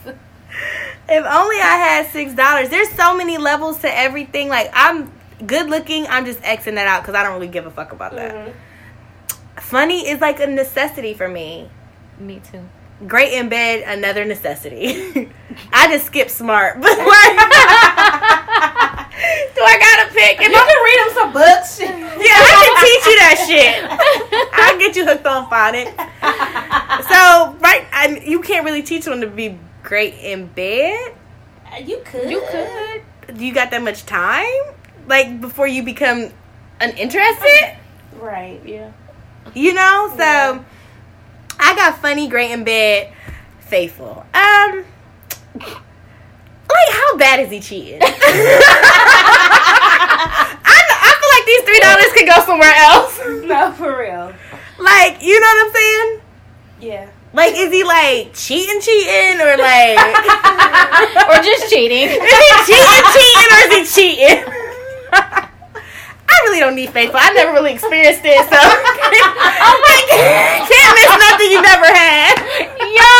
[1.08, 2.70] if only I had six dollars.
[2.70, 4.48] There's so many levels to everything.
[4.48, 5.12] Like I'm
[5.46, 6.06] good looking.
[6.06, 8.34] I'm just xing that out because I don't really give a fuck about that.
[8.34, 9.60] Mm-hmm.
[9.60, 11.68] Funny is like a necessity for me.
[12.18, 12.60] Me too.
[13.06, 15.30] Great in bed, another necessity.
[15.72, 17.06] I just skip smart, but like, do
[19.60, 20.40] I gotta pick?
[20.40, 21.80] If you I can read them some books.
[21.80, 23.84] yeah, I can teach you that shit.
[24.54, 25.92] I'll get you hooked on phonics.
[27.08, 31.14] So right, I, you can't really teach them to be great in bed.
[31.84, 32.28] You could.
[32.30, 33.36] You could.
[33.36, 34.50] Do you got that much time?
[35.06, 36.30] Like before you become
[36.80, 37.76] uninterested?
[38.18, 38.60] Right.
[38.64, 38.90] Yeah.
[39.54, 40.08] You know?
[40.16, 40.62] So Yeah.
[41.60, 43.12] I got funny, great in bed,
[43.60, 44.26] faithful.
[44.34, 44.84] Um
[45.60, 48.00] like how bad is he cheating?
[48.02, 48.08] I,
[50.66, 53.20] I feel like these three dollars could go somewhere else.
[53.46, 54.32] No, for real.
[54.78, 56.20] Like, you know what I'm saying?
[56.80, 57.08] Yeah.
[57.34, 59.98] Like, is he like cheating, cheating, or like
[61.26, 62.06] Or just cheating.
[62.14, 64.38] is he cheating, cheating, or is he cheating?
[66.30, 67.18] I really don't need faithful.
[67.20, 70.06] I never really experienced it, so I'm like,
[70.70, 72.38] can't miss nothing you never had.
[72.78, 73.10] Yo!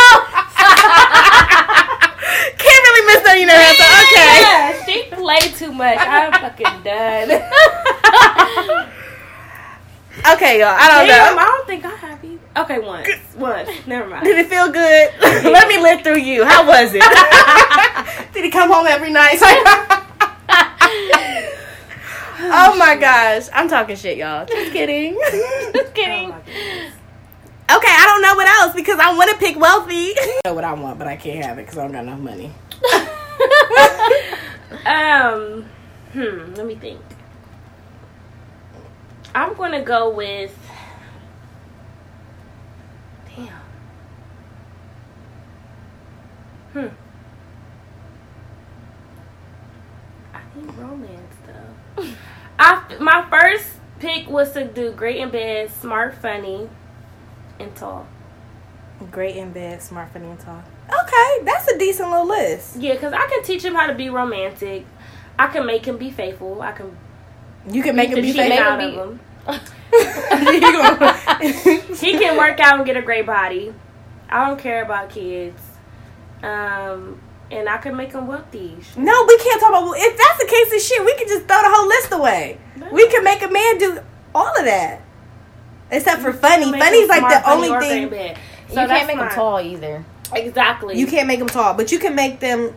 [2.55, 3.75] Can't really miss nothing you never had.
[3.75, 3.83] So
[4.15, 4.39] okay.
[4.47, 5.99] Yeah, she played too much.
[5.99, 7.43] I'm fucking done.
[10.33, 10.73] Okay, y'all.
[10.73, 11.41] I don't Damn, know.
[11.41, 12.24] I don't think I have.
[12.57, 13.09] Okay, once.
[13.35, 13.69] Once.
[13.85, 14.23] Never mind.
[14.23, 15.11] Did it feel good?
[15.43, 16.45] Let me live through you.
[16.45, 17.03] How was it?
[18.33, 19.37] Did he come home every night?
[22.39, 23.47] oh my gosh.
[23.53, 24.45] I'm talking shit, y'all.
[24.45, 25.19] Just kidding.
[25.73, 26.31] Just kidding.
[26.31, 26.41] Oh.
[27.77, 30.11] Okay, I don't know what else because I want to pick wealthy.
[30.17, 32.19] I know what I want, but I can't have it because I don't got enough
[32.19, 32.53] money.
[34.85, 35.65] um,
[36.13, 36.53] hmm.
[36.53, 37.01] Let me think.
[39.33, 40.55] I'm gonna go with.
[43.35, 43.49] Damn.
[46.75, 46.87] Hmm.
[50.33, 52.03] I think romance though.
[52.59, 56.67] I my first pick was to do great in bed, smart, funny,
[57.61, 58.05] and tall.
[59.09, 60.61] Great in bed, smart, funny, and tall.
[60.89, 62.75] Okay, that's a decent little list.
[62.75, 64.85] Yeah, because I can teach him how to be romantic.
[65.39, 66.61] I can make him be faithful.
[66.61, 66.97] I can
[67.71, 68.59] You can make him be faithful.
[68.59, 69.19] out of him
[71.87, 71.95] him.
[71.95, 73.73] He can work out and get a great body.
[74.27, 75.64] I don't care about kids.
[76.45, 77.19] Um,
[77.51, 78.77] and I can make him wealthy.
[78.97, 79.93] No, we can't talk about.
[79.97, 82.57] If that's the case of shit, we can just throw the whole list away.
[82.91, 83.99] We can make a man do
[84.33, 85.01] all of that,
[85.91, 86.65] except for funny.
[86.71, 88.09] Funny's him like smart, the funny, only or thing.
[88.09, 90.05] So you can't that's make them tall either.
[90.33, 90.97] Exactly.
[90.97, 92.73] you can't make them tall, but you can make them.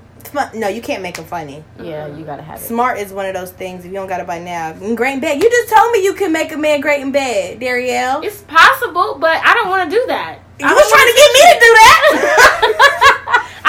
[0.54, 1.64] No, you can't make them funny.
[1.80, 2.64] Yeah, you gotta have it.
[2.64, 3.84] Smart is one of those things.
[3.84, 5.42] If you don't got it by now, great in bed.
[5.42, 8.22] You just told me you can make a man great in bed, Darielle.
[8.22, 10.40] It's possible, but I don't want to do that.
[10.58, 13.04] You I was trying to get me to do that.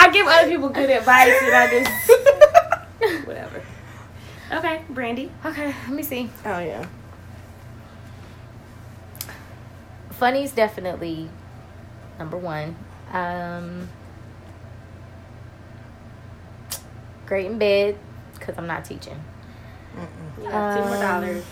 [0.09, 3.61] I give other people good advice, and I just whatever.
[4.51, 5.31] Okay, Brandy.
[5.45, 6.29] Okay, let me see.
[6.45, 6.85] oh yeah.
[10.11, 11.29] Funny's definitely
[12.17, 12.75] number one.
[13.13, 13.87] Um,
[17.25, 17.97] great in bed
[18.33, 19.19] because I'm not teaching.
[20.41, 21.45] You got two more Um, dollars.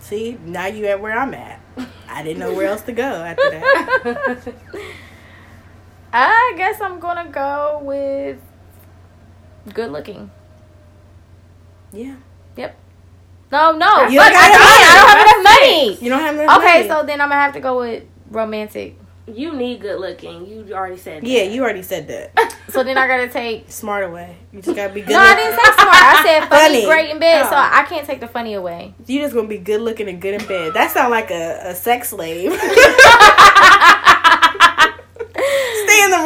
[0.00, 1.60] See, now you at where I'm at.
[2.08, 4.54] I didn't know where else to go after that.
[6.18, 8.38] I guess I'm gonna go with
[9.74, 10.30] good looking.
[11.92, 12.16] Yeah.
[12.56, 12.74] Yep.
[13.52, 14.06] No, no.
[14.08, 14.88] You fuck, don't I, got can't.
[14.88, 15.84] I don't have enough money.
[15.86, 15.98] money.
[16.00, 16.88] You don't have enough Okay, money.
[16.88, 18.98] so then I'm gonna have to go with romantic.
[19.28, 20.46] You need good looking.
[20.46, 21.26] You already said that.
[21.28, 22.52] Yeah, you already said that.
[22.68, 23.70] So then I gotta take.
[23.70, 24.36] Smart away.
[24.52, 25.12] You just gotta be good.
[25.12, 25.94] No, I didn't say smart.
[25.96, 26.84] I said funny, Funny.
[26.84, 27.44] great in bed.
[27.44, 27.58] So Oh.
[27.72, 28.92] I can't take the funny away.
[29.06, 30.74] You just gonna be good looking and good in bed.
[30.74, 32.50] That sounds like a, a sex slave.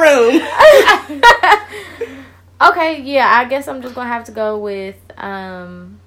[0.00, 0.40] Room.
[2.62, 5.98] Okay, yeah, I guess I'm just gonna have to go with um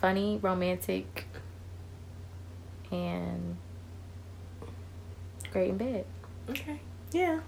[0.00, 1.26] funny, romantic,
[2.90, 3.56] and
[5.50, 6.04] great in bed.
[6.50, 6.78] Okay.
[7.12, 7.40] Yeah.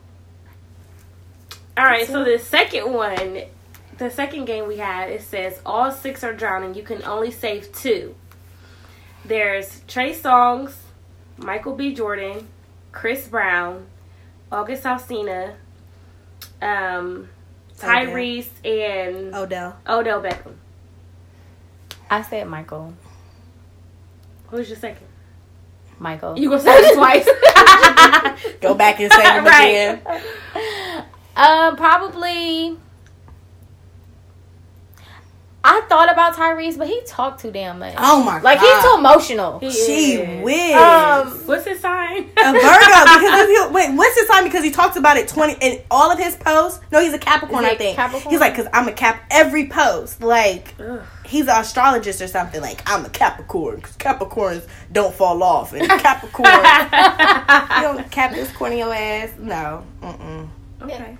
[1.76, 2.06] All right.
[2.06, 3.42] So the second one,
[3.98, 6.74] the second game we had, it says all six are drowning.
[6.74, 8.14] You can only save two.
[9.24, 10.76] There's Trey Songz,
[11.36, 11.94] Michael B.
[11.94, 12.48] Jordan,
[12.90, 13.86] Chris Brown,
[14.52, 15.54] August Alsina,
[16.60, 17.28] um,
[17.78, 19.76] Tyrese, and Odell.
[19.88, 20.54] Odell Beckham.
[22.10, 22.92] I said Michael.
[24.48, 25.06] Who's your second?
[25.98, 26.38] Michael.
[26.38, 27.24] You gonna say it twice?
[28.60, 29.68] Go back and say it Right.
[29.68, 31.04] again.
[31.36, 32.76] Um, probably.
[35.64, 37.94] I thought about Tyrese, but he talked too damn much.
[37.96, 38.44] Oh my like god.
[38.44, 39.58] Like he's too emotional.
[39.60, 40.74] He She is.
[40.74, 42.24] Um, What's his sign?
[42.24, 44.42] a Virgo because if he, wait, what's his sign?
[44.44, 46.80] Because he talks about it twenty in all of his posts.
[46.90, 47.96] No, he's a Capricorn, he I think.
[47.96, 48.30] Capricorn?
[48.32, 49.22] He's like, because I'm a Cap.
[49.30, 51.00] Every post, like Ugh.
[51.24, 52.60] he's an astrologist or something.
[52.60, 58.92] Like I'm a Capricorn because Capricorns don't fall off, and Capricorn, you don't Capricorn your
[58.92, 59.30] ass.
[59.38, 60.48] No, mm-mm.
[60.82, 61.16] okay.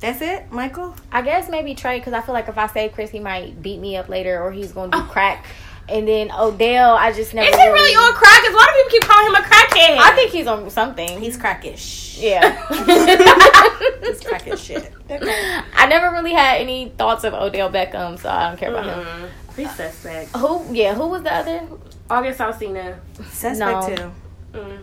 [0.00, 0.94] That's it, Michael.
[1.10, 3.80] I guess maybe Trey, because I feel like if I say Chris, he might beat
[3.80, 5.44] me up later, or he's gonna do crack.
[5.88, 7.48] And then Odell, I just never.
[7.48, 8.42] Is he really on crack?
[8.42, 9.96] Because a lot of people keep calling him a crackhead.
[9.98, 11.18] I think he's on something.
[11.20, 12.18] He's crackish.
[12.18, 12.56] Yeah.
[14.02, 14.92] He's crackish shit.
[15.10, 19.04] I never really had any thoughts of Odell Beckham, so I don't care about him.
[19.06, 20.36] Mm, he's suspect.
[20.36, 20.64] Who?
[20.74, 21.68] Yeah, who was the other?
[22.10, 22.98] August Alsina.
[23.30, 23.96] Suspect No.
[23.96, 24.12] too.
[24.58, 24.78] Mm.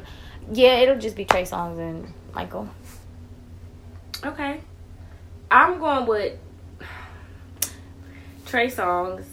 [0.53, 2.69] Yeah, it'll just be Trey Songz and Michael.
[4.23, 4.61] Okay.
[5.49, 6.37] I'm going with
[8.45, 9.25] Trey Songz.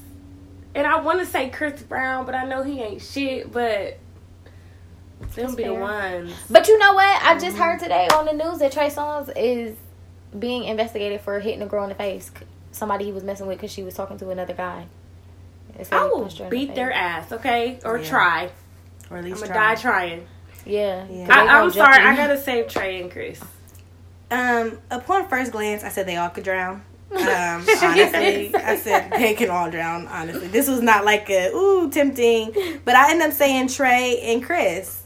[0.74, 3.98] And I want to say Chris Brown, but I know he ain't shit, but
[5.34, 6.34] them be the ones.
[6.50, 7.22] But you know what?
[7.22, 7.62] I just mm-hmm.
[7.62, 9.76] heard today on the news that Trey Songz is
[10.38, 12.30] being investigated for hitting a girl in the face.
[12.72, 14.86] Somebody he was messing with because she was talking to another guy.
[15.78, 17.78] It I will punched her in the beat their ass, okay?
[17.84, 18.08] Or Yeah.
[18.08, 18.50] try.
[19.10, 20.26] Or at I'm least going to die trying.
[20.64, 21.06] Yeah.
[21.10, 21.26] Yeah.
[21.30, 22.02] I, I'm sorry.
[22.02, 23.40] I got to save Trey and Chris.
[24.32, 26.82] Um, upon first glance, I said they all could drown.
[27.12, 27.20] Um,
[27.82, 30.06] honestly, I said they can all drown.
[30.08, 32.54] Honestly, this was not like a ooh tempting,
[32.86, 35.02] but I end up saying Trey and Chris.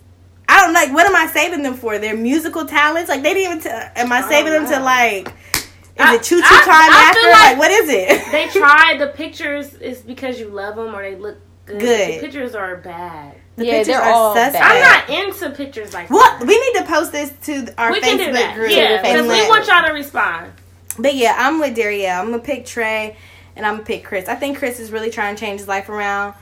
[0.49, 0.93] I don't like.
[0.95, 1.99] What am I saving them for?
[1.99, 3.09] Their musical talents?
[3.09, 3.61] Like they didn't even.
[3.65, 5.27] T- am I saving them to like?
[5.57, 5.67] Is
[5.99, 7.23] I- it choo choo I- time I after?
[7.29, 8.31] Like, like what is it?
[8.31, 11.81] They tried the pictures is because you love them or they look good.
[11.81, 12.15] Good.
[12.15, 13.35] The pictures are bad.
[13.57, 14.65] The Yeah, pictures they're are all suspect.
[14.65, 15.09] I'm bad.
[15.09, 16.47] not into pictures like What that.
[16.47, 18.55] we need to post this to our we Facebook can do that.
[18.55, 18.71] group.
[18.71, 20.53] Yeah, because we want y'all to respond.
[20.99, 22.21] But yeah, I'm with Darielle.
[22.21, 23.17] I'm gonna pick Trey,
[23.57, 24.29] and I'm gonna pick Chris.
[24.29, 26.35] I think Chris is really trying to change his life around.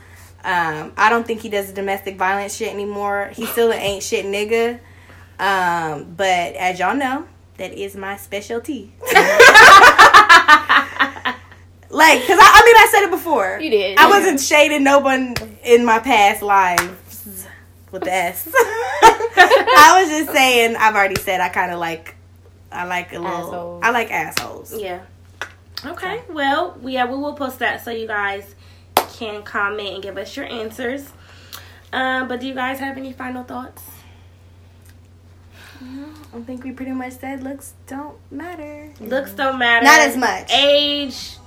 [0.43, 3.31] Um, I don't think he does the domestic violence shit anymore.
[3.33, 4.79] He's still an ain't shit nigga.
[5.39, 7.25] Um, but as y'all know,
[7.57, 8.91] that is my specialty.
[9.01, 9.13] like,
[12.27, 13.59] cause I, I mean, I said it before.
[13.61, 13.97] You did.
[13.97, 16.83] I wasn't shading no one in my past lives
[17.95, 18.47] with the S.
[18.53, 20.75] I was just saying.
[20.75, 22.15] I've already said I kind of like.
[22.71, 23.29] I like a little.
[23.29, 23.83] Assholes.
[23.83, 24.77] I like assholes.
[24.77, 25.01] Yeah.
[25.85, 26.21] Okay.
[26.29, 28.53] Well, yeah, we will post that so you guys
[29.13, 31.11] can comment and give us your answers.
[31.93, 33.83] Um, but do you guys have any final thoughts?
[35.81, 38.91] I think we pretty much said looks don't matter.
[38.99, 39.85] Looks don't matter.
[39.85, 40.51] Not as much.
[40.51, 41.37] Age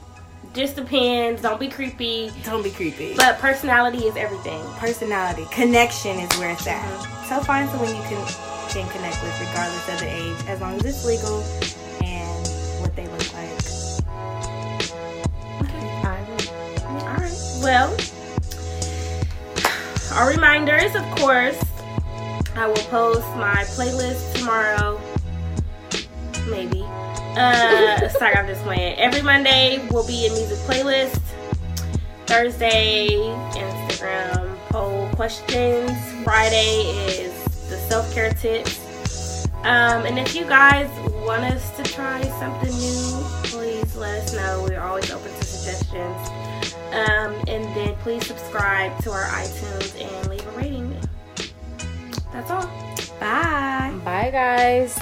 [0.58, 1.40] just depends.
[1.40, 2.32] Don't be creepy.
[2.42, 3.14] Don't be creepy.
[3.16, 4.60] But personality is everything.
[4.76, 6.82] personality, connection is where it's at.
[6.82, 7.28] Mm-hmm.
[7.28, 8.26] So find someone you can
[8.68, 11.40] can connect with, regardless of the age, as long as it's legal
[12.04, 12.46] and
[12.82, 13.48] what they look like.
[17.06, 17.32] All right.
[17.62, 17.96] Well,
[20.14, 21.58] our reminders, of course.
[22.56, 25.00] I will post my playlist tomorrow.
[26.50, 26.84] Maybe.
[27.36, 28.98] Uh, sorry, I'm just playing.
[28.98, 31.20] Every Monday will be a music playlist.
[32.26, 33.08] Thursday,
[33.52, 35.90] Instagram poll questions.
[36.24, 38.78] Friday is the self care tips.
[39.58, 40.88] Um, and if you guys
[41.26, 44.64] want us to try something new, please let us know.
[44.68, 46.28] We're always open to suggestions.
[46.92, 50.96] Um, and then please subscribe to our iTunes and leave a rating.
[52.32, 52.66] That's all.
[53.20, 53.92] Bye.
[54.04, 54.98] Bye, guys.